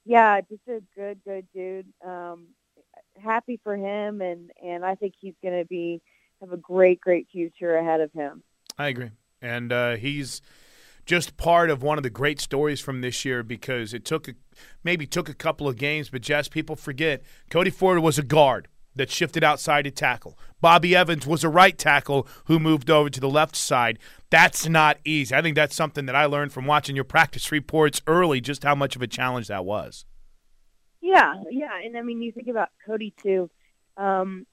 yeah, 0.04 0.40
just 0.42 0.62
a 0.68 0.82
good 0.94 1.20
good 1.24 1.46
dude. 1.54 1.86
Um, 2.04 2.48
happy 3.22 3.58
for 3.62 3.76
him, 3.76 4.20
and 4.20 4.50
and 4.62 4.84
I 4.84 4.94
think 4.94 5.14
he's 5.18 5.34
going 5.42 5.58
to 5.58 5.64
be 5.64 6.02
have 6.40 6.52
a 6.52 6.56
great 6.56 7.00
great 7.00 7.28
future 7.32 7.76
ahead 7.76 8.00
of 8.00 8.12
him. 8.12 8.42
I 8.78 8.88
agree, 8.88 9.10
and 9.40 9.72
uh, 9.72 9.96
he's 9.96 10.42
just 11.06 11.36
part 11.36 11.70
of 11.70 11.82
one 11.82 11.98
of 11.98 12.02
the 12.02 12.10
great 12.10 12.40
stories 12.40 12.80
from 12.80 13.00
this 13.00 13.24
year 13.24 13.42
because 13.42 13.92
it 13.92 14.04
took 14.04 14.28
a, 14.28 14.34
maybe 14.82 15.06
took 15.06 15.28
a 15.28 15.34
couple 15.34 15.68
of 15.68 15.76
games, 15.76 16.10
but 16.10 16.22
just 16.22 16.50
people 16.50 16.76
forget 16.76 17.22
Cody 17.50 17.70
Ford 17.70 17.98
was 17.98 18.18
a 18.18 18.22
guard 18.22 18.68
that 18.96 19.10
shifted 19.10 19.42
outside 19.44 19.82
to 19.82 19.90
tackle. 19.90 20.38
Bobby 20.60 20.94
Evans 20.96 21.26
was 21.26 21.44
a 21.44 21.48
right 21.48 21.76
tackle 21.76 22.26
who 22.46 22.58
moved 22.58 22.88
over 22.90 23.10
to 23.10 23.20
the 23.20 23.28
left 23.28 23.56
side. 23.56 23.98
That's 24.30 24.66
not 24.68 24.98
easy. 25.04 25.34
I 25.34 25.42
think 25.42 25.56
that's 25.56 25.76
something 25.76 26.06
that 26.06 26.16
I 26.16 26.24
learned 26.26 26.52
from 26.52 26.66
watching 26.66 26.94
your 26.94 27.04
practice 27.04 27.52
reports 27.52 28.00
early, 28.06 28.40
just 28.40 28.64
how 28.64 28.74
much 28.74 28.96
of 28.96 29.02
a 29.02 29.06
challenge 29.06 29.48
that 29.48 29.64
was. 29.64 30.06
Yeah, 31.00 31.34
yeah, 31.50 31.78
and 31.84 31.96
I 31.98 32.02
mean, 32.02 32.22
you 32.22 32.32
think 32.32 32.48
about 32.48 32.70
Cody 32.86 33.12
too. 33.22 33.50
Um, 33.96 34.46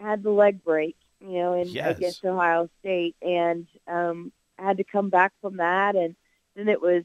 had 0.00 0.22
the 0.24 0.30
leg 0.30 0.64
break, 0.64 0.96
you 1.20 1.34
know, 1.38 1.54
in 1.54 1.68
Yes. 1.68 1.96
against 1.96 2.24
Ohio 2.24 2.68
State, 2.80 3.14
and 3.22 3.68
um, 3.86 4.32
had 4.58 4.78
to 4.78 4.84
come 4.84 5.10
back 5.10 5.32
from 5.40 5.58
that, 5.58 5.94
and 5.94 6.16
then 6.56 6.68
it 6.68 6.80
was 6.82 7.04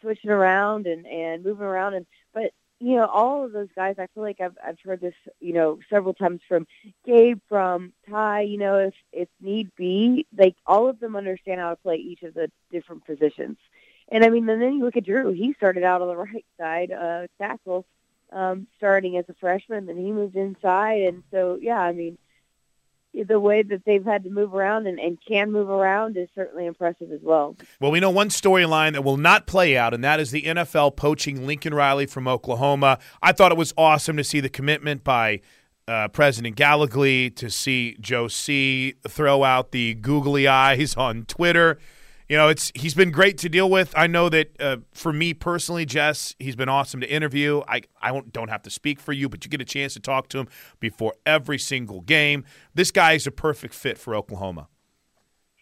switching 0.00 0.30
around 0.30 0.86
and 0.86 1.06
and 1.06 1.44
moving 1.44 1.66
around, 1.66 1.92
and 1.94 2.06
but 2.32 2.52
you 2.80 2.96
know, 2.96 3.06
all 3.06 3.44
of 3.44 3.52
those 3.52 3.68
guys, 3.76 3.96
I 3.98 4.06
feel 4.14 4.22
like 4.22 4.40
I've 4.40 4.56
I've 4.66 4.80
heard 4.82 5.02
this, 5.02 5.14
you 5.38 5.52
know, 5.52 5.78
several 5.90 6.14
times 6.14 6.40
from 6.48 6.66
Gabe, 7.04 7.38
from 7.48 7.92
Ty. 8.08 8.42
You 8.42 8.58
know, 8.58 8.78
if 8.78 8.94
if 9.12 9.28
need 9.40 9.70
be, 9.76 10.26
like 10.36 10.56
all 10.66 10.88
of 10.88 10.98
them 10.98 11.14
understand 11.14 11.60
how 11.60 11.70
to 11.70 11.76
play 11.76 11.96
each 11.96 12.22
of 12.22 12.32
the 12.32 12.50
different 12.72 13.04
positions. 13.04 13.58
And 14.10 14.24
I 14.24 14.30
mean, 14.30 14.48
and 14.48 14.62
then 14.62 14.72
you 14.72 14.84
look 14.84 14.96
at 14.96 15.04
Dru. 15.04 15.30
He 15.32 15.52
started 15.52 15.84
out 15.84 16.00
on 16.00 16.08
the 16.08 16.16
right 16.32 16.46
side, 16.58 16.90
uh, 16.90 17.26
tackle, 17.38 17.84
um, 18.32 18.66
starting 18.78 19.18
as 19.18 19.26
a 19.28 19.34
freshman. 19.34 19.84
Then 19.84 19.98
he 19.98 20.10
moved 20.10 20.36
inside, 20.36 21.02
and 21.02 21.22
so 21.30 21.58
yeah, 21.60 21.78
I 21.78 21.92
mean, 21.92 22.16
the 23.12 23.40
way 23.40 23.62
that 23.62 23.84
they've 23.84 24.04
had 24.04 24.24
to 24.24 24.30
move 24.30 24.54
around 24.54 24.86
and, 24.86 24.98
and 24.98 25.18
can 25.26 25.50
move 25.50 25.68
around 25.68 26.16
is 26.16 26.28
certainly 26.34 26.66
impressive 26.66 27.10
as 27.12 27.20
well. 27.22 27.56
Well, 27.80 27.90
we 27.90 28.00
know 28.00 28.10
one 28.10 28.28
storyline 28.28 28.92
that 28.92 29.02
will 29.02 29.16
not 29.16 29.46
play 29.46 29.76
out, 29.76 29.92
and 29.92 30.02
that 30.04 30.20
is 30.20 30.30
the 30.30 30.42
NFL 30.42 30.96
poaching 30.96 31.46
Lincoln 31.46 31.74
Riley 31.74 32.06
from 32.06 32.28
Oklahoma. 32.28 32.98
I 33.22 33.32
thought 33.32 33.52
it 33.52 33.58
was 33.58 33.74
awesome 33.76 34.16
to 34.16 34.24
see 34.24 34.40
the 34.40 34.48
commitment 34.48 35.02
by 35.02 35.40
uh, 35.88 36.08
President 36.08 36.56
Gallogly, 36.56 37.34
to 37.36 37.50
see 37.50 37.96
Joe 38.00 38.28
C. 38.28 38.94
throw 39.08 39.42
out 39.42 39.72
the 39.72 39.94
googly 39.94 40.46
eyes 40.46 40.94
on 40.96 41.24
Twitter. 41.24 41.78
You 42.30 42.36
know, 42.36 42.48
it's 42.48 42.70
he's 42.76 42.94
been 42.94 43.10
great 43.10 43.38
to 43.38 43.48
deal 43.48 43.68
with. 43.68 43.92
I 43.96 44.06
know 44.06 44.28
that 44.28 44.54
uh, 44.60 44.76
for 44.94 45.12
me 45.12 45.34
personally, 45.34 45.84
Jess, 45.84 46.36
he's 46.38 46.54
been 46.54 46.68
awesome 46.68 47.00
to 47.00 47.10
interview. 47.10 47.60
I 47.66 47.82
I 48.00 48.20
don't 48.30 48.50
have 48.50 48.62
to 48.62 48.70
speak 48.70 49.00
for 49.00 49.12
you, 49.12 49.28
but 49.28 49.44
you 49.44 49.50
get 49.50 49.60
a 49.60 49.64
chance 49.64 49.94
to 49.94 50.00
talk 50.00 50.28
to 50.28 50.38
him 50.38 50.46
before 50.78 51.14
every 51.26 51.58
single 51.58 52.02
game. 52.02 52.44
This 52.72 52.92
guy 52.92 53.14
is 53.14 53.26
a 53.26 53.32
perfect 53.32 53.74
fit 53.74 53.98
for 53.98 54.14
Oklahoma. 54.14 54.68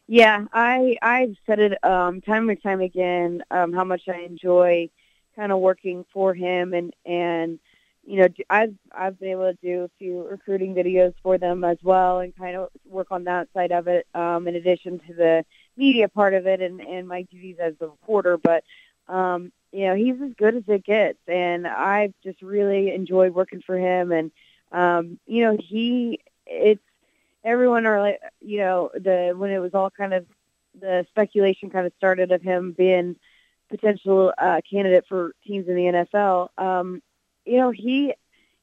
Yeah, 0.09 0.45
I 0.53 0.99
I've 1.01 1.37
said 1.47 1.59
it 1.59 1.83
um, 1.83 2.21
time 2.21 2.51
and 2.51 2.63
time 2.63 2.83
again 2.83 3.43
um, 3.51 3.73
how 3.73 3.85
much 3.85 4.03
I 4.07 4.21
enjoy 4.21 4.91
kind 5.37 5.53
of 5.53 5.61
working 5.61 6.05
for 6.13 6.35
him 6.35 6.75
and 6.75 6.93
and 7.07 7.59
you 8.05 8.21
know 8.21 8.29
I've 8.51 8.75
I've 8.93 9.19
been 9.19 9.31
able 9.31 9.51
to 9.51 9.59
do 9.63 9.85
a 9.85 9.91
few 9.99 10.29
recruiting 10.29 10.75
videos 10.75 11.15
for 11.23 11.39
them 11.39 11.65
as 11.65 11.79
well 11.83 12.19
and 12.19 12.37
kind 12.37 12.57
of 12.57 12.69
work 12.85 13.07
on 13.11 13.25
that 13.25 13.49
side 13.55 13.73
of 13.73 13.89
it 13.89 14.07
um, 14.15 14.47
in 14.47 14.55
addition 14.55 14.99
to 15.07 15.15
the 15.15 15.45
media 15.79 16.09
part 16.09 16.35
of 16.35 16.47
it 16.47 16.61
and 16.61 16.81
and 16.81 17.09
my 17.09 17.23
duties 17.23 17.57
as 17.61 17.75
the 17.79 17.87
reporter. 17.89 18.37
But 18.37 18.65
um, 19.09 19.53
you 19.73 19.87
know 19.87 19.95
he's 19.95 20.21
as 20.21 20.33
good 20.35 20.57
as 20.57 20.65
it 20.69 20.85
gets, 20.85 21.19
and 21.27 21.67
I've 21.67 22.15
just 22.23 22.43
really 22.43 22.93
enjoyed 22.93 23.35
working 23.35 23.63
for 23.63 23.79
him. 23.79 24.13
And 24.13 24.31
um, 24.73 25.19
you 25.27 25.45
know 25.45 25.57
he 25.59 26.21
it's 26.47 26.83
everyone 27.45 27.87
are 27.87 28.01
like 28.01 28.21
you 28.41 28.59
know 28.59 28.91
the 28.95 29.35
when 29.37 29.51
it 29.51 29.59
was 29.59 29.75
all 29.75 29.91
kind 29.91 30.13
of 30.13 30.27
the 30.79 31.07
speculation 31.11 31.71
kind 31.71 31.87
of 31.87 31.93
started 31.97 32.33
of 32.33 32.43
him 32.43 32.73
being 32.73 33.17
potential 33.69 34.33
uh, 34.39 34.61
candidate 34.69 35.05
for 35.09 35.33
teams 35.47 35.69
in 35.69 35.77
the 35.77 35.83
NFL. 35.83 36.49
Um, 36.59 37.03
you 37.45 37.59
know 37.59 37.71
he 37.71 38.15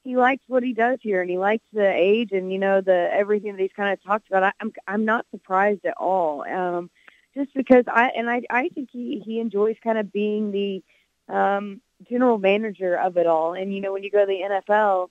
he 0.03 0.15
likes 0.17 0.43
what 0.47 0.63
he 0.63 0.73
does 0.73 0.99
here 1.01 1.21
and 1.21 1.29
he 1.29 1.37
likes 1.37 1.65
the 1.73 1.87
age 1.87 2.31
and 2.31 2.51
you 2.53 2.59
know 2.59 2.79
the 2.79 3.09
everything 3.11 3.53
that 3.53 3.61
he's 3.61 3.71
kind 3.75 3.91
of 3.91 4.03
talked 4.03 4.27
about. 4.27 4.43
I, 4.43 4.51
I'm 4.59 4.73
I'm 4.87 5.05
not 5.05 5.25
surprised 5.31 5.85
at 5.85 5.97
all. 5.97 6.43
Um, 6.47 6.89
just 7.35 7.53
because 7.53 7.85
I 7.87 8.09
and 8.09 8.29
I 8.29 8.43
I 8.49 8.69
think 8.69 8.89
he 8.91 9.21
he 9.25 9.39
enjoys 9.39 9.75
kind 9.83 9.97
of 9.97 10.11
being 10.11 10.51
the 10.51 10.83
um, 11.27 11.81
general 12.09 12.37
manager 12.37 12.95
of 12.95 13.17
it 13.17 13.27
all. 13.27 13.53
And 13.53 13.73
you 13.73 13.81
know 13.81 13.93
when 13.93 14.03
you 14.03 14.11
go 14.11 14.21
to 14.21 14.25
the 14.25 14.41
NFL 14.41 15.09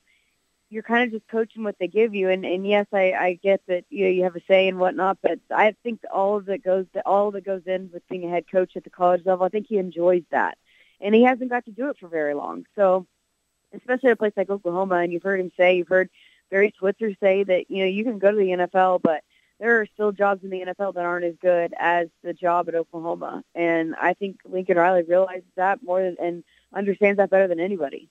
you're 0.74 0.82
kind 0.82 1.04
of 1.04 1.12
just 1.12 1.30
coaching 1.30 1.62
what 1.62 1.76
they 1.78 1.86
give 1.86 2.16
you. 2.16 2.28
And, 2.30 2.44
and 2.44 2.66
yes, 2.66 2.86
I, 2.92 3.12
I 3.12 3.38
get 3.40 3.62
that 3.68 3.84
you 3.90 4.04
know 4.04 4.10
you 4.10 4.24
have 4.24 4.34
a 4.34 4.40
say 4.48 4.66
and 4.66 4.78
whatnot, 4.78 5.18
but 5.22 5.38
I 5.50 5.74
think 5.84 6.00
all 6.12 6.36
of 6.36 6.48
it 6.48 6.64
goes 6.64 6.86
all 7.06 7.30
that 7.30 7.44
goes 7.44 7.62
in 7.66 7.90
with 7.92 8.06
being 8.08 8.24
a 8.24 8.28
head 8.30 8.50
coach 8.50 8.76
at 8.76 8.82
the 8.82 8.90
college 8.90 9.24
level. 9.24 9.46
I 9.46 9.50
think 9.50 9.68
he 9.68 9.78
enjoys 9.78 10.24
that, 10.30 10.58
and 11.00 11.14
he 11.14 11.22
hasn't 11.22 11.50
got 11.50 11.64
to 11.66 11.70
do 11.70 11.90
it 11.90 11.98
for 11.98 12.08
very 12.08 12.34
long. 12.34 12.66
So, 12.74 13.06
especially 13.72 14.10
at 14.10 14.14
a 14.14 14.16
place 14.16 14.32
like 14.36 14.50
Oklahoma, 14.50 14.96
and 14.96 15.12
you've 15.12 15.22
heard 15.22 15.38
him 15.38 15.52
say, 15.56 15.76
you've 15.76 15.88
heard 15.88 16.10
Barry 16.50 16.74
Switzer 16.76 17.14
say 17.20 17.44
that 17.44 17.70
you 17.70 17.78
know 17.78 17.88
you 17.88 18.02
can 18.02 18.18
go 18.18 18.32
to 18.32 18.36
the 18.36 18.42
NFL, 18.42 19.00
but 19.00 19.22
there 19.60 19.80
are 19.80 19.86
still 19.94 20.12
jobs 20.12 20.42
in 20.42 20.50
the 20.50 20.60
NFL 20.60 20.94
that 20.94 21.04
aren't 21.04 21.24
as 21.24 21.34
good 21.40 21.72
as 21.78 22.08
the 22.22 22.32
job 22.32 22.68
at 22.68 22.74
Oklahoma. 22.74 23.42
And 23.54 23.94
I 24.00 24.14
think 24.14 24.38
Lincoln 24.44 24.76
Riley 24.76 25.02
realizes 25.02 25.44
that 25.56 25.82
more 25.82 26.02
than, 26.02 26.16
and 26.20 26.44
understands 26.74 27.18
that 27.18 27.30
better 27.30 27.48
than 27.48 27.60
anybody. 27.60 28.08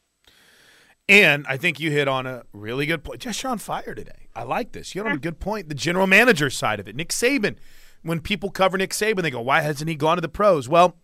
And 1.10 1.46
I 1.48 1.58
think 1.58 1.80
you 1.80 1.92
hit 1.92 2.08
on 2.08 2.26
a 2.26 2.44
really 2.54 2.86
good 2.86 3.04
point. 3.04 3.20
Just 3.20 3.44
you're 3.44 3.52
on 3.52 3.58
fire 3.58 3.94
today. 3.94 4.30
I 4.36 4.44
like 4.44 4.72
this. 4.72 4.96
You 4.96 5.04
hit 5.04 5.10
on 5.10 5.18
a 5.18 5.20
good 5.20 5.40
point. 5.40 5.68
The 5.68 5.76
general 5.76 6.08
manager 6.08 6.50
side 6.50 6.80
of 6.80 6.88
it. 6.88 6.96
Nick 6.96 7.10
Saban. 7.10 7.58
When 8.04 8.20
people 8.20 8.50
cover 8.50 8.78
Nick 8.78 8.92
Saban, 8.92 9.22
they 9.22 9.32
go, 9.32 9.42
"Why 9.42 9.62
hasn't 9.62 9.90
he 9.90 9.96
gone 9.96 10.18
to 10.18 10.22
the 10.22 10.30
pros?" 10.30 10.68
Well, 10.68 10.98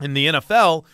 in 0.00 0.14
the 0.14 0.26
NFL, 0.26 0.84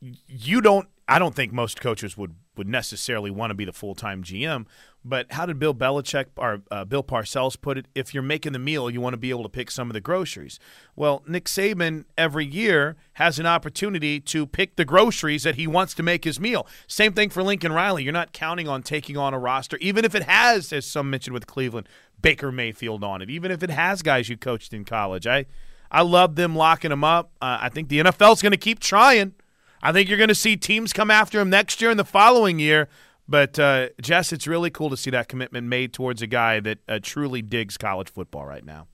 you 0.00 0.60
don't. 0.60 0.88
I 1.08 1.18
don't 1.18 1.34
think 1.34 1.52
most 1.52 1.80
coaches 1.80 2.16
would 2.16 2.34
would 2.56 2.68
necessarily 2.68 3.30
want 3.30 3.50
to 3.50 3.54
be 3.54 3.64
the 3.64 3.72
full 3.72 3.94
time 3.94 4.22
GM. 4.22 4.66
But 5.04 5.32
how 5.32 5.44
did 5.44 5.58
Bill 5.58 5.74
Belichick 5.74 6.26
or 6.36 6.62
uh, 6.70 6.84
Bill 6.86 7.02
Parcells 7.02 7.60
put 7.60 7.76
it? 7.76 7.86
If 7.94 8.14
you're 8.14 8.22
making 8.22 8.54
the 8.54 8.58
meal, 8.58 8.88
you 8.88 9.02
want 9.02 9.12
to 9.12 9.18
be 9.18 9.28
able 9.28 9.42
to 9.42 9.50
pick 9.50 9.70
some 9.70 9.90
of 9.90 9.94
the 9.94 10.00
groceries. 10.00 10.58
Well, 10.96 11.22
Nick 11.28 11.44
Saban 11.44 12.06
every 12.16 12.46
year 12.46 12.96
has 13.14 13.38
an 13.38 13.44
opportunity 13.44 14.18
to 14.20 14.46
pick 14.46 14.76
the 14.76 14.84
groceries 14.86 15.42
that 15.42 15.56
he 15.56 15.66
wants 15.66 15.92
to 15.94 16.02
make 16.02 16.24
his 16.24 16.40
meal. 16.40 16.66
Same 16.86 17.12
thing 17.12 17.28
for 17.28 17.42
Lincoln 17.42 17.72
Riley. 17.72 18.02
You're 18.02 18.14
not 18.14 18.32
counting 18.32 18.66
on 18.66 18.82
taking 18.82 19.18
on 19.18 19.34
a 19.34 19.38
roster, 19.38 19.76
even 19.78 20.06
if 20.06 20.14
it 20.14 20.22
has, 20.22 20.72
as 20.72 20.86
some 20.86 21.10
mentioned 21.10 21.34
with 21.34 21.46
Cleveland, 21.46 21.86
Baker 22.22 22.50
Mayfield 22.50 23.04
on 23.04 23.20
it. 23.20 23.28
Even 23.28 23.50
if 23.50 23.62
it 23.62 23.70
has 23.70 24.00
guys 24.00 24.30
you 24.30 24.38
coached 24.38 24.72
in 24.72 24.86
college. 24.86 25.26
I, 25.26 25.44
I 25.90 26.00
love 26.00 26.36
them 26.36 26.56
locking 26.56 26.90
them 26.90 27.04
up. 27.04 27.30
Uh, 27.42 27.58
I 27.60 27.68
think 27.68 27.88
the 27.88 28.00
NFL's 28.00 28.40
going 28.40 28.52
to 28.52 28.58
keep 28.58 28.80
trying. 28.80 29.34
I 29.84 29.92
think 29.92 30.08
you're 30.08 30.18
going 30.18 30.28
to 30.28 30.34
see 30.34 30.56
teams 30.56 30.94
come 30.94 31.10
after 31.10 31.38
him 31.38 31.50
next 31.50 31.82
year 31.82 31.90
and 31.90 32.00
the 32.00 32.04
following 32.04 32.58
year. 32.58 32.88
But 33.28 33.58
uh, 33.58 33.90
Jess, 34.00 34.32
it's 34.32 34.46
really 34.46 34.70
cool 34.70 34.90
to 34.90 34.96
see 34.96 35.10
that 35.10 35.28
commitment 35.28 35.66
made 35.66 35.92
towards 35.92 36.22
a 36.22 36.26
guy 36.26 36.58
that 36.60 36.78
uh, 36.88 36.98
truly 37.02 37.42
digs 37.42 37.76
college 37.76 38.10
football 38.10 38.46
right 38.46 38.64
now. 38.64 38.88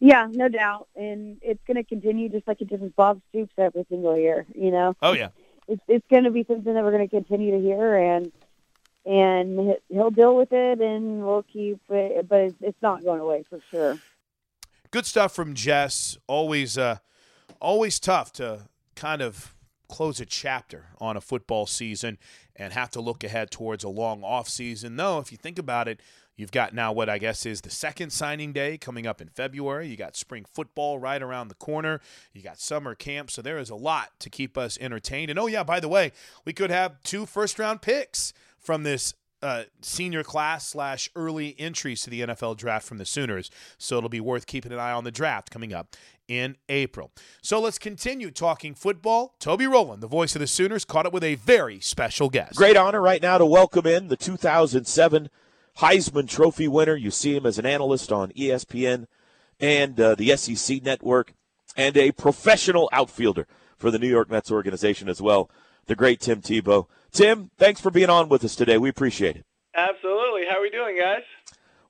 Yeah, 0.00 0.26
no 0.30 0.48
doubt, 0.48 0.88
and 0.96 1.38
it's 1.42 1.62
going 1.64 1.76
to 1.76 1.84
continue 1.84 2.28
just 2.28 2.48
like 2.48 2.60
it 2.60 2.68
did 2.68 2.80
with 2.80 2.96
Bob 2.96 3.20
Stoops 3.28 3.52
every 3.56 3.86
single 3.88 4.18
year. 4.18 4.46
You 4.52 4.72
know. 4.72 4.96
Oh 5.00 5.12
yeah. 5.12 5.28
It's 5.68 5.80
it's 5.86 6.04
going 6.10 6.24
to 6.24 6.30
be 6.30 6.44
something 6.44 6.74
that 6.74 6.82
we're 6.82 6.90
going 6.90 7.08
to 7.08 7.14
continue 7.14 7.52
to 7.52 7.60
hear, 7.60 7.96
and 7.96 8.32
and 9.06 9.76
he'll 9.88 10.10
deal 10.10 10.36
with 10.36 10.52
it, 10.52 10.80
and 10.80 11.24
we'll 11.24 11.44
keep 11.44 11.80
it, 11.88 12.28
but 12.28 12.40
it's, 12.40 12.56
it's 12.60 12.82
not 12.82 13.04
going 13.04 13.20
away 13.20 13.44
for 13.48 13.60
sure. 13.70 13.98
Good 14.90 15.06
stuff 15.06 15.34
from 15.34 15.54
Jess. 15.54 16.18
Always, 16.26 16.76
uh, 16.76 16.98
always 17.60 18.00
tough 18.00 18.32
to 18.34 18.62
kind 18.96 19.22
of 19.22 19.54
close 19.92 20.20
a 20.20 20.24
chapter 20.24 20.86
on 20.98 21.18
a 21.18 21.20
football 21.20 21.66
season 21.66 22.16
and 22.56 22.72
have 22.72 22.90
to 22.90 23.00
look 23.00 23.22
ahead 23.22 23.50
towards 23.50 23.84
a 23.84 23.90
long 23.90 24.24
off 24.24 24.48
season. 24.48 24.96
Though, 24.96 25.18
if 25.18 25.30
you 25.30 25.36
think 25.36 25.58
about 25.58 25.86
it, 25.86 26.00
you've 26.34 26.50
got 26.50 26.72
now 26.72 26.92
what 26.92 27.10
I 27.10 27.18
guess 27.18 27.44
is 27.44 27.60
the 27.60 27.68
second 27.68 28.10
signing 28.10 28.54
day 28.54 28.78
coming 28.78 29.06
up 29.06 29.20
in 29.20 29.28
February. 29.28 29.88
You 29.88 29.98
got 29.98 30.16
spring 30.16 30.46
football 30.50 30.98
right 30.98 31.22
around 31.22 31.48
the 31.48 31.56
corner. 31.56 32.00
You 32.32 32.40
got 32.40 32.58
summer 32.58 32.94
camp, 32.94 33.30
so 33.30 33.42
there 33.42 33.58
is 33.58 33.68
a 33.68 33.74
lot 33.74 34.18
to 34.20 34.30
keep 34.30 34.56
us 34.56 34.78
entertained. 34.80 35.28
And 35.28 35.38
oh 35.38 35.46
yeah, 35.46 35.62
by 35.62 35.78
the 35.78 35.88
way, 35.88 36.12
we 36.46 36.54
could 36.54 36.70
have 36.70 37.02
two 37.02 37.26
first 37.26 37.58
round 37.58 37.82
picks 37.82 38.32
from 38.58 38.84
this 38.84 39.12
uh, 39.42 39.64
senior 39.80 40.22
class 40.22 40.66
slash 40.66 41.10
early 41.16 41.54
entries 41.58 42.02
to 42.02 42.10
the 42.10 42.22
NFL 42.22 42.56
draft 42.56 42.86
from 42.86 42.98
the 42.98 43.04
Sooners. 43.04 43.50
So 43.78 43.98
it'll 43.98 44.08
be 44.08 44.20
worth 44.20 44.46
keeping 44.46 44.72
an 44.72 44.78
eye 44.78 44.92
on 44.92 45.04
the 45.04 45.10
draft 45.10 45.50
coming 45.50 45.72
up 45.72 45.96
in 46.28 46.56
April. 46.68 47.12
So 47.42 47.60
let's 47.60 47.78
continue 47.78 48.30
talking 48.30 48.74
football. 48.74 49.34
Toby 49.38 49.66
Rowland, 49.66 50.02
the 50.02 50.06
voice 50.08 50.34
of 50.34 50.40
the 50.40 50.46
Sooners, 50.46 50.84
caught 50.84 51.06
up 51.06 51.12
with 51.12 51.24
a 51.24 51.34
very 51.34 51.80
special 51.80 52.30
guest. 52.30 52.56
Great 52.56 52.76
honor 52.76 53.00
right 53.00 53.20
now 53.20 53.38
to 53.38 53.46
welcome 53.46 53.86
in 53.86 54.08
the 54.08 54.16
2007 54.16 55.28
Heisman 55.78 56.28
Trophy 56.28 56.68
winner. 56.68 56.96
You 56.96 57.10
see 57.10 57.36
him 57.36 57.46
as 57.46 57.58
an 57.58 57.66
analyst 57.66 58.12
on 58.12 58.30
ESPN 58.32 59.06
and 59.60 59.98
uh, 60.00 60.14
the 60.14 60.36
SEC 60.36 60.82
network, 60.82 61.34
and 61.76 61.96
a 61.96 62.12
professional 62.12 62.90
outfielder 62.92 63.46
for 63.78 63.90
the 63.90 63.98
New 63.98 64.08
York 64.08 64.28
Mets 64.28 64.50
organization 64.50 65.08
as 65.08 65.22
well, 65.22 65.50
the 65.86 65.94
great 65.94 66.20
Tim 66.20 66.42
Tebow. 66.42 66.86
Tim, 67.12 67.50
thanks 67.58 67.80
for 67.80 67.90
being 67.90 68.08
on 68.10 68.28
with 68.28 68.42
us 68.44 68.56
today. 68.56 68.78
We 68.78 68.88
appreciate 68.88 69.36
it. 69.36 69.44
Absolutely. 69.74 70.46
How 70.48 70.58
are 70.58 70.62
we 70.62 70.70
doing, 70.70 70.98
guys? 70.98 71.22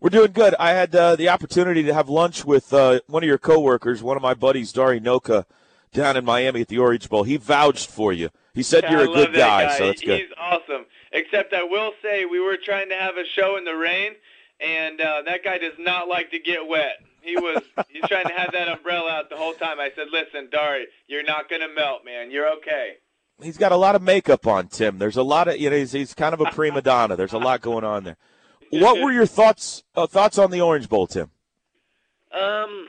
We're 0.00 0.10
doing 0.10 0.32
good. 0.32 0.56
I 0.58 0.70
had 0.70 0.94
uh, 0.96 1.14
the 1.14 1.28
opportunity 1.28 1.84
to 1.84 1.94
have 1.94 2.08
lunch 2.08 2.44
with 2.44 2.72
uh, 2.72 3.00
one 3.06 3.22
of 3.22 3.28
your 3.28 3.38
coworkers, 3.38 4.02
one 4.02 4.16
of 4.16 4.22
my 4.22 4.34
buddies, 4.34 4.72
Dari 4.72 5.00
Nowkhah, 5.00 5.44
down 5.92 6.16
in 6.16 6.24
Miami 6.24 6.62
at 6.62 6.68
the 6.68 6.78
Orange 6.78 7.08
Bowl. 7.08 7.22
He 7.22 7.36
vouched 7.36 7.88
for 7.88 8.12
you. 8.12 8.30
He 8.52 8.64
said 8.64 8.82
Yeah, 8.82 8.90
you're 8.90 9.00
I 9.00 9.04
a 9.04 9.06
good 9.06 9.32
that 9.34 9.36
guy, 9.68 9.78
so 9.78 9.86
that's 9.86 10.02
good. 10.02 10.20
He's 10.20 10.30
awesome. 10.36 10.86
Except 11.12 11.54
I 11.54 11.62
will 11.62 11.92
say 12.02 12.24
we 12.24 12.40
were 12.40 12.56
trying 12.56 12.88
to 12.88 12.96
have 12.96 13.16
a 13.16 13.24
show 13.24 13.56
in 13.56 13.64
the 13.64 13.76
rain, 13.76 14.14
and 14.58 15.00
uh, 15.00 15.22
that 15.26 15.44
guy 15.44 15.58
does 15.58 15.78
not 15.78 16.08
like 16.08 16.32
to 16.32 16.40
get 16.40 16.66
wet. 16.66 16.98
He 17.20 17.36
was 17.36 17.62
he's 17.88 18.02
trying 18.08 18.26
to 18.26 18.34
have 18.34 18.52
that 18.52 18.68
umbrella 18.68 19.10
out 19.12 19.30
the 19.30 19.36
whole 19.36 19.54
time. 19.54 19.78
I 19.78 19.90
said, 19.94 20.08
"Listen, 20.10 20.48
Dari, 20.50 20.86
you're 21.06 21.22
not 21.22 21.48
going 21.48 21.62
to 21.62 21.68
melt, 21.68 22.04
man. 22.04 22.30
You're 22.30 22.52
okay." 22.56 22.94
He's 23.42 23.58
got 23.58 23.72
a 23.72 23.76
lot 23.76 23.94
of 23.94 24.02
makeup 24.02 24.46
on, 24.46 24.68
Tim. 24.68 24.98
There's 24.98 25.16
a 25.16 25.22
lot 25.22 25.48
of 25.48 25.58
you 25.58 25.70
know 25.70 25.76
he's, 25.76 25.92
he's 25.92 26.14
kind 26.14 26.34
of 26.34 26.40
a 26.40 26.44
prima 26.52 26.82
donna. 26.82 27.16
There's 27.16 27.32
a 27.32 27.38
lot 27.38 27.60
going 27.60 27.84
on 27.84 28.04
there. 28.04 28.16
What 28.70 29.00
were 29.00 29.12
your 29.12 29.26
thoughts 29.26 29.82
uh, 29.94 30.06
thoughts 30.06 30.38
on 30.38 30.50
the 30.50 30.60
Orange 30.60 30.88
Bowl, 30.88 31.06
Tim? 31.06 31.30
Um, 32.32 32.88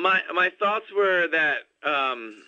my 0.00 0.20
my 0.34 0.50
thoughts 0.58 0.86
were 0.94 1.28
that 1.28 1.58
um, 1.88 2.42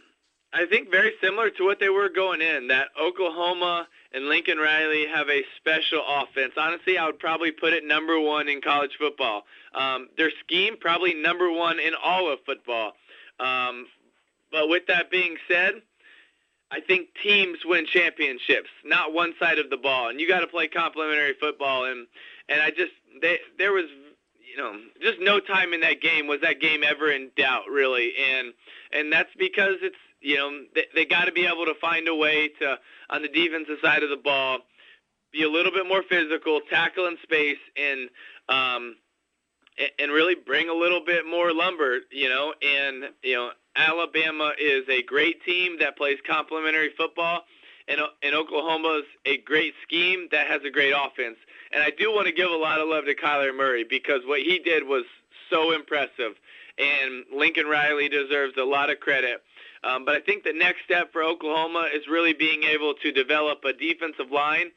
I 0.53 0.66
think 0.66 0.90
very 0.90 1.12
similar 1.22 1.51
to 1.51 1.64
what 1.64 1.78
they 1.78 1.88
were 1.88 2.09
going 2.09 2.40
in. 2.40 2.68
That 2.68 2.88
Oklahoma 3.01 3.86
and 4.12 4.26
Lincoln 4.26 4.59
Riley 4.59 5.07
have 5.07 5.28
a 5.28 5.42
special 5.59 6.03
offense. 6.07 6.55
Honestly, 6.57 6.99
I 6.99 7.07
would 7.07 7.18
probably 7.18 7.51
put 7.53 7.72
it 7.72 7.84
number 7.84 8.18
one 8.18 8.49
in 8.49 8.61
college 8.61 8.97
football. 8.99 9.45
Um, 9.74 10.09
their 10.16 10.30
scheme 10.45 10.76
probably 10.80 11.14
number 11.14 11.51
one 11.51 11.78
in 11.78 11.92
all 12.03 12.32
of 12.32 12.38
football. 12.47 12.92
Um, 13.40 13.86
but 14.53 14.68
with 14.68 14.86
that 14.86 15.11
being 15.11 15.36
said, 15.49 15.82
I 16.75 16.81
think 16.81 17.11
teams 17.22 17.59
win 17.64 17.87
championships, 17.87 18.68
not 18.85 19.12
one 19.12 19.33
side 19.39 19.59
of 19.59 19.70
the 19.70 19.77
ball, 19.77 20.09
and 20.09 20.20
you 20.20 20.27
got 20.27 20.41
to 20.41 20.49
play 20.49 20.66
complementary 20.66 21.35
football. 21.41 21.85
And 21.85 22.09
and 22.49 22.61
I 22.61 22.70
just 22.70 22.91
they 23.22 23.39
there 23.59 23.72
was 23.72 23.85
you 24.51 24.57
know 24.57 24.77
just 25.01 25.20
no 25.20 25.39
time 25.39 25.72
in 25.72 25.83
that 25.83 26.01
game 26.01 26.27
was 26.27 26.41
that 26.43 26.61
game 26.61 26.83
ever 26.83 27.12
in 27.12 27.31
doubt 27.37 27.68
really, 27.70 28.12
and 28.18 28.53
and 28.93 29.12
that's 29.12 29.31
because 29.39 29.77
it's 29.83 29.97
you 30.20 30.37
know 30.37 30.51
they, 30.75 30.85
they 30.97 31.05
got 31.05 31.27
to 31.27 31.33
be 31.33 31.47
able 31.47 31.64
to 31.64 31.75
find 31.81 32.09
a 32.09 32.14
way 32.14 32.49
to 32.59 32.77
on 33.09 33.22
the 33.22 33.29
defensive 33.29 33.79
side 33.81 34.03
of 34.03 34.11
the 34.11 34.16
ball 34.16 34.59
be 35.33 35.45
a 35.45 35.51
little 35.51 35.72
bit 35.72 35.87
more 35.87 36.03
physical, 36.03 36.61
tackle 36.70 37.07
in 37.07 37.16
space, 37.22 37.59
and 37.77 38.09
um, 38.49 38.97
and- 39.99 40.11
really 40.11 40.35
bring 40.35 40.68
a 40.68 40.75
little 40.75 41.05
bit 41.05 41.27
more 41.27 41.53
lumber, 41.53 42.01
you 42.11 42.29
know, 42.29 42.53
and 42.62 43.05
you 43.22 43.35
know 43.35 43.51
Alabama 43.77 44.53
is 44.59 44.85
a 44.89 45.03
great 45.03 45.45
team 45.45 45.79
that 45.81 45.97
plays 45.97 46.18
complementary 46.27 46.91
football, 46.97 47.45
and 47.89 48.01
and 48.22 48.35
Oklahoma's 48.35 49.05
a 49.27 49.39
great 49.39 49.75
scheme 49.83 50.29
that 50.31 50.47
has 50.47 50.62
a 50.64 50.70
great 50.70 50.93
offense. 50.93 51.37
And 51.72 51.83
I 51.83 51.91
do 51.91 52.12
want 52.12 52.27
to 52.27 52.33
give 52.33 52.51
a 52.51 52.57
lot 52.57 52.81
of 52.81 52.89
love 52.89 53.05
to 53.07 53.14
Kyler 53.14 53.55
Murray 53.55 53.85
because 53.85 54.20
what 54.25 54.41
he 54.41 54.59
did 54.59 54.85
was 54.87 55.05
so 55.51 55.72
impressive, 55.72 56.35
and 56.79 57.25
Lincoln 57.35 57.66
Riley 57.66 58.09
deserves 58.09 58.55
a 58.57 58.64
lot 58.64 58.91
of 58.91 59.01
credit. 59.01 59.43
Um, 59.83 60.05
but 60.05 60.14
I 60.14 60.20
think 60.20 60.45
the 60.45 60.53
next 60.53 60.85
step 60.85 61.12
for 61.12 61.22
Oklahoma 61.22 61.89
is 61.93 62.09
really 62.09 62.33
being 62.33 62.62
able 62.64 62.95
to 62.95 63.12
develop 63.12 63.64
a 63.64 63.72
defensive 63.72 64.31
line 64.31 64.70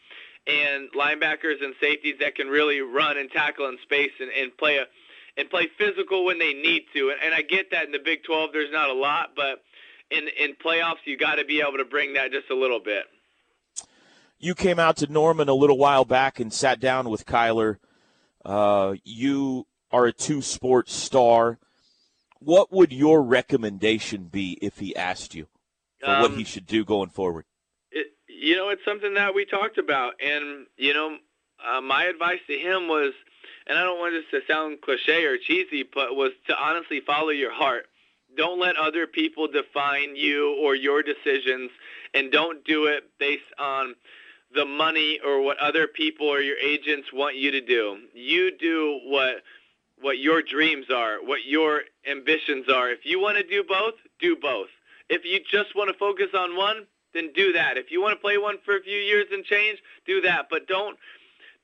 and 0.47 0.89
linebackers 0.91 1.63
and 1.63 1.73
safeties 1.79 2.15
that 2.19 2.35
can 2.35 2.47
really 2.47 2.81
run 2.81 3.17
and 3.17 3.31
tackle 3.31 3.67
in 3.67 3.77
space 3.83 4.11
and, 4.19 4.29
and 4.31 4.55
play 4.57 4.77
a 4.77 4.85
and 5.37 5.49
play 5.49 5.67
physical 5.77 6.25
when 6.25 6.39
they 6.39 6.53
need 6.53 6.83
to. 6.93 7.09
And, 7.09 7.19
and 7.23 7.33
I 7.33 7.41
get 7.41 7.71
that 7.71 7.85
in 7.85 7.91
the 7.91 7.99
Big 8.03 8.23
12 8.23 8.51
there's 8.53 8.71
not 8.71 8.89
a 8.89 8.93
lot, 8.93 9.29
but 9.35 9.63
in 10.09 10.27
in 10.39 10.55
playoffs 10.55 11.05
you 11.05 11.17
got 11.17 11.35
to 11.35 11.45
be 11.45 11.61
able 11.61 11.77
to 11.77 11.85
bring 11.85 12.13
that 12.13 12.31
just 12.31 12.49
a 12.49 12.55
little 12.55 12.79
bit. 12.79 13.03
You 14.39 14.53
came 14.53 14.77
out 14.79 14.97
to 14.97 15.11
Norman 15.11 15.49
a 15.49 15.53
little 15.53 15.77
while 15.77 16.05
back 16.05 16.39
and 16.39 16.53
sat 16.53 16.79
down 16.79 17.09
with 17.09 17.25
Kyler. 17.25 17.77
Uh, 18.45 18.95
you 19.03 19.65
are 19.91 20.05
a 20.05 20.13
two 20.13 20.41
sports 20.41 20.93
star. 20.93 21.57
What 22.39 22.71
would 22.71 22.93
your 22.93 23.23
recommendation 23.23 24.25
be 24.25 24.59
if 24.61 24.77
he 24.77 24.95
asked 24.95 25.33
you 25.33 25.47
for 25.99 26.21
what 26.21 26.31
Um, 26.31 26.37
he 26.37 26.43
should 26.43 26.67
do 26.67 26.85
going 26.85 27.09
forward? 27.09 27.45
it, 27.91 28.07
you 28.27 28.55
know, 28.55 28.69
it's 28.69 28.85
something 28.85 29.15
that 29.15 29.33
we 29.33 29.43
talked 29.45 29.79
about, 29.79 30.13
and 30.23 30.67
you 30.77 30.93
know, 30.93 31.17
uh, 31.67 31.81
my 31.81 32.03
advice 32.05 32.39
to 32.45 32.53
him 32.53 32.87
was, 32.87 33.13
and 33.67 33.77
I 33.77 33.83
don't 33.83 33.99
want 33.99 34.13
this 34.13 34.41
to 34.41 34.51
sound 34.51 34.81
cliche 34.81 35.25
or 35.25 35.37
cheesy, 35.37 35.83
but 35.83 36.15
was 36.15 36.31
to 36.47 36.55
honestly 36.57 37.01
follow 37.05 37.29
your 37.29 37.53
heart. 37.53 37.85
Don't 38.35 38.59
let 38.59 38.75
other 38.75 39.07
people 39.07 39.47
define 39.47 40.15
you 40.15 40.57
or 40.61 40.75
your 40.75 41.03
decisions, 41.03 41.71
and 42.13 42.31
don't 42.31 42.63
do 42.65 42.85
it 42.85 43.03
based 43.19 43.43
on 43.59 43.95
the 44.53 44.65
money 44.65 45.19
or 45.25 45.41
what 45.41 45.57
other 45.59 45.87
people 45.87 46.27
or 46.27 46.39
your 46.39 46.57
agents 46.57 47.11
want 47.11 47.35
you 47.35 47.51
to 47.51 47.61
do. 47.61 47.97
You 48.13 48.57
do 48.57 48.99
what 49.05 49.43
what 49.99 50.19
your 50.19 50.43
dreams 50.43 50.85
are, 50.93 51.17
what 51.23 51.45
your 51.45 51.81
ambitions 52.09 52.69
are. 52.69 52.91
If 52.91 52.99
you 53.03 53.19
want 53.19 53.37
to 53.37 53.43
do 53.43 53.63
both, 53.67 53.95
do 54.21 54.35
both. 54.35 54.67
If 55.09 55.25
you 55.25 55.39
just 55.51 55.75
want 55.75 55.89
to 55.89 55.97
focus 55.97 56.27
on 56.37 56.55
one, 56.55 56.85
then 57.13 57.31
do 57.33 57.53
that. 57.53 57.77
If 57.77 57.89
you 57.89 58.01
want 58.01 58.13
to 58.13 58.21
play 58.21 58.37
one 58.37 58.57
for 58.63 58.77
a 58.77 58.81
few 58.81 58.97
years 58.97 59.25
and 59.31 59.43
change, 59.43 59.79
do 60.05 60.21
that. 60.21 60.47
But 60.49 60.67
don't 60.67 60.97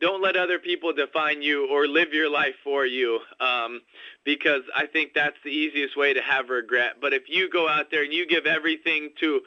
don't 0.04 0.22
let 0.22 0.36
other 0.36 0.60
people 0.60 0.92
define 0.92 1.42
you 1.42 1.66
or 1.72 1.88
live 1.88 2.12
your 2.12 2.30
life 2.30 2.56
for 2.62 2.86
you, 2.86 3.22
um, 3.40 3.80
because 4.26 4.64
I 4.76 4.86
think 4.86 5.14
that's 5.16 5.38
the 5.46 5.50
easiest 5.50 5.96
way 5.96 6.14
to 6.14 6.22
have 6.22 6.50
regret. 6.50 6.96
But 7.00 7.14
if 7.14 7.30
you 7.30 7.50
go 7.50 7.70
out 7.70 7.90
there 7.90 8.04
and 8.04 8.12
you 8.12 8.28
give 8.28 8.46
everything 8.46 9.12
to 9.22 9.40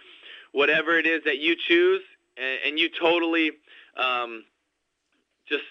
whatever 0.53 0.99
it 0.99 1.07
is 1.07 1.25
that 1.25 1.37
you 1.37 1.57
choose, 1.69 2.01
and, 2.39 2.59
and 2.65 2.79
you 2.79 2.89
totally 2.89 3.51
um, 3.99 4.45
just 5.47 5.65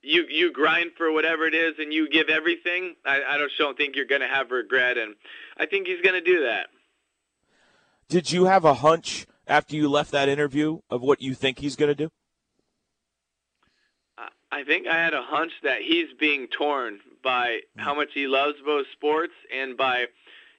you 0.00 0.24
you 0.30 0.50
grind 0.54 0.92
for 0.96 1.12
whatever 1.12 1.44
it 1.44 1.54
is, 1.54 1.74
and 1.78 1.92
you 1.92 2.08
give 2.08 2.30
everything, 2.30 2.96
I, 3.04 3.20
I 3.22 3.38
just 3.38 3.58
don't 3.58 3.76
think 3.76 3.94
you're 3.94 4.06
going 4.06 4.22
to 4.22 4.28
have 4.28 4.50
regret, 4.50 4.96
and 4.96 5.16
I 5.58 5.66
think 5.66 5.86
he's 5.86 6.00
going 6.00 6.14
to 6.14 6.24
do 6.24 6.44
that. 6.44 6.68
Did 8.08 8.32
you 8.32 8.46
have 8.46 8.64
a 8.64 8.72
hunch 8.72 9.26
after 9.46 9.76
you 9.76 9.86
left 9.90 10.12
that 10.12 10.30
interview 10.30 10.78
of 10.88 11.02
what 11.02 11.20
you 11.20 11.34
think 11.34 11.58
he's 11.58 11.76
going 11.76 11.90
to 11.90 11.94
do? 11.94 12.10
I 14.52 14.64
think 14.64 14.86
I 14.86 14.96
had 14.96 15.14
a 15.14 15.22
hunch 15.22 15.52
that 15.62 15.80
he's 15.82 16.08
being 16.18 16.48
torn 16.48 16.98
by 17.22 17.60
how 17.76 17.94
much 17.94 18.08
he 18.14 18.26
loves 18.26 18.56
both 18.64 18.86
sports 18.92 19.32
and 19.54 19.76
by, 19.76 20.06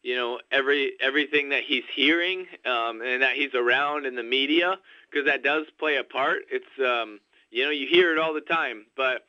you 0.02 0.16
know, 0.16 0.40
every 0.52 0.94
everything 1.02 1.50
that 1.50 1.64
he's 1.64 1.84
hearing 1.94 2.48
um, 2.66 3.02
and 3.02 3.22
that 3.22 3.36
he's 3.36 3.54
around 3.54 4.06
in 4.06 4.16
the 4.16 4.24
media 4.24 4.78
because 5.10 5.26
that 5.28 5.44
does 5.44 5.66
play 5.78 5.98
a 5.98 6.04
part. 6.04 6.44
It's 6.50 6.66
um, 6.80 7.20
you 7.50 7.66
know 7.66 7.70
you 7.72 7.88
hear 7.88 8.14
it 8.14 8.18
all 8.18 8.34
the 8.34 8.42
time, 8.42 8.86
but 8.96 9.26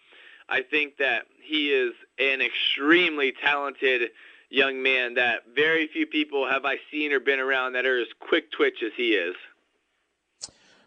I 0.48 0.62
think 0.62 0.98
that 0.98 1.24
he 1.42 1.70
is 1.70 1.94
an 2.18 2.40
extremely 2.40 3.32
talented 3.32 4.10
young 4.48 4.82
man 4.82 5.14
that 5.14 5.40
very 5.54 5.88
few 5.88 6.06
people 6.06 6.48
have 6.48 6.64
I 6.64 6.76
seen 6.90 7.12
or 7.12 7.20
been 7.20 7.40
around 7.40 7.72
that 7.72 7.86
are 7.86 8.00
as 8.00 8.08
quick 8.20 8.52
twitch 8.52 8.82
as 8.84 8.92
he 8.96 9.14
is. 9.14 9.34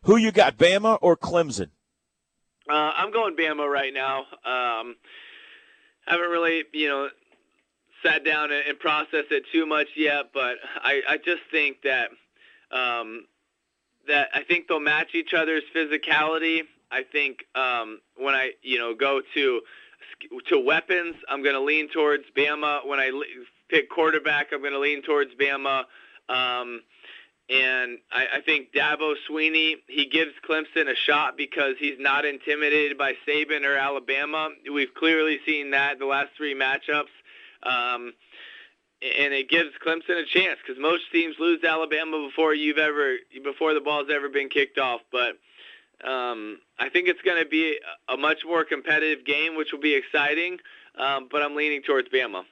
Who 0.03 0.17
you 0.17 0.31
got, 0.31 0.57
Bama 0.57 0.99
or 1.01 1.17
Clemson? 1.17 1.69
Uh, 2.69 2.91
I'm 2.95 3.11
going 3.11 3.35
Bama 3.35 3.71
right 3.71 3.93
now. 3.93 4.25
Um, 4.43 4.95
haven't 6.07 6.29
really, 6.29 6.63
you 6.73 6.87
know, 6.87 7.09
sat 8.03 8.25
down 8.25 8.51
and, 8.51 8.63
and 8.67 8.79
processed 8.79 9.31
it 9.31 9.43
too 9.51 9.65
much 9.65 9.87
yet, 9.95 10.31
but 10.33 10.55
I, 10.81 11.01
I 11.09 11.17
just 11.17 11.41
think 11.51 11.77
that 11.83 12.09
um, 12.71 13.25
that 14.07 14.29
I 14.33 14.43
think 14.43 14.67
they'll 14.67 14.79
match 14.79 15.13
each 15.13 15.33
other's 15.33 15.63
physicality. 15.75 16.61
I 16.91 17.03
think 17.03 17.45
um, 17.55 17.99
when 18.17 18.35
I, 18.35 18.51
you 18.61 18.77
know, 18.77 18.95
go 18.95 19.21
to 19.33 19.61
to 20.47 20.59
weapons, 20.59 21.15
I'm 21.29 21.43
going 21.43 21.55
to 21.55 21.61
lean 21.61 21.89
towards 21.89 22.23
Bama. 22.35 22.85
When 22.85 22.99
I 22.99 23.09
le- 23.09 23.25
pick 23.69 23.89
quarterback, 23.89 24.47
I'm 24.51 24.61
going 24.61 24.73
to 24.73 24.79
lean 24.79 25.01
towards 25.01 25.31
Bama. 25.35 25.83
Um, 26.29 26.81
and 27.49 27.99
I, 28.11 28.37
I 28.37 28.41
think 28.41 28.73
Dabo 28.73 29.13
Swinney, 29.29 29.75
he 29.87 30.07
gives 30.07 30.31
Clemson 30.47 30.89
a 30.89 30.95
shot 30.95 31.37
because 31.37 31.75
he's 31.79 31.99
not 31.99 32.25
intimidated 32.25 32.97
by 32.97 33.13
Saban 33.27 33.65
or 33.65 33.77
Alabama. 33.77 34.49
We've 34.71 34.93
clearly 34.93 35.39
seen 35.45 35.71
that 35.71 35.99
the 35.99 36.05
last 36.05 36.29
three 36.37 36.55
matchups. 36.55 37.13
Um, 37.61 38.13
and 39.01 39.33
it 39.33 39.49
gives 39.49 39.69
Clemson 39.85 40.21
a 40.21 40.25
chance 40.25 40.59
because 40.65 40.81
most 40.81 41.03
teams 41.11 41.35
lose 41.39 41.61
to 41.61 41.67
Alabama 41.67 42.25
before 42.27 42.55
you've 42.55 42.77
ever 42.77 43.17
before 43.43 43.73
the 43.73 43.81
ball's 43.81 44.07
ever 44.11 44.29
been 44.29 44.49
kicked 44.49 44.79
off. 44.79 45.01
But 45.11 45.37
um, 46.07 46.59
I 46.79 46.89
think 46.89 47.07
it's 47.07 47.21
going 47.21 47.41
to 47.43 47.47
be 47.47 47.79
a 48.09 48.17
much 48.17 48.39
more 48.45 48.63
competitive 48.63 49.25
game, 49.25 49.55
which 49.55 49.71
will 49.71 49.81
be 49.81 49.93
exciting. 49.93 50.57
Um, 50.97 51.27
but 51.29 51.43
I'm 51.43 51.55
leaning 51.55 51.83
towards 51.83 52.09
Bama. 52.09 52.43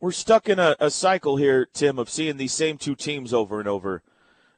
We're 0.00 0.12
stuck 0.12 0.48
in 0.48 0.58
a, 0.58 0.76
a 0.80 0.90
cycle 0.90 1.36
here, 1.36 1.68
Tim, 1.72 1.98
of 1.98 2.08
seeing 2.08 2.38
these 2.38 2.54
same 2.54 2.78
two 2.78 2.94
teams 2.94 3.34
over 3.34 3.60
and 3.60 3.68
over 3.68 4.02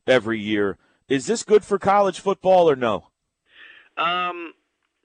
every 0.07 0.39
year. 0.39 0.79
Is 1.09 1.27
this 1.27 1.43
good 1.43 1.65
for 1.65 1.79
college 1.79 2.21
football 2.21 2.71
or 2.71 2.77
no? 2.77 3.09
Um, 3.97 4.55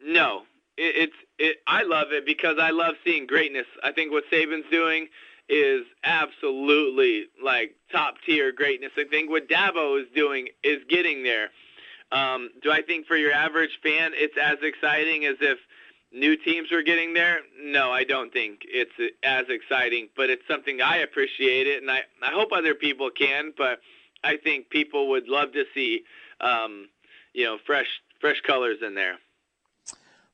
no, 0.04 0.44
it, 0.78 1.10
it's 1.10 1.16
it. 1.40 1.58
I 1.68 1.84
love 1.84 2.12
it 2.12 2.26
because 2.26 2.58
I 2.60 2.70
love 2.70 2.96
seeing 3.04 3.26
greatness. 3.26 3.66
I 3.84 3.92
think 3.92 4.12
what 4.12 4.24
Saban's 4.32 4.70
doing 4.72 5.08
is 5.50 5.82
absolutely 6.04 7.26
like 7.44 7.76
top 7.92 8.16
tier 8.26 8.52
greatness. 8.52 8.92
I 8.98 9.06
think 9.10 9.30
what 9.30 9.50
Dabo 9.50 10.00
is 10.00 10.08
doing 10.16 10.50
is 10.64 10.80
getting 10.88 11.24
there. 11.24 11.50
Um, 12.12 12.52
do 12.62 12.72
I 12.72 12.82
think 12.82 13.08
for 13.08 13.18
your 13.18 13.34
average 13.34 13.80
fan 13.84 14.12
it's 14.14 14.38
as 14.42 14.58
exciting 14.62 15.26
as 15.26 15.36
if 15.42 15.58
new 16.12 16.36
teams 16.38 16.72
were 16.72 16.84
getting 16.84 17.14
there? 17.14 17.40
No, 17.62 17.92
I 17.92 18.04
don't 18.04 18.32
think 18.32 18.62
it's 18.64 18.92
as 19.24 19.46
exciting, 19.50 20.10
but 20.16 20.30
it's 20.30 20.44
something 20.48 20.82
I 20.82 20.98
appreciate 20.98 21.68
it, 21.68 21.82
and 21.82 21.92
I 21.92 22.02
I 22.22 22.32
hope 22.32 22.52
other 22.52 22.74
people 22.74 23.10
can. 23.10 23.54
But 23.58 23.80
I 24.24 24.38
think 24.38 24.70
people 24.70 25.10
would 25.10 25.28
love 25.28 25.54
to 25.54 25.66
see, 25.74 26.04
um, 26.42 26.90
you 27.34 27.46
know, 27.46 27.58
fresh 27.66 27.88
fresh 28.20 28.42
colors 28.42 28.78
in 28.86 28.96
there. 28.96 29.18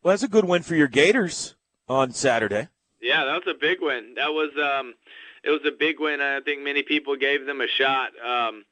Well, 0.01 0.11
that's 0.11 0.23
a 0.23 0.27
good 0.27 0.45
win 0.45 0.63
for 0.63 0.75
your 0.75 0.87
Gators 0.87 1.55
on 1.87 2.11
Saturday. 2.11 2.67
Yeah, 3.01 3.25
that 3.25 3.45
was 3.45 3.55
a 3.55 3.59
big 3.59 3.79
win. 3.81 4.13
That 4.15 4.29
was 4.29 4.51
um, 4.57 4.93
it 5.43 5.49
was 5.49 5.61
a 5.65 5.71
big 5.71 5.99
win. 5.99 6.21
I 6.21 6.39
think 6.41 6.61
many 6.61 6.83
people 6.83 7.15
gave 7.15 7.45
them 7.45 7.61
a 7.61 7.67
shot. 7.67 8.11
Um, 8.23 8.65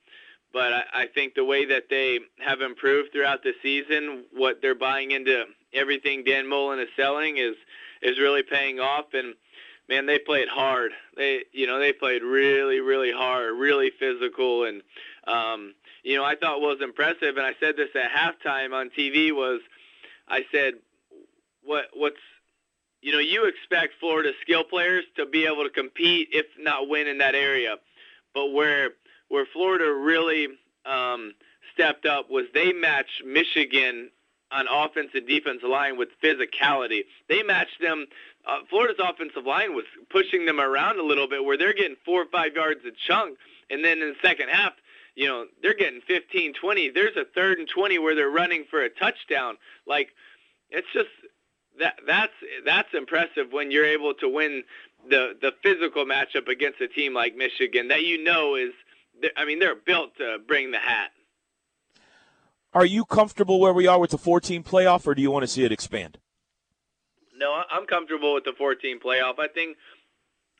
but 0.53 0.73
I, 0.73 0.83
I 0.93 1.07
think 1.07 1.35
the 1.35 1.45
way 1.45 1.65
that 1.65 1.83
they 1.89 2.19
have 2.39 2.61
improved 2.61 3.11
throughout 3.11 3.43
the 3.43 3.53
season, 3.61 4.25
what 4.33 4.61
they're 4.61 4.75
buying 4.75 5.11
into 5.11 5.45
everything 5.73 6.23
Dan 6.23 6.47
Mullen 6.47 6.79
is 6.79 6.89
selling 6.95 7.37
is 7.37 7.55
is 8.01 8.19
really 8.19 8.43
paying 8.43 8.79
off. 8.79 9.13
And 9.13 9.35
man, 9.87 10.05
they 10.05 10.19
played 10.19 10.47
hard. 10.47 10.91
They 11.15 11.43
you 11.51 11.67
know 11.67 11.79
they 11.79 11.93
played 11.93 12.23
really 12.23 12.79
really 12.79 13.11
hard, 13.11 13.55
really 13.57 13.91
physical, 13.99 14.65
and 14.65 14.81
um, 15.27 15.73
you 16.03 16.17
know 16.17 16.23
I 16.23 16.35
thought 16.35 16.61
was 16.61 16.79
impressive. 16.81 17.37
And 17.37 17.45
I 17.45 17.53
said 17.59 17.77
this 17.77 17.89
at 17.95 18.11
halftime 18.11 18.73
on 18.73 18.89
TV 18.89 19.31
was 19.31 19.61
I 20.27 20.45
said 20.51 20.75
what 21.63 21.85
what's 21.93 22.17
you 23.01 23.11
know 23.11 23.19
you 23.19 23.45
expect 23.45 23.93
Florida 23.99 24.31
skill 24.41 24.63
players 24.63 25.05
to 25.17 25.25
be 25.25 25.45
able 25.45 25.63
to 25.63 25.69
compete 25.69 26.29
if 26.31 26.45
not 26.59 26.89
win 26.89 27.07
in 27.07 27.19
that 27.19 27.35
area, 27.35 27.75
but 28.33 28.47
where 28.47 28.91
where 29.31 29.45
Florida 29.53 29.85
really 29.85 30.49
um, 30.85 31.33
stepped 31.73 32.05
up 32.05 32.29
was 32.29 32.45
they 32.53 32.73
matched 32.73 33.23
Michigan 33.25 34.11
on 34.51 34.65
offense 34.69 35.11
and 35.13 35.25
defensive 35.25 35.69
line 35.69 35.97
with 35.97 36.09
physicality. 36.21 37.03
They 37.29 37.41
matched 37.41 37.79
them. 37.79 38.07
Uh, 38.45 38.59
Florida's 38.69 38.99
offensive 38.99 39.45
line 39.45 39.73
was 39.73 39.85
pushing 40.09 40.45
them 40.45 40.59
around 40.59 40.99
a 40.99 41.03
little 41.03 41.29
bit, 41.29 41.45
where 41.45 41.57
they're 41.57 41.73
getting 41.73 41.95
four 42.03 42.21
or 42.21 42.25
five 42.25 42.55
yards 42.55 42.81
a 42.85 42.91
chunk, 43.07 43.37
and 43.69 43.85
then 43.85 44.01
in 44.01 44.09
the 44.09 44.27
second 44.27 44.49
half, 44.49 44.73
you 45.15 45.27
know, 45.27 45.45
they're 45.61 45.75
getting 45.75 46.01
15, 46.01 46.53
20. 46.53 46.89
There's 46.89 47.15
a 47.15 47.23
third 47.33 47.57
and 47.57 47.69
20 47.69 47.99
where 47.99 48.15
they're 48.15 48.29
running 48.29 48.65
for 48.69 48.81
a 48.81 48.89
touchdown. 48.89 49.55
Like, 49.87 50.09
it's 50.69 50.87
just 50.93 51.09
that 51.79 51.95
that's 52.05 52.33
that's 52.65 52.89
impressive 52.93 53.51
when 53.51 53.71
you're 53.71 53.85
able 53.85 54.13
to 54.15 54.27
win 54.27 54.63
the 55.09 55.37
the 55.41 55.53
physical 55.63 56.05
matchup 56.05 56.49
against 56.49 56.81
a 56.81 56.87
team 56.89 57.13
like 57.13 57.35
Michigan 57.37 57.87
that 57.87 58.03
you 58.03 58.21
know 58.21 58.55
is 58.55 58.73
I 59.37 59.45
mean, 59.45 59.59
they're 59.59 59.75
built 59.75 60.15
to 60.17 60.37
bring 60.47 60.71
the 60.71 60.79
hat. 60.79 61.11
Are 62.73 62.85
you 62.85 63.03
comfortable 63.03 63.59
where 63.59 63.73
we 63.73 63.87
are 63.87 63.99
with 63.99 64.11
the 64.11 64.17
14 64.17 64.63
playoff, 64.63 65.05
or 65.05 65.13
do 65.13 65.21
you 65.21 65.29
want 65.29 65.43
to 65.43 65.47
see 65.47 65.65
it 65.65 65.71
expand? 65.71 66.19
No, 67.37 67.63
I'm 67.69 67.85
comfortable 67.85 68.33
with 68.33 68.45
the 68.45 68.53
14 68.57 68.99
playoff. 68.99 69.39
I 69.39 69.47
think 69.47 69.77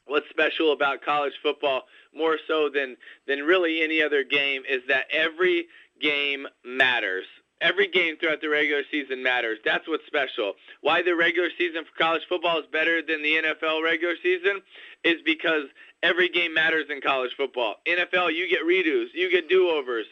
what's 0.05 0.29
special 0.29 0.73
about 0.73 1.01
college 1.03 1.33
football, 1.41 1.83
more 2.13 2.37
so 2.47 2.69
than 2.73 2.97
than 3.27 3.39
really 3.39 3.81
any 3.81 4.01
other 4.01 4.23
game, 4.23 4.63
is 4.69 4.81
that 4.87 5.05
every 5.11 5.67
game 6.01 6.47
matters. 6.65 7.25
Every 7.61 7.87
game 7.87 8.17
throughout 8.17 8.41
the 8.41 8.49
regular 8.49 8.81
season 8.89 9.21
matters. 9.21 9.59
That's 9.63 9.87
what's 9.87 10.05
special. 10.07 10.53
Why 10.81 11.03
the 11.03 11.15
regular 11.15 11.49
season 11.57 11.85
for 11.85 11.97
college 11.97 12.23
football 12.27 12.59
is 12.59 12.65
better 12.71 13.01
than 13.01 13.21
the 13.21 13.35
NFL 13.35 13.83
regular 13.83 14.15
season 14.21 14.61
is 15.03 15.21
because 15.23 15.65
every 16.01 16.27
game 16.27 16.53
matters 16.53 16.87
in 16.89 17.01
college 17.01 17.31
football. 17.37 17.75
NFL, 17.87 18.33
you 18.33 18.49
get 18.49 18.65
redos, 18.65 19.07
you 19.13 19.29
get 19.29 19.47
do-overs. 19.47 20.07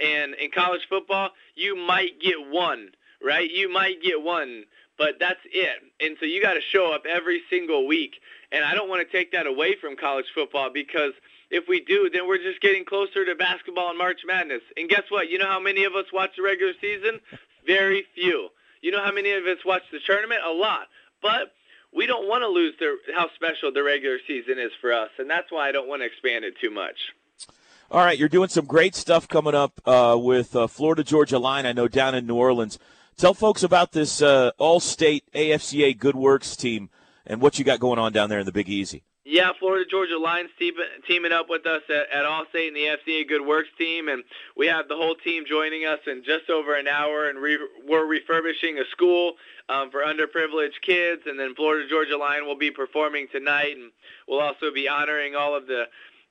And 0.00 0.34
in 0.34 0.50
college 0.50 0.86
football, 0.88 1.30
you 1.54 1.76
might 1.76 2.20
get 2.20 2.36
one, 2.50 2.88
right? 3.22 3.50
You 3.50 3.70
might 3.70 4.02
get 4.02 4.22
one, 4.22 4.64
but 4.98 5.20
that's 5.20 5.40
it. 5.52 5.82
And 6.00 6.16
so 6.18 6.26
you 6.26 6.42
got 6.42 6.54
to 6.54 6.60
show 6.72 6.92
up 6.92 7.04
every 7.06 7.42
single 7.50 7.86
week. 7.86 8.14
And 8.50 8.64
I 8.64 8.74
don't 8.74 8.88
want 8.88 9.06
to 9.06 9.16
take 9.16 9.32
that 9.32 9.46
away 9.46 9.76
from 9.80 9.96
college 9.96 10.26
football 10.34 10.70
because 10.72 11.12
if 11.50 11.68
we 11.68 11.80
do, 11.80 12.10
then 12.12 12.26
we're 12.26 12.38
just 12.38 12.60
getting 12.60 12.84
closer 12.84 13.24
to 13.24 13.34
basketball 13.34 13.90
and 13.90 13.98
March 13.98 14.20
Madness. 14.26 14.62
And 14.76 14.88
guess 14.88 15.04
what? 15.08 15.30
You 15.30 15.38
know 15.38 15.48
how 15.48 15.60
many 15.60 15.84
of 15.84 15.94
us 15.94 16.06
watch 16.12 16.30
the 16.36 16.42
regular 16.42 16.72
season? 16.80 17.20
Very 17.66 18.04
few. 18.14 18.48
You 18.82 18.90
know 18.90 19.02
how 19.02 19.12
many 19.12 19.32
of 19.32 19.46
us 19.46 19.58
watch 19.64 19.82
the 19.90 20.00
tournament? 20.06 20.40
A 20.46 20.52
lot. 20.52 20.88
But 21.22 21.52
we 21.94 22.06
don't 22.06 22.28
want 22.28 22.42
to 22.42 22.48
lose 22.48 22.74
the, 22.78 22.96
how 23.14 23.30
special 23.34 23.72
the 23.72 23.82
regular 23.82 24.18
season 24.26 24.58
is 24.58 24.72
for 24.80 24.92
us, 24.92 25.10
and 25.18 25.30
that's 25.30 25.50
why 25.50 25.68
I 25.68 25.72
don't 25.72 25.88
want 25.88 26.02
to 26.02 26.06
expand 26.06 26.44
it 26.44 26.54
too 26.60 26.70
much. 26.70 26.96
All 27.90 28.04
right, 28.04 28.18
you're 28.18 28.28
doing 28.28 28.48
some 28.48 28.64
great 28.64 28.94
stuff 28.94 29.28
coming 29.28 29.54
up 29.54 29.80
uh, 29.86 30.18
with 30.18 30.56
uh, 30.56 30.66
Florida 30.66 31.04
Georgia 31.04 31.38
Line. 31.38 31.66
I 31.66 31.72
know 31.72 31.86
down 31.86 32.14
in 32.14 32.26
New 32.26 32.34
Orleans. 32.34 32.78
Tell 33.16 33.34
folks 33.34 33.62
about 33.62 33.92
this 33.92 34.20
uh, 34.20 34.50
Allstate 34.58 35.22
AFCA 35.34 35.96
Good 35.96 36.16
Works 36.16 36.56
team 36.56 36.90
and 37.26 37.40
what 37.40 37.58
you 37.58 37.64
got 37.64 37.78
going 37.78 37.98
on 37.98 38.12
down 38.12 38.28
there 38.28 38.40
in 38.40 38.46
the 38.46 38.52
Big 38.52 38.68
Easy. 38.68 39.04
Yeah, 39.26 39.52
Florida 39.58 39.86
Georgia 39.90 40.18
Lions 40.18 40.50
team, 40.58 40.74
teaming 41.08 41.32
up 41.32 41.48
with 41.48 41.66
us 41.66 41.80
at, 41.88 42.10
at 42.12 42.26
Allstate 42.26 42.68
and 42.68 42.76
the 42.76 42.94
FCA 42.98 43.26
Good 43.26 43.40
Works 43.40 43.70
team, 43.78 44.08
and 44.08 44.22
we 44.54 44.66
have 44.66 44.86
the 44.86 44.96
whole 44.96 45.14
team 45.14 45.44
joining 45.48 45.86
us 45.86 46.00
in 46.06 46.22
just 46.24 46.50
over 46.50 46.74
an 46.76 46.86
hour. 46.86 47.30
And 47.30 47.38
re, 47.38 47.58
we're 47.88 48.04
refurbishing 48.04 48.78
a 48.78 48.84
school 48.90 49.32
um, 49.70 49.90
for 49.90 50.04
underprivileged 50.04 50.82
kids, 50.84 51.22
and 51.24 51.40
then 51.40 51.54
Florida 51.54 51.88
Georgia 51.88 52.18
Line 52.18 52.44
will 52.44 52.58
be 52.58 52.70
performing 52.70 53.26
tonight, 53.32 53.76
and 53.78 53.92
we'll 54.28 54.40
also 54.40 54.70
be 54.70 54.88
honoring 54.88 55.34
all 55.34 55.56
of 55.56 55.66
the 55.66 55.84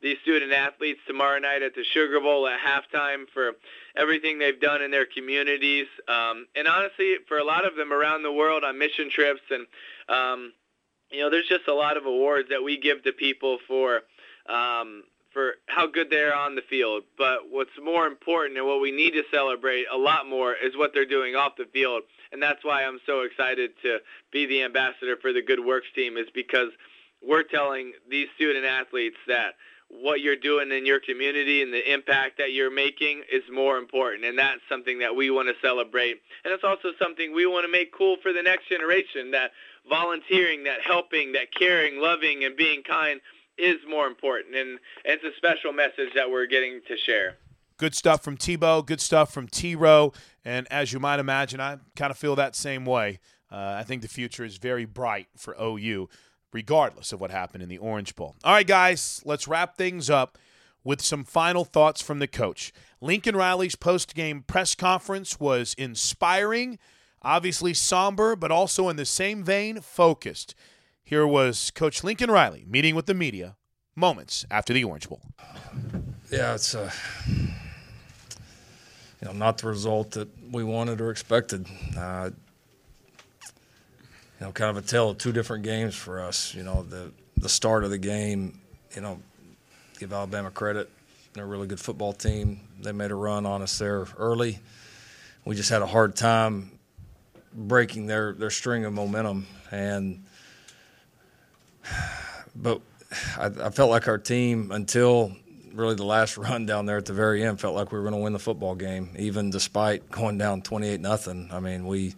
these 0.04 0.18
student 0.22 0.52
athletes 0.52 1.00
tomorrow 1.08 1.40
night 1.40 1.62
at 1.62 1.74
the 1.76 1.84
Sugar 1.94 2.20
Bowl 2.20 2.46
at 2.46 2.60
halftime 2.60 3.24
for 3.34 3.54
everything 3.96 4.38
they've 4.38 4.60
done 4.60 4.82
in 4.82 4.92
their 4.92 5.06
communities, 5.08 5.88
um, 6.10 6.46
and 6.56 6.68
honestly, 6.68 7.16
for 7.28 7.40
a 7.40 7.44
lot 7.44 7.66
of 7.66 7.76
them 7.76 7.92
around 7.92 8.22
the 8.22 8.32
world 8.32 8.64
on 8.64 8.78
mission 8.78 9.10
trips 9.10 9.42
and. 9.50 9.66
Um, 10.10 10.54
you 11.14 11.22
know, 11.22 11.30
there's 11.30 11.48
just 11.48 11.68
a 11.68 11.74
lot 11.74 11.96
of 11.96 12.06
awards 12.06 12.50
that 12.50 12.64
we 12.64 12.78
give 12.78 13.04
to 13.04 13.12
people 13.12 13.60
for 13.68 14.02
um, 14.48 15.04
for 15.32 15.54
how 15.68 15.88
good 15.88 16.10
they're 16.10 16.36
on 16.36 16.56
the 16.56 16.62
field. 16.62 17.04
But 17.18 17.50
what's 17.50 17.72
more 17.82 18.06
important 18.06 18.58
and 18.58 18.68
what 18.68 18.82
we 18.82 18.92
need 18.92 19.12
to 19.12 19.24
celebrate 19.32 19.86
a 19.92 19.98
lot 19.98 20.28
more 20.28 20.54
is 20.54 20.78
what 20.78 20.92
they're 20.94 21.06
doing 21.06 21.36
off 21.36 21.54
the 21.58 21.66
field. 21.66 22.04
And 22.32 22.42
that's 22.42 22.64
why 22.64 22.84
I'm 22.84 23.00
so 23.06 23.22
excited 23.22 23.72
to 23.82 24.00
be 24.32 24.46
the 24.46 24.64
ambassador 24.64 25.18
for 25.22 25.34
the 25.34 25.42
Good 25.42 25.60
Works 25.60 25.88
team 25.96 26.18
is 26.18 26.28
because 26.34 26.70
we're 27.26 27.44
telling 27.44 27.94
these 28.10 28.28
student 28.36 28.66
athletes 28.66 29.18
that 29.28 29.56
what 29.90 30.22
you're 30.22 30.36
doing 30.36 30.72
in 30.72 30.86
your 30.86 31.00
community 31.00 31.62
and 31.62 31.72
the 31.72 31.94
impact 31.94 32.38
that 32.40 32.52
you're 32.52 32.72
making 32.72 33.24
is 33.32 33.44
more 33.52 33.78
important. 33.78 34.26
And 34.26 34.38
that's 34.38 34.62
something 34.68 35.00
that 35.00 35.16
we 35.16 35.30
want 35.30 35.50
to 35.50 35.56
celebrate. 35.62 36.22
And 36.44 36.54
it's 36.54 36.64
also 36.64 36.90
something 37.00 37.34
we 37.34 37.46
want 37.46 37.66
to 37.66 37.72
make 37.72 37.94
cool 37.94 38.18
for 38.22 38.34
the 38.34 38.42
next 38.42 38.70
generation 38.70 39.32
that 39.32 39.52
volunteering, 39.88 40.64
that 40.64 40.82
helping, 40.82 41.34
that 41.34 41.54
caring, 41.58 42.00
loving, 42.00 42.44
and 42.44 42.56
being 42.56 42.84
kind 42.84 43.20
is 43.58 43.78
more 43.88 44.08
important. 44.08 44.56
And, 44.56 44.80
and 45.06 45.20
it's 45.22 45.24
a 45.24 45.36
special 45.38 45.74
message 45.74 46.14
that 46.16 46.30
we're 46.30 46.48
getting 46.48 46.82
to 46.88 46.98
share. 46.98 47.38
Good 47.78 47.96
stuff 47.96 48.24
from 48.24 48.38
Tebow, 48.38 48.86
good 48.86 49.02
stuff 49.02 49.34
from 49.34 49.48
T 49.48 49.76
Row. 49.76 50.14
And 50.46 50.68
as 50.72 50.94
you 50.94 51.00
might 51.00 51.20
imagine, 51.20 51.60
I 51.60 51.78
kind 51.96 52.12
of 52.12 52.18
feel 52.18 52.36
that 52.36 52.56
same 52.56 52.86
way. 52.86 53.20
Uh, 53.52 53.76
I 53.78 53.84
think 53.84 54.02
the 54.02 54.08
future 54.08 54.44
is 54.44 54.58
very 54.58 54.86
bright 54.86 55.28
for 55.38 55.56
OU, 55.62 56.10
regardless 56.52 57.14
of 57.14 57.22
what 57.22 57.32
happened 57.32 57.62
in 57.62 57.70
the 57.70 57.78
Orange 57.78 58.16
Bowl. 58.16 58.36
All 58.44 58.54
right, 58.54 58.66
guys, 58.66 59.22
let's 59.26 59.48
wrap 59.48 59.78
things 59.78 60.10
up 60.10 60.38
with 60.84 61.02
some 61.02 61.24
final 61.24 61.64
thoughts 61.64 62.02
from 62.02 62.20
the 62.20 62.28
coach. 62.28 62.74
Lincoln 63.00 63.36
Riley's 63.36 63.76
post 63.76 64.16
game 64.16 64.42
press 64.42 64.76
conference 64.76 65.40
was 65.40 65.76
inspiring 65.78 66.80
Obviously 67.24 67.74
somber, 67.74 68.36
but 68.36 68.52
also 68.52 68.90
in 68.90 68.98
the 68.98 69.06
same 69.06 69.44
vein, 69.44 69.80
focused. 69.80 70.56
Here 71.04 71.26
was 71.26 71.72
Coach 71.72 72.04
Lincoln 72.04 72.32
Riley 72.32 72.66
meeting 72.68 72.96
with 72.96 73.06
the 73.06 73.14
media 73.14 73.56
moments 73.96 74.46
after 74.50 74.74
the 74.74 74.84
Orange 74.84 75.08
Bowl. 75.08 75.22
Yeah, 76.32 76.56
it's 76.56 76.74
uh, 76.74 76.92
you 77.28 77.48
know 79.24 79.34
not 79.34 79.60
the 79.60 79.68
result 79.68 80.12
that 80.12 80.28
we 80.52 80.64
wanted 80.64 81.00
or 81.00 81.12
expected. 81.12 81.68
Uh, 81.98 82.32
you 84.40 84.46
know, 84.48 84.52
kind 84.52 84.76
of 84.76 84.84
a 84.84 84.88
tale 84.88 85.12
of 85.12 85.18
two 85.18 85.32
different 85.32 85.64
games 85.64 85.96
for 85.96 86.22
us. 86.22 86.54
You 86.54 86.64
know, 86.64 86.84
the 86.84 87.12
the 87.38 87.50
start 87.50 87.84
of 87.84 87.90
the 87.90 87.98
game, 87.98 88.60
you 88.96 89.02
know, 89.02 89.20
give 90.00 90.12
Alabama 90.12 90.52
credit. 90.52 90.90
They're 91.34 91.46
a 91.46 91.48
really 91.48 91.68
good 91.68 91.80
football 91.80 92.14
team. 92.14 92.60
They 92.82 92.92
made 92.92 93.12
a 93.12 93.16
run 93.16 93.46
on 93.46 93.62
us 93.62 93.78
there 93.78 94.06
early. 94.18 94.60
We 95.46 95.56
just 95.56 95.70
had 95.70 95.82
a 95.82 95.88
hard 95.88 96.16
time 96.16 96.73
breaking 97.56 98.08
their 98.08 98.34
their 98.34 98.50
string 98.50 98.86
of 98.86 98.94
momentum. 98.94 99.48
And 99.72 100.24
but 102.56 102.82
I, 103.38 103.46
I, 103.46 103.70
felt 103.70 103.90
like 103.90 104.08
our 104.08 104.18
team 104.18 104.72
until 104.72 105.32
really 105.74 105.96
the 105.96 106.06
last 106.06 106.38
run 106.38 106.66
down 106.66 106.86
there 106.86 106.98
at 106.98 107.06
the 107.06 107.14
very 107.14 107.44
end 107.44 107.60
felt 107.60 107.76
like 107.76 107.92
we 107.92 107.98
were 107.98 108.04
going 108.04 108.14
to 108.14 108.20
win 108.20 108.34
the 108.34 108.40
football 108.40 108.76
game 108.76 109.10
even 109.18 109.50
despite 109.50 110.10
going 110.12 110.38
down 110.38 110.62
28 110.62 111.00
nothing. 111.02 111.50
I 111.52 111.60
mean 111.60 111.86
we 111.86 112.14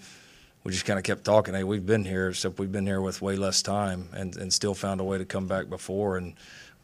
we 0.63 0.71
just 0.71 0.85
kind 0.85 0.97
of 0.97 1.05
kept 1.05 1.23
talking 1.23 1.53
hey 1.53 1.63
we've 1.63 1.85
been 1.85 2.05
here 2.05 2.29
except 2.29 2.59
we've 2.59 2.71
been 2.71 2.85
here 2.85 3.01
with 3.01 3.21
way 3.21 3.35
less 3.35 3.61
time 3.61 4.09
and 4.13 4.35
and 4.37 4.51
still 4.51 4.73
found 4.73 4.99
a 4.99 5.03
way 5.03 5.17
to 5.17 5.25
come 5.25 5.47
back 5.47 5.69
before. 5.69 6.17
And 6.17 6.35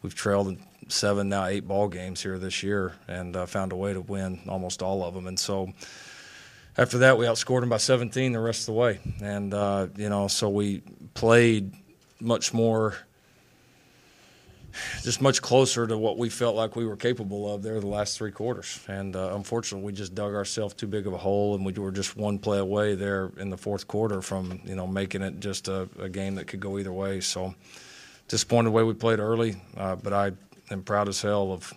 we've 0.02 0.14
trailed 0.14 0.56
seven 0.88 1.28
now 1.28 1.46
eight 1.46 1.66
ball 1.66 1.88
games 1.88 2.22
here 2.22 2.38
this 2.38 2.62
year 2.62 2.94
and 3.08 3.36
uh, 3.36 3.46
found 3.46 3.72
a 3.72 3.76
way 3.76 3.92
to 3.92 4.00
win 4.00 4.40
almost 4.48 4.82
all 4.82 5.04
of 5.04 5.14
them. 5.14 5.26
And 5.26 5.38
so 5.38 5.72
after 6.76 6.98
that, 6.98 7.18
we 7.18 7.26
outscored 7.26 7.60
them 7.60 7.68
by 7.68 7.76
17 7.76 8.32
the 8.32 8.40
rest 8.40 8.60
of 8.60 8.66
the 8.66 8.72
way. 8.72 9.00
And, 9.20 9.52
uh, 9.52 9.88
you 9.96 10.08
know, 10.08 10.28
so 10.28 10.48
we 10.48 10.82
played 11.14 11.74
much 12.20 12.54
more 12.54 12.96
just 15.02 15.20
much 15.20 15.42
closer 15.42 15.86
to 15.86 15.98
what 15.98 16.18
we 16.18 16.28
felt 16.28 16.56
like 16.56 16.76
we 16.76 16.86
were 16.86 16.96
capable 16.96 17.52
of 17.52 17.62
there 17.62 17.80
the 17.80 17.86
last 17.86 18.16
three 18.16 18.30
quarters. 18.30 18.80
And 18.88 19.14
uh, 19.14 19.34
unfortunately, 19.34 19.84
we 19.84 19.92
just 19.92 20.14
dug 20.14 20.34
ourselves 20.34 20.74
too 20.74 20.86
big 20.86 21.06
of 21.06 21.12
a 21.12 21.18
hole, 21.18 21.54
and 21.54 21.64
we 21.64 21.72
were 21.72 21.90
just 21.90 22.16
one 22.16 22.38
play 22.38 22.58
away 22.58 22.94
there 22.94 23.30
in 23.36 23.50
the 23.50 23.56
fourth 23.56 23.86
quarter 23.86 24.22
from 24.22 24.60
you 24.64 24.74
know 24.74 24.86
making 24.86 25.22
it 25.22 25.40
just 25.40 25.68
a, 25.68 25.88
a 25.98 26.08
game 26.08 26.36
that 26.36 26.46
could 26.46 26.60
go 26.60 26.78
either 26.78 26.92
way. 26.92 27.20
So 27.20 27.54
disappointed 28.28 28.68
the 28.68 28.72
way 28.72 28.82
we 28.82 28.94
played 28.94 29.18
early, 29.18 29.60
uh, 29.76 29.96
but 29.96 30.12
I 30.12 30.32
am 30.70 30.82
proud 30.82 31.08
as 31.08 31.20
hell 31.20 31.52
of 31.52 31.72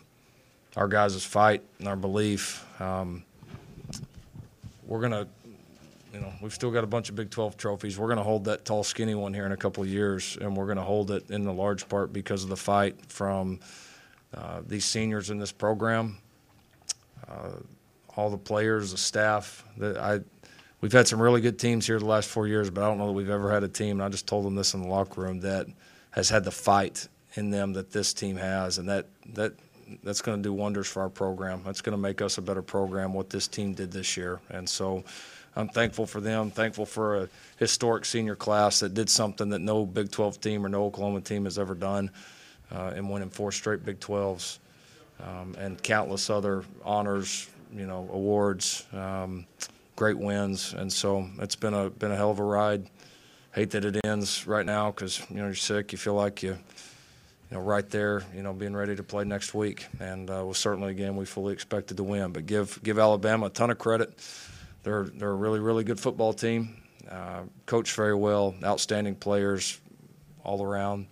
our 0.75 0.87
guys' 0.87 1.23
fight 1.25 1.63
and 1.79 1.87
our 1.87 1.95
belief. 1.95 2.65
Um, 2.81 3.23
we're 4.85 5.01
gonna 5.01 5.27
you 6.15 6.21
know, 6.21 6.31
we've 6.41 6.53
still 6.53 6.71
got 6.71 6.85
a 6.85 6.87
bunch 6.87 7.09
of 7.09 7.15
Big 7.15 7.29
12 7.29 7.57
trophies. 7.57 7.99
We're 7.99 8.07
to 8.15 8.23
hold 8.23 8.45
that 8.45 8.63
tall, 8.63 8.85
skinny 8.85 9.15
one 9.15 9.33
here 9.33 9.45
in 9.45 9.51
a 9.51 9.57
couple 9.57 9.83
of 9.83 9.89
years, 9.89 10.37
and 10.39 10.55
we're 10.55 10.65
to 10.77 10.81
hold 10.81 11.11
it 11.11 11.29
in 11.29 11.43
the 11.43 11.51
large 11.51 11.89
part 11.89 12.13
because 12.13 12.41
of 12.41 12.49
the 12.49 12.55
fight 12.55 12.95
from 13.11 13.59
uh, 14.33 14.61
these 14.65 14.85
seniors 14.85 15.29
in 15.29 15.39
this 15.39 15.51
program, 15.51 16.17
uh, 17.27 17.57
all 18.15 18.29
the 18.29 18.37
players, 18.37 18.91
the 18.91 18.97
staff. 18.97 19.65
That 19.75 19.97
I, 19.97 20.21
we've 20.79 20.93
had 20.93 21.05
some 21.05 21.21
really 21.21 21.41
good 21.41 21.59
teams 21.59 21.85
here 21.85 21.99
the 21.99 22.05
last 22.05 22.29
four 22.29 22.47
years, 22.47 22.69
but 22.69 22.85
I 22.85 22.87
don't 22.87 22.97
know 22.97 23.07
that 23.07 23.13
we've 23.13 23.29
ever 23.29 23.51
had 23.51 23.63
a 23.63 23.67
team. 23.67 23.97
And 23.97 24.03
I 24.03 24.07
just 24.07 24.25
told 24.25 24.45
them 24.45 24.55
this 24.55 24.73
in 24.73 24.83
the 24.83 24.87
locker 24.87 25.19
room 25.19 25.41
that 25.41 25.67
has 26.11 26.29
had 26.29 26.45
the 26.45 26.51
fight 26.51 27.09
in 27.33 27.49
them 27.49 27.73
that 27.73 27.91
this 27.91 28.13
team 28.13 28.37
has, 28.37 28.77
and 28.77 28.87
that 28.87 29.07
that 29.33 29.51
that's 30.03 30.21
going 30.21 30.37
to 30.37 30.43
do 30.43 30.53
wonders 30.53 30.87
for 30.87 31.01
our 31.01 31.09
program. 31.09 31.61
That's 31.65 31.81
going 31.81 31.95
to 31.95 32.01
make 32.01 32.21
us 32.21 32.37
a 32.37 32.41
better 32.41 32.61
program. 32.61 33.13
What 33.13 33.29
this 33.29 33.47
team 33.47 33.73
did 33.73 33.91
this 33.91 34.17
year, 34.17 34.39
and 34.49 34.67
so. 34.67 35.03
I'm 35.57 35.69
thankful 35.69 36.05
for 36.05 36.19
them. 36.19 36.51
Thankful 36.51 36.85
for 36.85 37.23
a 37.23 37.29
historic 37.55 38.03
senior 38.03 38.35
class 38.35 38.81
that 38.81 38.93
did 38.93 39.09
something 39.09 39.47
that 39.51 39.59
no 39.59 39.85
Big 39.85 40.11
12 40.11 40.41
team 40.41 40.65
or 40.65 40.67
no 40.67 40.83
Oklahoma 40.83 41.21
team 41.21 41.45
has 41.45 41.57
ever 41.57 41.73
done, 41.73 42.11
uh, 42.73 42.91
and 42.93 43.09
winning 43.09 43.29
four 43.29 43.53
straight 43.53 43.85
Big 43.85 44.01
12s, 44.01 44.59
um, 45.23 45.55
and 45.57 45.81
countless 45.81 46.29
other 46.29 46.65
honors, 46.83 47.47
you 47.73 47.87
know, 47.87 48.09
awards, 48.11 48.85
um, 48.91 49.45
great 49.95 50.17
wins, 50.17 50.73
and 50.73 50.91
so 50.91 51.25
it's 51.39 51.55
been 51.55 51.73
a 51.73 51.89
been 51.89 52.11
a 52.11 52.15
hell 52.15 52.31
of 52.31 52.39
a 52.39 52.43
ride. 52.43 52.89
Hate 53.53 53.71
that 53.71 53.85
it 53.85 53.97
ends 54.03 54.45
right 54.45 54.65
now 54.65 54.91
because 54.91 55.21
you 55.29 55.37
know 55.37 55.45
you're 55.45 55.55
sick. 55.55 55.93
You 55.93 55.97
feel 55.97 56.15
like 56.15 56.43
you 56.43 56.57
you 57.49 57.57
know, 57.57 57.63
right 57.63 57.87
there, 57.89 58.23
you 58.35 58.41
know, 58.41 58.53
being 58.53 58.75
ready 58.75 58.95
to 58.95 59.03
play 59.03 59.23
next 59.23 59.53
week. 59.53 59.87
And 59.99 60.29
uh, 60.29 60.45
was 60.45 60.57
certainly 60.57 60.91
a 60.91 60.93
game 60.93 61.15
we 61.15 61.25
fully 61.25 61.53
expected 61.53 61.97
to 61.97 62.03
win. 62.03 62.31
But 62.31 62.45
give 62.45 62.81
give 62.83 62.99
Alabama 62.99 63.47
a 63.47 63.49
ton 63.49 63.69
of 63.69 63.77
credit. 63.77 64.17
They're 64.83 65.03
they're 65.03 65.31
a 65.31 65.35
really 65.35 65.59
really 65.59 65.83
good 65.83 65.99
football 65.99 66.33
team, 66.33 66.81
uh, 67.09 67.41
coached 67.65 67.95
very 67.95 68.15
well, 68.15 68.55
outstanding 68.63 69.15
players 69.15 69.79
all 70.43 70.63
around. 70.63 71.07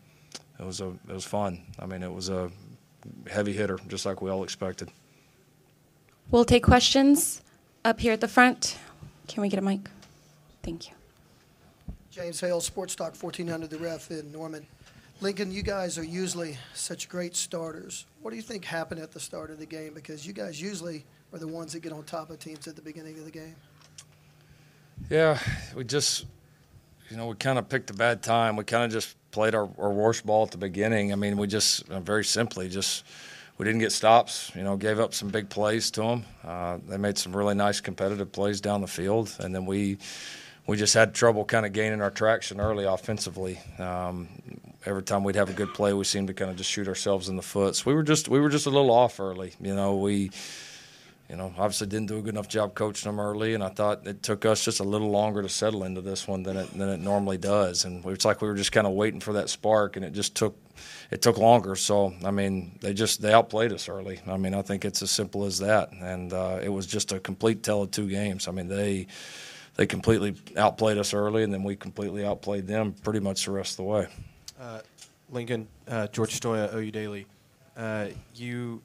It 0.60 0.66
was 0.66 0.82
a 0.82 0.88
it 1.08 1.14
was 1.14 1.26
fun. 1.26 1.62
I 1.80 1.86
mean, 1.86 2.04
it 2.04 2.12
was 2.12 2.30
a 2.30 2.52
heavy 3.30 3.54
hitter, 3.54 3.80
just 3.88 4.06
like 4.06 4.22
we 4.22 4.30
all 4.30 4.44
expected. 4.44 4.90
We'll 6.32 6.46
take 6.46 6.64
questions 6.64 7.42
up 7.86 8.00
here 8.00 8.14
at 8.14 8.22
the 8.22 8.28
front. 8.28 8.78
Can 9.28 9.42
we 9.42 9.50
get 9.50 9.60
a 9.60 9.62
mic? 9.62 9.82
Thank 10.64 10.90
you. 10.90 10.96
James 12.10 12.40
Hale, 12.40 12.62
Sports 12.62 12.96
Talk 12.96 13.16
1400 13.16 13.70
The 13.70 13.78
Ref 13.78 14.12
in 14.12 14.32
Norman. 14.32 14.66
Lincoln, 15.24 15.54
you 15.54 15.64
guys 15.64 15.98
are 15.98 16.04
usually 16.04 16.58
such 16.74 17.08
great 17.08 17.34
starters. 17.34 18.06
What 18.22 18.32
do 18.32 18.36
you 18.36 18.42
think 18.42 18.66
happened 18.66 19.00
at 19.00 19.14
the 19.14 19.22
start 19.22 19.52
of 19.52 19.58
the 19.58 19.66
game? 19.66 19.94
Because 19.94 20.28
you 20.28 20.34
guys 20.34 20.62
usually 20.62 21.06
are 21.32 21.40
the 21.40 21.48
ones 21.48 21.72
that 21.72 21.80
get 21.80 21.94
on 21.94 22.04
top 22.04 22.30
of 22.30 22.40
teams 22.40 22.68
at 22.68 22.76
the 22.76 22.82
beginning 22.82 23.18
of 23.18 23.24
the 23.24 23.32
game. 23.32 23.56
Yeah, 25.10 25.40
we 25.78 25.86
just, 25.86 26.26
you 27.10 27.16
know, 27.16 27.28
we 27.28 27.36
kind 27.36 27.58
of 27.58 27.70
picked 27.70 27.90
a 27.90 27.94
bad 27.94 28.22
time. 28.22 28.58
We 28.58 28.66
kind 28.66 28.84
of 28.84 28.92
just 28.92 29.16
played 29.32 29.56
our, 29.56 29.70
our 29.80 29.92
worst 29.94 30.26
ball 30.26 30.44
at 30.44 30.52
the 30.52 30.58
beginning. 30.58 31.14
I 31.14 31.16
mean, 31.16 31.38
we 31.38 31.48
just 31.48 31.90
uh, 31.90 32.02
very 32.02 32.26
simply 32.26 32.68
just 32.68 33.06
we 33.58 33.64
didn't 33.64 33.80
get 33.80 33.94
stops. 33.94 34.52
You 34.56 34.64
know, 34.64 34.76
gave 34.76 35.00
up 35.00 35.14
some 35.14 35.30
big 35.30 35.50
plays 35.50 35.90
to 35.92 36.02
them. 36.02 36.26
Uh, 36.44 36.80
they 36.86 36.98
made 36.98 37.18
some 37.18 37.34
really 37.34 37.56
nice 37.56 37.80
competitive 37.80 38.34
plays 38.34 38.60
down 38.60 38.82
the 38.82 38.88
field, 38.88 39.34
and 39.40 39.56
then 39.56 39.66
we 39.66 40.00
we 40.68 40.78
just 40.78 40.94
had 40.94 41.14
trouble 41.14 41.46
kind 41.46 41.66
of 41.66 41.74
gaining 41.74 42.02
our 42.02 42.12
traction 42.12 42.60
early 42.60 42.86
offensively. 42.86 43.60
Um, 43.80 44.30
every 44.86 45.04
time 45.04 45.24
we'd 45.24 45.36
have 45.36 45.50
a 45.50 45.54
good 45.54 45.74
play, 45.74 45.94
we 45.94 46.04
seemed 46.04 46.28
to 46.28 46.34
kind 46.34 46.50
of 46.50 46.58
just 46.58 46.70
shoot 46.70 46.88
ourselves 46.88 47.30
in 47.30 47.36
the 47.36 47.42
foot. 47.42 47.76
So 47.76 47.84
we 47.88 47.94
were 47.94 48.04
just 48.04 48.30
we 48.30 48.40
were 48.40 48.50
just 48.50 48.66
a 48.66 48.70
little 48.70 48.92
off 48.92 49.20
early. 49.20 49.54
You 49.62 49.76
know, 49.76 49.98
we 49.98 50.32
you 51.30 51.38
know, 51.38 51.54
obviously 51.58 51.88
didn't 51.88 52.08
do 52.08 52.18
a 52.18 52.22
good 52.22 52.36
enough 52.36 52.48
job 52.48 52.76
coaching 52.76 53.10
them 53.10 53.20
early, 53.20 53.54
and 53.54 53.64
I 53.64 53.70
thought 53.70 54.06
it 54.06 54.22
took 54.22 54.46
us 54.46 54.64
just 54.64 54.80
a 54.82 54.84
little 54.84 55.10
longer 55.10 55.42
to 55.42 55.50
settle 55.50 55.84
into 55.84 56.02
this 56.02 56.28
one 56.28 56.44
than 56.44 56.58
it 56.58 56.78
than 56.78 56.90
it 56.90 57.00
normally 57.00 57.38
does. 57.38 57.86
And 57.86 58.06
it's 58.06 58.24
like 58.24 58.42
we 58.42 58.48
were 58.48 58.56
just 58.56 58.72
kind 58.72 58.86
of 58.86 58.94
waiting 58.94 59.20
for 59.20 59.34
that 59.34 59.50
spark, 59.50 59.96
and 59.96 60.06
it 60.06 60.12
just 60.12 60.36
took 60.36 60.56
it 61.12 61.22
took 61.22 61.38
longer. 61.38 61.76
So 61.76 62.14
I 62.24 62.32
mean, 62.32 62.78
they 62.82 62.94
just 62.94 63.22
they 63.22 63.34
outplayed 63.34 63.72
us 63.72 63.90
early. 63.90 64.20
I 64.28 64.38
mean, 64.38 64.54
I 64.54 64.62
think 64.62 64.86
it's 64.86 65.02
as 65.02 65.12
simple 65.12 65.46
as 65.46 65.60
that, 65.60 65.92
and 65.94 66.34
uh, 66.34 66.60
it 66.62 66.70
was 66.70 66.86
just 66.86 67.12
a 67.14 67.20
complete 67.20 67.64
tell 67.64 67.82
of 67.82 67.92
two 67.92 68.10
games. 68.10 68.48
I 68.48 68.52
mean, 68.52 68.68
they 68.68 69.08
they 69.76 69.86
completely 69.86 70.36
outplayed 70.58 70.98
us 70.98 71.14
early, 71.14 71.44
and 71.44 71.54
then 71.54 71.64
we 71.64 71.76
completely 71.76 72.26
outplayed 72.26 72.68
them 72.68 72.94
pretty 73.04 73.20
much 73.20 73.46
the 73.46 73.52
rest 73.52 73.74
of 73.74 73.78
the 73.78 73.84
way. 73.84 74.08
Uh, 74.60 74.82
Lincoln, 75.30 75.68
uh, 75.88 76.08
George 76.08 76.40
Stoia, 76.40 76.74
OU 76.74 76.92
Daily. 76.92 77.26
Uh, 77.76 78.08
you 78.36 78.82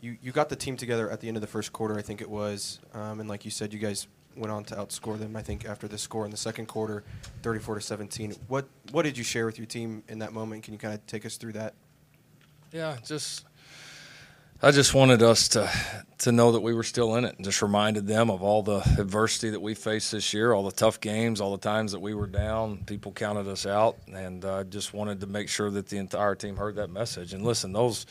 you, 0.00 0.16
you 0.20 0.32
got 0.32 0.48
the 0.48 0.56
team 0.56 0.76
together 0.76 1.08
at 1.08 1.20
the 1.20 1.28
end 1.28 1.36
of 1.36 1.40
the 1.40 1.46
first 1.46 1.72
quarter, 1.72 1.96
I 1.96 2.02
think 2.02 2.20
it 2.20 2.28
was, 2.28 2.80
um, 2.92 3.20
and 3.20 3.28
like 3.28 3.44
you 3.44 3.52
said, 3.52 3.72
you 3.72 3.78
guys 3.78 4.08
went 4.36 4.50
on 4.50 4.64
to 4.64 4.74
outscore 4.74 5.18
them. 5.18 5.36
I 5.36 5.42
think 5.42 5.64
after 5.64 5.86
the 5.86 5.98
score 5.98 6.24
in 6.24 6.30
the 6.30 6.36
second 6.36 6.66
quarter, 6.66 7.04
34 7.42 7.76
to 7.76 7.80
17. 7.80 8.34
What 8.48 8.66
what 8.90 9.02
did 9.02 9.16
you 9.16 9.24
share 9.24 9.46
with 9.46 9.58
your 9.58 9.66
team 9.66 10.02
in 10.08 10.18
that 10.20 10.32
moment? 10.32 10.64
Can 10.64 10.72
you 10.72 10.78
kind 10.78 10.94
of 10.94 11.06
take 11.06 11.24
us 11.24 11.36
through 11.36 11.52
that? 11.52 11.74
Yeah, 12.72 12.96
just 13.04 13.44
I 14.64 14.70
just 14.70 14.94
wanted 14.94 15.24
us 15.24 15.48
to 15.48 15.68
to 16.18 16.30
know 16.30 16.52
that 16.52 16.60
we 16.60 16.72
were 16.72 16.84
still 16.84 17.16
in 17.16 17.24
it, 17.24 17.34
and 17.34 17.44
just 17.44 17.62
reminded 17.62 18.06
them 18.06 18.30
of 18.30 18.44
all 18.44 18.62
the 18.62 18.78
adversity 18.96 19.50
that 19.50 19.60
we 19.60 19.74
faced 19.74 20.12
this 20.12 20.32
year, 20.32 20.52
all 20.52 20.62
the 20.62 20.70
tough 20.70 21.00
games, 21.00 21.40
all 21.40 21.50
the 21.50 21.58
times 21.58 21.90
that 21.90 21.98
we 21.98 22.14
were 22.14 22.28
down. 22.28 22.76
People 22.84 23.10
counted 23.10 23.48
us 23.48 23.66
out, 23.66 23.96
and 24.06 24.44
uh, 24.44 24.62
just 24.62 24.94
wanted 24.94 25.18
to 25.22 25.26
make 25.26 25.48
sure 25.48 25.68
that 25.68 25.88
the 25.88 25.98
entire 25.98 26.36
team 26.36 26.54
heard 26.54 26.76
that 26.76 26.90
message. 26.90 27.34
And 27.34 27.44
listen, 27.44 27.72
those 27.72 28.06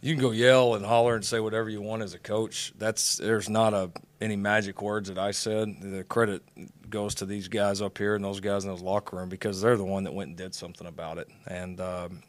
you 0.00 0.14
can 0.14 0.22
go 0.22 0.30
yell 0.30 0.76
and 0.76 0.86
holler 0.86 1.14
and 1.14 1.22
say 1.22 1.40
whatever 1.40 1.68
you 1.68 1.82
want 1.82 2.02
as 2.02 2.14
a 2.14 2.18
coach. 2.18 2.72
That's 2.78 3.18
there's 3.18 3.50
not 3.50 3.74
a 3.74 3.90
any 4.22 4.36
magic 4.36 4.80
words 4.80 5.10
that 5.10 5.18
I 5.18 5.32
said. 5.32 5.76
The 5.82 6.04
credit 6.04 6.42
goes 6.88 7.16
to 7.16 7.26
these 7.26 7.48
guys 7.48 7.82
up 7.82 7.98
here 7.98 8.14
and 8.14 8.24
those 8.24 8.40
guys 8.40 8.64
in 8.64 8.70
those 8.70 8.80
locker 8.80 9.16
room 9.16 9.28
because 9.28 9.60
they're 9.60 9.76
the 9.76 9.84
one 9.84 10.04
that 10.04 10.14
went 10.14 10.28
and 10.28 10.38
did 10.38 10.54
something 10.54 10.86
about 10.86 11.18
it 11.18 11.28
and 11.46 11.80
um, 11.82 12.22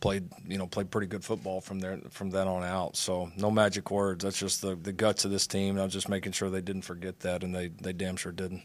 played 0.00 0.28
you 0.46 0.58
know 0.58 0.66
played 0.66 0.90
pretty 0.90 1.06
good 1.06 1.24
football 1.24 1.60
from 1.60 1.78
there 1.78 1.98
from 2.10 2.30
then 2.30 2.48
on 2.48 2.64
out. 2.64 2.96
So 2.96 3.30
no 3.36 3.50
magic 3.50 3.90
words. 3.90 4.24
That's 4.24 4.38
just 4.38 4.62
the 4.62 4.74
the 4.76 4.92
guts 4.92 5.24
of 5.24 5.30
this 5.30 5.46
team. 5.46 5.70
And 5.70 5.80
I 5.80 5.84
was 5.84 5.92
just 5.92 6.08
making 6.08 6.32
sure 6.32 6.50
they 6.50 6.60
didn't 6.60 6.82
forget 6.82 7.20
that, 7.20 7.42
and 7.42 7.54
they 7.54 7.68
they 7.68 7.92
damn 7.92 8.16
sure 8.16 8.32
didn't. 8.32 8.62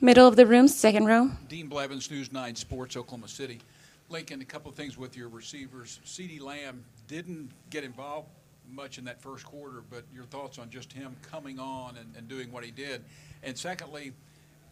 Middle 0.00 0.26
of 0.26 0.36
the 0.36 0.46
room, 0.46 0.68
second 0.68 1.06
row. 1.06 1.30
Dean 1.48 1.68
Blevins, 1.68 2.10
News 2.10 2.32
Nine 2.32 2.56
Sports, 2.56 2.96
Oklahoma 2.96 3.28
City. 3.28 3.60
Lincoln, 4.08 4.42
a 4.42 4.44
couple 4.44 4.68
of 4.68 4.76
things 4.76 4.98
with 4.98 5.16
your 5.16 5.28
receivers. 5.28 6.00
CeeDee 6.04 6.40
Lamb 6.40 6.84
didn't 7.08 7.50
get 7.70 7.82
involved 7.82 8.28
much 8.70 8.98
in 8.98 9.04
that 9.04 9.20
first 9.20 9.44
quarter, 9.44 9.82
but 9.90 10.04
your 10.14 10.24
thoughts 10.24 10.58
on 10.58 10.70
just 10.70 10.92
him 10.92 11.14
coming 11.22 11.58
on 11.58 11.96
and, 11.96 12.14
and 12.16 12.28
doing 12.28 12.50
what 12.52 12.64
he 12.64 12.70
did. 12.70 13.04
And 13.42 13.56
secondly, 13.56 14.12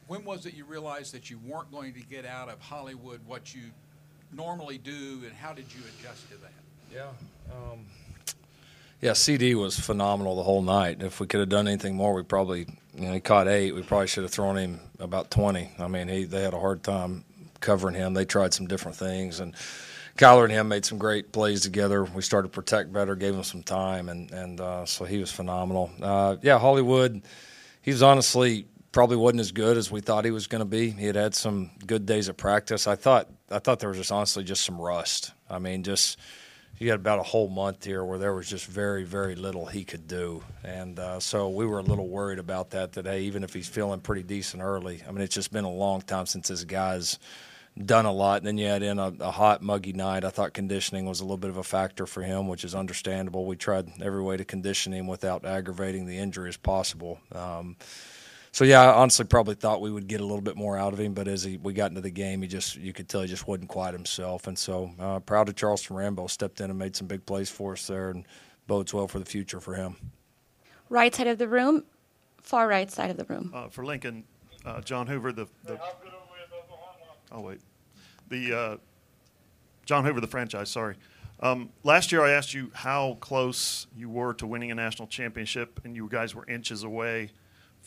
when 0.07 0.25
was 0.25 0.47
it 0.47 0.55
you 0.55 0.65
realized 0.65 1.15
that 1.15 1.31
you 1.31 1.39
weren't 1.47 1.71
going 1.71 1.95
to 1.95 2.01
get 2.01 2.27
out 2.27 2.49
of 2.49 2.61
Hollywood 2.61 3.21
what 3.27 3.55
you 3.55 3.63
normally 4.33 4.79
do, 4.79 5.23
and 5.25 5.33
how 5.33 5.53
did 5.53 5.67
you 5.73 5.81
adjust 5.81 6.29
to 6.31 6.37
that? 6.39 6.53
Yeah. 6.93 7.09
Um, 7.53 7.81
yeah, 9.01 9.13
CeeDee 9.13 9.55
was 9.55 9.79
phenomenal 9.79 10.37
the 10.37 10.43
whole 10.43 10.63
night. 10.63 11.03
If 11.03 11.21
we 11.21 11.27
could 11.27 11.41
have 11.41 11.49
done 11.49 11.67
anything 11.67 11.97
more, 11.97 12.13
we 12.13 12.23
probably, 12.23 12.67
you 12.95 13.07
know, 13.07 13.13
he 13.15 13.21
caught 13.21 13.49
eight. 13.49 13.75
We 13.75 13.83
probably 13.83 14.09
should 14.09 14.25
have 14.25 14.33
thrown 14.33 14.57
him 14.57 14.81
about 14.99 15.31
20. 15.31 15.71
I 15.79 15.89
mean, 15.89 16.09
he 16.09 16.25
they 16.25 16.43
had 16.43 16.53
a 16.53 16.61
hard 16.61 16.83
time 16.83 17.25
covering 17.61 17.95
him. 17.95 18.13
They 18.13 18.27
tried 18.27 18.53
some 18.53 18.67
different 18.67 18.97
things, 18.99 19.41
and 19.41 19.55
Kyler 20.19 20.45
and 20.45 20.53
him 20.53 20.69
made 20.69 20.85
some 20.85 20.99
great 20.99 21.33
plays 21.33 21.63
together. 21.63 22.05
We 22.05 22.21
started 22.21 22.49
to 22.49 22.55
protect 22.55 22.93
better, 22.93 23.17
gave 23.17 23.35
him 23.35 23.43
some 23.43 23.63
time, 23.63 24.11
and 24.11 24.31
and 24.33 24.61
uh, 24.61 24.85
so 24.85 25.07
he 25.07 25.19
was 25.19 25.33
phenomenal. 25.33 25.91
Uh, 26.01 26.37
yeah, 26.43 26.59
Hollywood, 26.59 27.23
he 27.81 27.91
was 27.91 28.03
honestly 28.03 28.67
probably 28.93 29.17
wasn't 29.17 29.41
as 29.41 29.53
good 29.53 29.77
as 29.77 29.91
we 29.91 30.01
thought 30.01 30.25
he 30.25 30.31
was 30.31 30.47
going 30.47 30.61
to 30.61 30.67
be. 30.67 30.91
He 30.91 31.07
had 31.07 31.17
had 31.17 31.35
some 31.35 31.71
good 31.87 32.07
days 32.07 32.29
of 32.29 32.37
practice. 32.37 32.87
I 32.87 32.97
thought 32.97 33.29
I 33.51 33.59
thought 33.59 33.81
there 33.81 33.89
was 33.89 33.99
just 33.99 34.13
honestly 34.13 34.45
just 34.45 34.65
some 34.65 34.81
rust. 34.81 35.33
I 35.49 35.59
mean, 35.59 35.83
just 35.83 36.19
you 36.79 36.91
had 36.91 37.01
about 37.01 37.19
a 37.19 37.25
whole 37.25 37.49
month 37.49 37.85
here 37.85 38.05
where 38.05 38.19
there 38.19 38.35
was 38.35 38.49
just 38.49 38.67
very 38.67 39.05
very 39.05 39.35
little 39.35 39.67
he 39.67 39.85
could 39.85 40.09
do, 40.09 40.43
and 40.65 40.99
uh, 40.99 41.21
so 41.21 41.49
we 41.49 41.67
were 41.67 41.79
a 41.79 41.85
little 41.85 42.09
worried 42.09 42.39
about 42.39 42.71
that. 42.71 42.95
Hey, 42.95 43.23
even 43.23 43.45
if 43.45 43.53
he's 43.53 43.69
feeling 43.69 44.01
pretty 44.01 44.23
decent 44.23 44.63
early, 44.63 45.03
I 45.07 45.13
mean, 45.13 45.21
it's 45.21 45.35
just 45.35 45.53
been 45.53 45.65
a 45.65 45.71
long 45.71 46.03
time 46.03 46.27
since 46.27 46.49
this 46.49 46.65
guys 46.65 47.19
done 47.87 48.05
a 48.05 48.13
lot. 48.13 48.39
And 48.39 48.47
then 48.47 48.59
you 48.59 48.67
had 48.67 48.83
in 48.83 48.99
a, 48.99 49.13
a, 49.21 49.31
hot, 49.31 49.63
muggy 49.63 49.93
night. 49.93 50.25
I 50.25 50.31
thought 50.31 50.53
conditioning 50.53 51.07
was 51.07 51.21
a 51.21 51.25
little 51.25 51.37
bit 51.37 51.51
of 51.51 51.57
a 51.57 51.63
factor 51.63 52.05
for 52.05 52.21
him, 52.21 52.49
which 52.49 52.65
is 52.65 52.75
understandable. 52.75 53.47
We 53.47 53.57
tried 53.57 53.91
every 54.03 54.23
way 54.23 54.37
to 54.37 54.45
condition 54.45 54.93
him 54.93 55.07
without 55.07 55.45
aggravating 55.45 56.05
the 56.05 56.19
injury 56.19 56.49
as 56.49 56.57
possible. 56.57 57.21
Um, 57.33 57.77
so 58.53 58.65
yeah, 58.65 58.83
I 58.83 58.95
honestly 58.95 59.25
probably 59.25 59.55
thought 59.55 59.81
we 59.81 59.91
would 59.91 60.09
get 60.09 60.21
a 60.21 60.25
little 60.25 60.41
bit 60.41 60.57
more 60.57 60.77
out 60.77 60.93
of 60.93 60.99
him, 60.99 61.15
but 61.15 61.29
as 61.29 61.45
he, 61.45 61.57
we 61.57 61.73
got 61.73 61.91
into 61.91 62.01
the 62.01 62.11
game, 62.11 62.43
he 62.43 62.49
just 62.49 62.77
you 62.77 62.93
could 62.93 63.09
tell 63.09 63.23
he 63.23 63.29
just 63.29 63.47
wasn't 63.47 63.69
quite 63.69 63.95
himself. 63.95 64.47
And 64.47 64.59
so 64.59 64.91
uh, 64.99 65.21
proud 65.21 65.49
of 65.49 65.57
Charleston 65.57 65.97
Rambo 65.97 66.27
stepped 66.27 66.61
in 66.61 66.71
and 66.71 66.79
made 66.79 66.97
some 66.97 67.07
big 67.07 67.25
plays 67.27 67.49
for 67.49 67.75
us 67.75 67.87
there, 67.87 68.11
and 68.11 68.27
bodes 68.67 68.93
well 68.93 69.07
for 69.07 69.19
the 69.19 69.25
future 69.25 69.61
for 69.61 69.75
him. 69.75 69.97
Right 70.89 71.15
side 71.15 71.29
of 71.29 71.39
the 71.39 71.49
room, 71.49 71.85
far 72.43 72.67
right 72.67 72.91
side 72.91 73.11
of 73.11 73.17
the 73.17 73.25
room. 73.25 73.53
Uh, 73.55 73.69
for 73.69 73.85
Lincoln, 73.85 74.25
uh, 74.65 74.81
John 74.81 75.07
Hoover, 75.07 75.33
the, 75.33 75.47
the 75.65 75.79
oh 77.31 77.41
wait, 77.41 77.61
the 78.29 78.53
uh, 78.53 78.77
John 79.87 80.05
Hoover, 80.05 80.21
the 80.21 80.27
franchise. 80.27 80.71
Sorry. 80.71 80.97
Um, 81.39 81.71
last 81.85 82.13
year, 82.13 82.23
I 82.23 82.33
asked 82.33 82.53
you 82.53 82.71
how 82.75 83.17
close 83.21 83.87
you 83.97 84.11
were 84.11 84.35
to 84.35 84.47
winning 84.47 84.71
a 84.73 84.75
national 84.75 85.09
championship, 85.09 85.81
and 85.85 85.95
you 85.95 86.09
guys 86.09 86.35
were 86.35 86.45
inches 86.47 86.83
away 86.83 87.31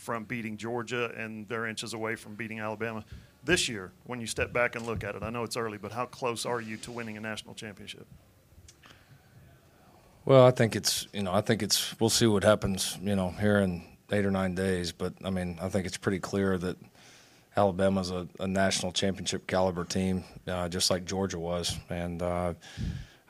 from 0.04 0.26
beating 0.26 0.58
Georgia, 0.58 1.12
and 1.18 1.47
they're 1.47 1.66
inches 1.66 1.93
away 1.93 2.16
from 2.16 2.36
beating 2.36 2.60
Alabama. 2.60 3.06
This 3.45 3.70
year, 3.70 3.91
when 4.06 4.20
you 4.20 4.28
step 4.28 4.51
back 4.51 4.76
and 4.76 4.86
look 4.86 5.04
at 5.04 5.16
it, 5.16 5.24
I 5.24 5.30
know 5.30 5.43
it's 5.43 5.58
early, 5.58 5.78
but 5.78 5.91
how 5.91 6.06
close 6.06 6.45
are 6.45 6.62
you 6.62 6.78
to 6.78 6.91
winning 6.91 7.18
a 7.18 7.22
national 7.22 7.56
championship? 7.56 8.06
Well, 10.26 10.45
I 10.45 10.51
think 10.51 10.76
it's 10.76 11.08
you 11.14 11.24
know 11.24 11.34
I 11.34 11.41
think 11.41 11.62
it's 11.64 11.99
we'll 11.99 12.10
see 12.10 12.28
what 12.28 12.43
happens 12.43 12.97
you 13.01 13.16
know 13.16 13.32
here 13.32 13.60
in 13.60 13.84
eight 14.12 14.26
or 14.26 14.32
nine 14.32 14.56
days, 14.56 14.91
but 14.91 15.14
I 15.24 15.30
mean 15.30 15.58
I 15.62 15.70
think 15.70 15.86
it's 15.86 15.97
pretty 15.97 16.20
clear 16.20 16.58
that 16.58 16.78
Alabama's 17.56 18.12
a, 18.12 18.28
a 18.39 18.47
national 18.47 18.91
championship 18.93 19.47
caliber 19.47 19.84
team, 19.84 20.24
uh, 20.47 20.70
just 20.70 20.89
like 20.89 21.06
Georgia 21.06 21.39
was, 21.39 21.78
and 21.89 22.22
uh, 22.22 22.54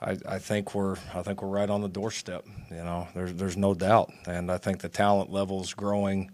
I, 0.01 0.17
I, 0.27 0.39
think 0.39 0.75
we're 0.75 0.95
I 1.13 1.23
think 1.23 1.41
we're 1.41 1.49
right 1.49 1.69
on 1.69 1.81
the 1.81 1.89
doorstep. 1.89 2.45
You 2.69 2.77
know, 2.77 3.07
there's 3.15 3.33
there's 3.33 3.57
no 3.57 3.73
doubt, 3.73 4.11
and 4.27 4.51
I 4.51 4.57
think 4.57 4.79
the 4.79 4.89
talent 4.89 5.31
level 5.31 5.61
is 5.61 5.73
growing. 5.73 6.29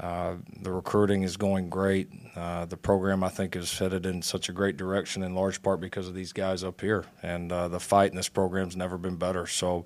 Uh, 0.00 0.36
the 0.62 0.72
recruiting 0.72 1.22
is 1.22 1.36
going 1.36 1.68
great. 1.68 2.08
Uh, 2.34 2.64
the 2.64 2.76
program, 2.76 3.22
I 3.22 3.28
think, 3.28 3.54
is 3.54 3.78
headed 3.78 4.06
in 4.06 4.22
such 4.22 4.48
a 4.48 4.52
great 4.52 4.76
direction 4.76 5.22
in 5.22 5.34
large 5.34 5.62
part 5.62 5.80
because 5.80 6.08
of 6.08 6.14
these 6.14 6.32
guys 6.32 6.64
up 6.64 6.80
here. 6.80 7.04
And 7.22 7.52
uh, 7.52 7.68
the 7.68 7.78
fight 7.78 8.10
in 8.10 8.16
this 8.16 8.28
program's 8.28 8.76
never 8.76 8.98
been 8.98 9.16
better. 9.16 9.46
So 9.46 9.84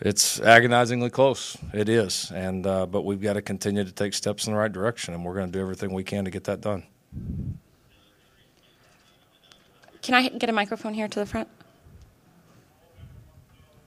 it's 0.00 0.40
agonizingly 0.40 1.10
close. 1.10 1.56
It 1.72 1.88
is. 1.88 2.32
And 2.34 2.66
uh, 2.66 2.86
but 2.86 3.02
we've 3.02 3.20
got 3.20 3.34
to 3.34 3.42
continue 3.42 3.84
to 3.84 3.92
take 3.92 4.14
steps 4.14 4.46
in 4.46 4.52
the 4.52 4.58
right 4.58 4.72
direction, 4.72 5.14
and 5.14 5.24
we're 5.24 5.34
going 5.34 5.46
to 5.46 5.52
do 5.52 5.60
everything 5.60 5.92
we 5.92 6.04
can 6.04 6.24
to 6.24 6.30
get 6.30 6.44
that 6.44 6.60
done. 6.60 6.84
Can 10.02 10.14
I 10.14 10.28
get 10.28 10.48
a 10.48 10.52
microphone 10.52 10.94
here 10.94 11.08
to 11.08 11.18
the 11.18 11.26
front? 11.26 11.48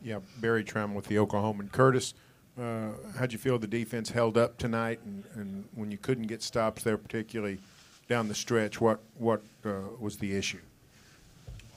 Yeah, 0.04 0.20
Berry 0.38 0.64
Tramel 0.64 0.94
with 0.94 1.06
the 1.06 1.16
Oklahoman. 1.16 1.72
Curtis, 1.72 2.14
uh, 2.60 2.90
how'd 3.18 3.34
you 3.34 3.40
feel 3.40 3.58
the 3.58 3.68
defense 3.68 4.10
held 4.10 4.38
up 4.38 4.58
tonight, 4.58 5.00
and, 5.06 5.24
and 5.36 5.66
when 5.74 5.92
you 5.92 5.98
couldn't 5.98 6.28
get 6.28 6.44
stops 6.44 6.84
there, 6.84 6.98
particularly 6.98 7.58
down 8.08 8.28
the 8.28 8.36
stretch, 8.36 8.80
what 8.80 9.00
what 9.18 9.42
uh, 9.66 9.82
was 10.00 10.18
the 10.18 10.36
issue? 10.36 10.60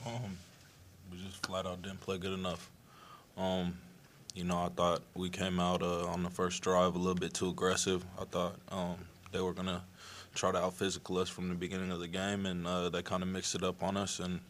Um, 0.06 0.36
we 1.10 1.18
just 1.18 1.44
flat 1.46 1.66
out 1.66 1.82
didn't 1.82 2.00
play 2.00 2.18
good 2.18 2.34
enough. 2.34 2.70
Um, 3.36 3.78
you 4.34 4.44
know, 4.44 4.58
I 4.58 4.68
thought 4.68 5.02
we 5.14 5.30
came 5.30 5.58
out 5.58 5.82
uh, 5.82 6.06
on 6.06 6.22
the 6.22 6.30
first 6.30 6.62
drive 6.62 6.94
a 6.94 6.98
little 6.98 7.14
bit 7.14 7.32
too 7.32 7.48
aggressive. 7.48 8.04
I 8.20 8.24
thought 8.24 8.56
um, 8.70 8.96
they 9.32 9.40
were 9.40 9.54
gonna 9.54 9.82
try 10.34 10.52
to 10.52 10.58
out 10.58 10.74
physical 10.74 11.18
us 11.18 11.30
from 11.30 11.48
the 11.48 11.54
beginning 11.54 11.90
of 11.90 12.00
the 12.00 12.08
game, 12.08 12.44
and 12.44 12.66
uh, 12.66 12.90
they 12.90 13.00
kind 13.00 13.22
of 13.22 13.30
mixed 13.30 13.54
it 13.54 13.62
up 13.62 13.82
on 13.82 13.96
us, 13.96 14.20
and 14.20 14.40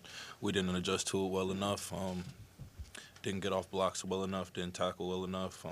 we 0.41 0.51
didn't 0.51 0.74
adjust 0.74 1.07
to 1.09 1.24
it 1.24 1.31
well 1.31 1.53
enough. 1.53 1.93
Um, 1.93 2.24
didn't 3.22 3.41
get 3.41 3.53
off 3.53 3.70
blocks 3.70 4.05
well 4.05 4.24
enough, 4.24 4.53
didn't 4.53 4.74
tackle 4.74 5.09
well 5.09 5.24
enough. 5.24 5.64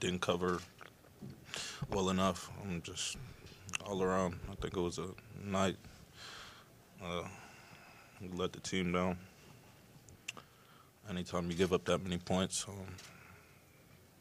Didn't 0.00 0.22
cover 0.22 0.60
well 1.90 2.08
enough. 2.08 2.50
I'm 2.62 2.80
just 2.80 3.18
all 3.84 4.02
around. 4.02 4.38
I 4.50 4.54
think 4.54 4.74
it 4.74 4.80
was 4.80 4.98
a 4.98 5.08
night. 5.44 5.76
Uh, 7.04 7.24
let 8.34 8.52
the 8.52 8.60
team 8.60 8.92
down. 8.92 9.18
Anytime 11.08 11.50
you 11.50 11.56
give 11.56 11.74
up 11.74 11.84
that 11.84 12.02
many 12.02 12.16
points, 12.16 12.64
um, 12.66 12.74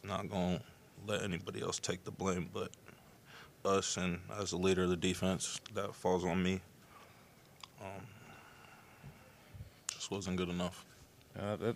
not 0.03 0.29
gonna 0.29 0.59
let 1.07 1.23
anybody 1.23 1.61
else 1.61 1.79
take 1.79 2.03
the 2.03 2.11
blame, 2.11 2.49
but 2.53 2.71
us. 3.63 3.95
And 3.95 4.19
as 4.37 4.51
a 4.51 4.57
leader 4.57 4.83
of 4.83 4.89
the 4.89 4.97
defense, 4.97 5.61
that 5.75 5.95
falls 5.95 6.25
on 6.25 6.43
me. 6.43 6.59
Um, 7.81 8.05
just 9.87 10.11
wasn't 10.11 10.35
good 10.35 10.49
enough. 10.49 10.83
Uh, 11.39 11.55
that, 11.55 11.75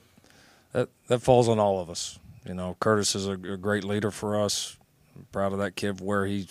that 0.74 0.90
that 1.08 1.20
falls 1.22 1.48
on 1.48 1.58
all 1.58 1.80
of 1.80 1.90
us. 1.90 2.20
You 2.46 2.54
know, 2.54 2.76
Curtis 2.80 3.16
is 3.16 3.28
a, 3.28 3.34
a 3.34 3.58
great 3.58 3.84
leader 3.84 4.12
for 4.12 4.40
us. 4.40 4.78
I'm 5.16 5.26
proud 5.32 5.54
of 5.54 5.60
that 5.60 5.76
kid 5.76 6.02
where 6.02 6.26
he 6.26 6.48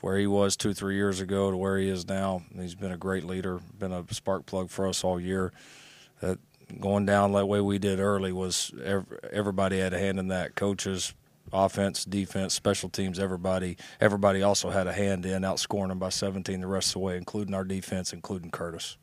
where 0.00 0.16
he 0.16 0.26
was 0.26 0.56
two 0.56 0.72
three 0.72 0.94
years 0.94 1.20
ago 1.20 1.50
to 1.50 1.56
where 1.56 1.76
he 1.78 1.88
is 1.88 2.08
now. 2.08 2.42
He's 2.56 2.74
been 2.74 2.92
a 2.92 2.96
great 2.96 3.24
leader, 3.24 3.60
been 3.78 3.92
a 3.92 4.04
spark 4.12 4.46
plug 4.46 4.70
for 4.70 4.86
us 4.86 5.04
all 5.04 5.20
year. 5.20 5.52
That 6.20 6.38
going 6.78 7.04
down 7.04 7.32
that 7.32 7.46
way 7.46 7.60
we 7.60 7.78
did 7.78 8.00
early 8.00 8.32
was 8.32 8.72
everybody 9.30 9.78
had 9.78 9.92
a 9.92 9.98
hand 9.98 10.18
in 10.18 10.28
that. 10.28 10.54
Coaches, 10.54 11.14
offense, 11.52 12.04
defense, 12.04 12.54
special 12.54 12.88
teams, 12.88 13.18
everybody. 13.18 13.76
Everybody 14.00 14.42
also 14.42 14.70
had 14.70 14.86
a 14.86 14.92
hand 14.92 15.26
in 15.26 15.42
outscoring 15.42 15.88
them 15.88 15.98
by 15.98 16.10
17 16.10 16.60
the 16.60 16.66
rest 16.66 16.88
of 16.88 16.92
the 16.94 16.98
way, 17.00 17.16
including 17.16 17.54
our 17.54 17.64
defense, 17.64 18.12
including 18.12 18.50
Curtis. 18.50 18.96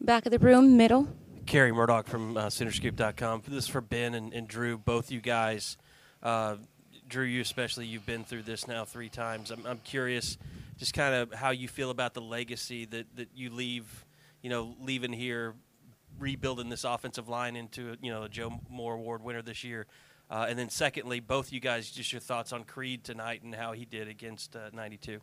Back 0.00 0.26
of 0.26 0.32
the 0.32 0.38
room, 0.38 0.76
middle. 0.76 1.08
Carey 1.46 1.70
Murdock 1.70 2.08
from 2.08 2.36
uh, 2.36 2.46
Soonerscoop.com. 2.46 3.42
This 3.46 3.64
is 3.64 3.68
for 3.68 3.80
Ben 3.80 4.14
and, 4.14 4.34
and 4.34 4.48
Dru, 4.48 4.76
both 4.76 5.12
you 5.12 5.20
guys. 5.20 5.76
Uh, 6.22 6.56
Dru, 7.08 7.24
you 7.24 7.40
especially, 7.40 7.86
you've 7.86 8.04
been 8.04 8.24
through 8.24 8.42
this 8.42 8.66
now 8.66 8.84
three 8.84 9.08
times. 9.08 9.52
I'm, 9.52 9.64
I'm 9.64 9.78
curious 9.78 10.38
just 10.76 10.92
kind 10.92 11.14
of 11.14 11.32
how 11.32 11.50
you 11.50 11.68
feel 11.68 11.90
about 11.90 12.14
the 12.14 12.20
legacy 12.20 12.84
that, 12.86 13.06
that 13.16 13.28
you 13.34 13.50
leave, 13.50 14.04
you 14.42 14.50
know, 14.50 14.74
leaving 14.80 15.12
here, 15.12 15.54
rebuilding 16.18 16.68
this 16.68 16.82
offensive 16.82 17.28
line 17.28 17.54
into, 17.54 17.96
you 18.02 18.12
know, 18.12 18.24
a 18.24 18.28
Joe 18.28 18.60
Moore 18.68 18.94
Award 18.94 19.22
winner 19.22 19.42
this 19.42 19.62
year. 19.62 19.86
Uh, 20.28 20.46
and 20.48 20.58
then 20.58 20.68
secondly, 20.68 21.20
both 21.20 21.52
you 21.52 21.60
guys, 21.60 21.88
just 21.90 22.12
your 22.12 22.20
thoughts 22.20 22.52
on 22.52 22.64
Creed 22.64 23.04
tonight 23.04 23.42
and 23.44 23.54
how 23.54 23.72
he 23.72 23.84
did 23.84 24.08
against 24.08 24.56
uh, 24.56 24.70
92. 24.72 25.20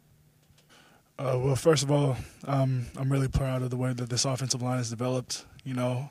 Uh, 1.19 1.37
well, 1.39 1.55
first 1.55 1.83
of 1.83 1.91
all, 1.91 2.17
um, 2.47 2.87
I'm 2.97 3.11
really 3.11 3.27
proud 3.27 3.61
of 3.61 3.69
the 3.69 3.77
way 3.77 3.93
that 3.93 4.09
this 4.09 4.25
offensive 4.25 4.63
line 4.63 4.77
has 4.77 4.89
developed. 4.89 5.45
You 5.63 5.75
know, 5.75 6.09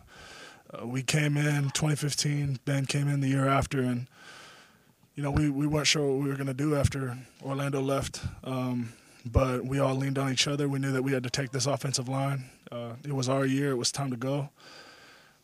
uh, 0.72 0.86
we 0.86 1.02
came 1.02 1.36
in 1.36 1.70
2015. 1.70 2.60
Ben 2.64 2.86
came 2.86 3.08
in 3.08 3.20
the 3.20 3.28
year 3.28 3.48
after, 3.48 3.80
and 3.80 4.06
you 5.16 5.22
know 5.24 5.32
we, 5.32 5.50
we 5.50 5.66
weren't 5.66 5.88
sure 5.88 6.06
what 6.06 6.22
we 6.22 6.28
were 6.28 6.36
going 6.36 6.46
to 6.46 6.54
do 6.54 6.76
after 6.76 7.18
Orlando 7.44 7.80
left. 7.80 8.20
Um, 8.44 8.92
but 9.26 9.64
we 9.64 9.80
all 9.80 9.94
leaned 9.94 10.18
on 10.18 10.32
each 10.32 10.46
other. 10.46 10.68
We 10.68 10.78
knew 10.78 10.92
that 10.92 11.02
we 11.02 11.12
had 11.12 11.24
to 11.24 11.30
take 11.30 11.50
this 11.50 11.66
offensive 11.66 12.08
line. 12.08 12.44
Uh, 12.70 12.94
it 13.04 13.12
was 13.12 13.28
our 13.28 13.44
year. 13.44 13.72
It 13.72 13.76
was 13.76 13.90
time 13.90 14.10
to 14.12 14.16
go. 14.16 14.50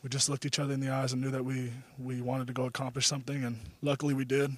We 0.05 0.09
just 0.09 0.29
looked 0.29 0.47
each 0.47 0.61
other 0.61 0.73
in 0.73 0.81
the 0.81 0.91
eyes 0.91 1.13
and 1.13 1.21
knew 1.21 1.31
that 1.33 1.45
we 1.45 1.73
we 1.99 2.21
wanted 2.21 2.47
to 2.47 2.53
go 2.53 2.67
accomplish 2.67 3.09
something, 3.09 3.43
and 3.43 3.59
luckily 3.83 4.15
we 4.15 4.25
did. 4.25 4.53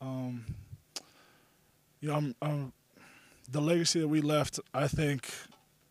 Um, 0.00 0.46
you 2.00 2.08
know, 2.08 2.14
I'm, 2.14 2.34
I'm, 2.40 2.72
the 3.50 3.60
legacy 3.60 4.00
that 4.00 4.08
we 4.08 4.20
left. 4.20 4.60
I 4.72 4.88
think 4.88 5.30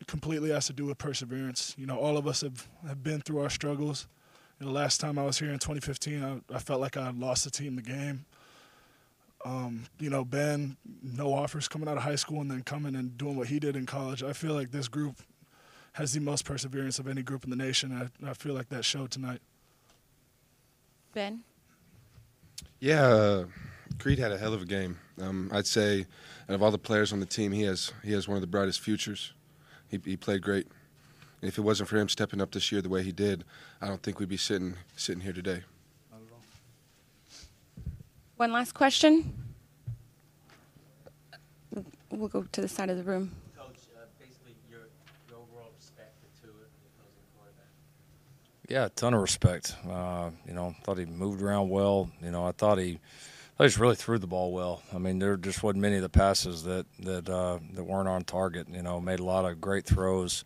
completely 0.07 0.49
has 0.51 0.67
to 0.67 0.73
do 0.73 0.85
with 0.85 0.97
perseverance. 0.97 1.75
You 1.77 1.85
know, 1.85 1.97
all 1.97 2.17
of 2.17 2.27
us 2.27 2.41
have, 2.41 2.67
have 2.87 3.03
been 3.03 3.21
through 3.21 3.41
our 3.41 3.49
struggles. 3.49 4.07
You 4.59 4.65
know, 4.65 4.71
last 4.71 4.99
time 4.99 5.17
I 5.17 5.23
was 5.23 5.39
here 5.39 5.51
in 5.51 5.59
2015, 5.59 6.23
I, 6.23 6.55
I 6.55 6.59
felt 6.59 6.81
like 6.81 6.97
I 6.97 7.11
lost 7.11 7.45
the 7.45 7.51
team 7.51 7.75
the 7.75 7.81
game. 7.81 8.25
Um, 9.45 9.85
you 9.99 10.09
know, 10.09 10.25
Ben, 10.25 10.75
no 11.01 11.33
offers 11.33 11.69
coming 11.69 11.87
out 11.87 11.95
of 11.95 12.03
high 12.03 12.15
school 12.15 12.41
and 12.41 12.51
then 12.51 12.61
coming 12.63 12.95
and 12.95 13.17
doing 13.17 13.37
what 13.37 13.47
he 13.47 13.59
did 13.59 13.75
in 13.77 13.85
college. 13.85 14.21
I 14.21 14.33
feel 14.33 14.53
like 14.53 14.71
this 14.71 14.89
group 14.89 15.15
has 15.93 16.11
the 16.11 16.19
most 16.19 16.43
perseverance 16.43 16.99
of 16.99 17.07
any 17.07 17.21
group 17.21 17.45
in 17.45 17.49
the 17.49 17.55
nation. 17.55 18.11
I, 18.25 18.29
I 18.29 18.33
feel 18.33 18.53
like 18.53 18.69
that 18.69 18.83
showed 18.83 19.11
tonight. 19.11 19.39
Ben? 21.13 21.41
Yeah, 22.79 23.05
uh, 23.05 23.45
Creed 23.97 24.19
had 24.19 24.31
a 24.31 24.37
hell 24.37 24.53
of 24.53 24.61
a 24.61 24.65
game. 24.65 24.97
Um, 25.19 25.49
I'd 25.53 25.67
say, 25.67 26.05
out 26.47 26.55
of 26.55 26.63
all 26.63 26.71
the 26.71 26.77
players 26.77 27.11
on 27.11 27.19
the 27.19 27.25
team, 27.25 27.51
he 27.51 27.63
has 27.63 27.91
he 28.03 28.13
has 28.13 28.27
one 28.27 28.35
of 28.35 28.41
the 28.41 28.47
brightest 28.47 28.79
futures 28.79 29.33
he, 29.89 29.99
he 30.05 30.15
played 30.15 30.41
great. 30.41 30.67
And 31.41 31.47
if 31.47 31.57
it 31.57 31.61
wasn't 31.61 31.89
for 31.89 31.97
him 31.97 32.09
stepping 32.09 32.41
up 32.41 32.51
this 32.51 32.71
year 32.71 32.81
the 32.81 32.89
way 32.89 33.03
he 33.03 33.11
did, 33.11 33.43
I 33.81 33.87
don't 33.87 34.01
think 34.01 34.19
we'd 34.19 34.29
be 34.29 34.37
sitting 34.37 34.75
sitting 34.95 35.21
here 35.21 35.33
today. 35.33 35.63
One 38.37 38.53
last 38.53 38.73
question. 38.73 39.33
We'll 42.09 42.29
go 42.29 42.43
to 42.43 42.61
the 42.61 42.67
side 42.69 42.89
of 42.89 42.97
the 42.97 43.03
room. 43.03 43.35
Coach, 43.57 43.75
uh, 43.95 44.05
basically 44.17 44.55
your, 44.69 44.87
your 45.29 45.39
overall 45.39 45.71
respect 45.77 46.15
to 46.41 46.47
it, 46.47 46.69
Yeah, 48.69 48.85
a 48.85 48.89
ton 48.89 49.13
of 49.13 49.21
respect. 49.21 49.75
Uh, 49.87 50.31
you 50.47 50.53
know, 50.53 50.73
thought 50.83 50.97
he 50.97 51.05
moved 51.05 51.41
around 51.41 51.69
well. 51.69 52.09
You 52.23 52.31
know, 52.31 52.45
I 52.45 52.53
thought 52.53 52.77
he 52.77 52.99
they 53.59 53.65
just 53.65 53.77
really 53.77 53.95
threw 53.95 54.17
the 54.17 54.27
ball 54.27 54.51
well. 54.51 54.81
I 54.93 54.97
mean, 54.97 55.19
there 55.19 55.37
just 55.37 55.61
wasn't 55.61 55.81
many 55.81 55.97
of 55.97 56.01
the 56.01 56.09
passes 56.09 56.63
that 56.63 56.85
that 56.99 57.29
uh, 57.29 57.59
that 57.73 57.83
weren't 57.83 58.07
on 58.07 58.23
target. 58.23 58.67
You 58.69 58.81
know, 58.81 58.99
made 58.99 59.19
a 59.19 59.25
lot 59.25 59.45
of 59.45 59.61
great 59.61 59.85
throws. 59.85 60.43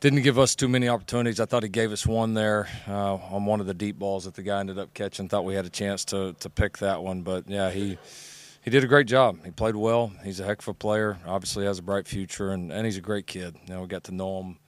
Didn't 0.00 0.20
give 0.22 0.38
us 0.38 0.54
too 0.54 0.68
many 0.68 0.88
opportunities. 0.88 1.40
I 1.40 1.46
thought 1.46 1.62
he 1.62 1.70
gave 1.70 1.90
us 1.90 2.06
one 2.06 2.34
there 2.34 2.68
uh, 2.86 3.14
on 3.14 3.46
one 3.46 3.60
of 3.60 3.66
the 3.66 3.72
deep 3.72 3.98
balls 3.98 4.24
that 4.24 4.34
the 4.34 4.42
guy 4.42 4.60
ended 4.60 4.78
up 4.78 4.92
catching. 4.92 5.28
Thought 5.28 5.46
we 5.46 5.54
had 5.54 5.64
a 5.64 5.70
chance 5.70 6.04
to 6.06 6.34
to 6.40 6.50
pick 6.50 6.78
that 6.78 7.02
one, 7.02 7.22
but 7.22 7.48
yeah, 7.48 7.70
he 7.70 7.96
He 8.62 8.70
did 8.70 8.82
a 8.82 8.88
great 8.88 9.06
job. 9.06 9.44
He 9.44 9.52
played 9.52 9.76
well. 9.76 10.10
He's 10.24 10.40
a 10.40 10.44
heck 10.44 10.58
of 10.58 10.66
a 10.66 10.74
player. 10.74 11.18
Obviously, 11.24 11.64
has 11.66 11.78
a 11.78 11.82
bright 11.82 12.08
future, 12.08 12.50
and, 12.50 12.72
and 12.72 12.84
he's 12.84 12.96
a 12.96 13.00
great 13.00 13.28
kid. 13.28 13.54
You 13.66 13.74
know, 13.74 13.82
we 13.82 13.86
got 13.86 14.02
to 14.04 14.12
know 14.12 14.42
him, 14.42 14.58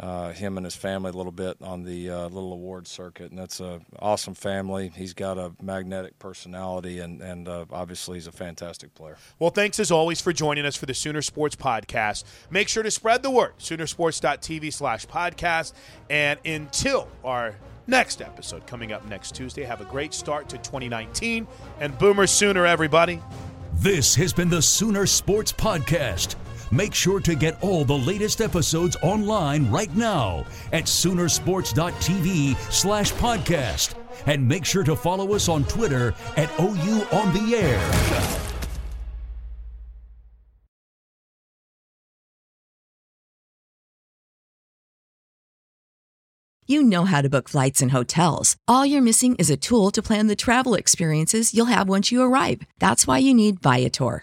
uh, 0.00 0.32
him 0.32 0.56
and 0.56 0.64
his 0.64 0.74
family 0.74 1.10
a 1.10 1.12
little 1.12 1.30
bit 1.32 1.58
on 1.60 1.82
the 1.82 2.08
uh, 2.08 2.28
little 2.28 2.52
award 2.54 2.86
circuit, 2.86 3.30
and 3.30 3.38
that's 3.38 3.60
a 3.60 3.80
awesome 3.98 4.34
family. 4.34 4.90
He's 4.96 5.12
got 5.12 5.36
a 5.36 5.52
magnetic 5.62 6.18
personality, 6.18 7.00
and 7.00 7.20
and 7.20 7.46
uh, 7.46 7.66
obviously 7.70 8.16
he's 8.16 8.26
a 8.26 8.32
fantastic 8.32 8.94
player. 8.94 9.18
Well, 9.38 9.50
thanks 9.50 9.78
as 9.78 9.90
always 9.90 10.20
for 10.20 10.32
joining 10.32 10.64
us 10.64 10.74
for 10.74 10.86
the 10.86 10.94
Sooner 10.94 11.20
Sports 11.20 11.54
Podcast. 11.54 12.24
Make 12.50 12.68
sure 12.68 12.82
to 12.82 12.90
spread 12.90 13.22
the 13.22 13.30
word, 13.30 13.52
Soonersports.tv 13.58 14.72
slash 14.72 15.06
podcast. 15.06 15.74
And 16.08 16.40
until 16.46 17.08
our 17.22 17.56
next 17.86 18.22
episode 18.22 18.66
coming 18.66 18.92
up 18.92 19.06
next 19.06 19.34
Tuesday, 19.34 19.64
have 19.64 19.82
a 19.82 19.84
great 19.84 20.14
start 20.14 20.48
to 20.48 20.56
2019. 20.58 21.46
And 21.78 21.98
Boomer 21.98 22.26
Sooner, 22.26 22.64
everybody. 22.64 23.20
This 23.74 24.14
has 24.14 24.32
been 24.32 24.48
the 24.48 24.62
Sooner 24.62 25.06
Sports 25.06 25.52
Podcast. 25.52 26.36
Make 26.70 26.94
sure 26.94 27.20
to 27.20 27.34
get 27.34 27.60
all 27.60 27.84
the 27.84 27.98
latest 27.98 28.40
episodes 28.40 28.96
online 29.02 29.70
right 29.70 29.94
now 29.96 30.46
at 30.72 30.84
Soonersports.tv 30.84 32.56
slash 32.72 33.12
podcast. 33.14 33.94
And 34.26 34.46
make 34.46 34.64
sure 34.64 34.84
to 34.84 34.94
follow 34.94 35.34
us 35.34 35.48
on 35.48 35.64
Twitter 35.64 36.14
at 36.36 36.50
OU 36.60 37.06
on 37.12 37.32
the 37.34 37.54
air. 37.56 38.30
You 46.66 46.84
know 46.84 47.04
how 47.04 47.20
to 47.20 47.28
book 47.28 47.48
flights 47.48 47.82
and 47.82 47.90
hotels. 47.90 48.54
All 48.68 48.86
you're 48.86 49.02
missing 49.02 49.34
is 49.40 49.50
a 49.50 49.56
tool 49.56 49.90
to 49.90 50.00
plan 50.00 50.28
the 50.28 50.36
travel 50.36 50.76
experiences 50.76 51.52
you'll 51.52 51.66
have 51.66 51.88
once 51.88 52.12
you 52.12 52.22
arrive. 52.22 52.62
That's 52.78 53.08
why 53.08 53.18
you 53.18 53.34
need 53.34 53.60
Viator. 53.60 54.22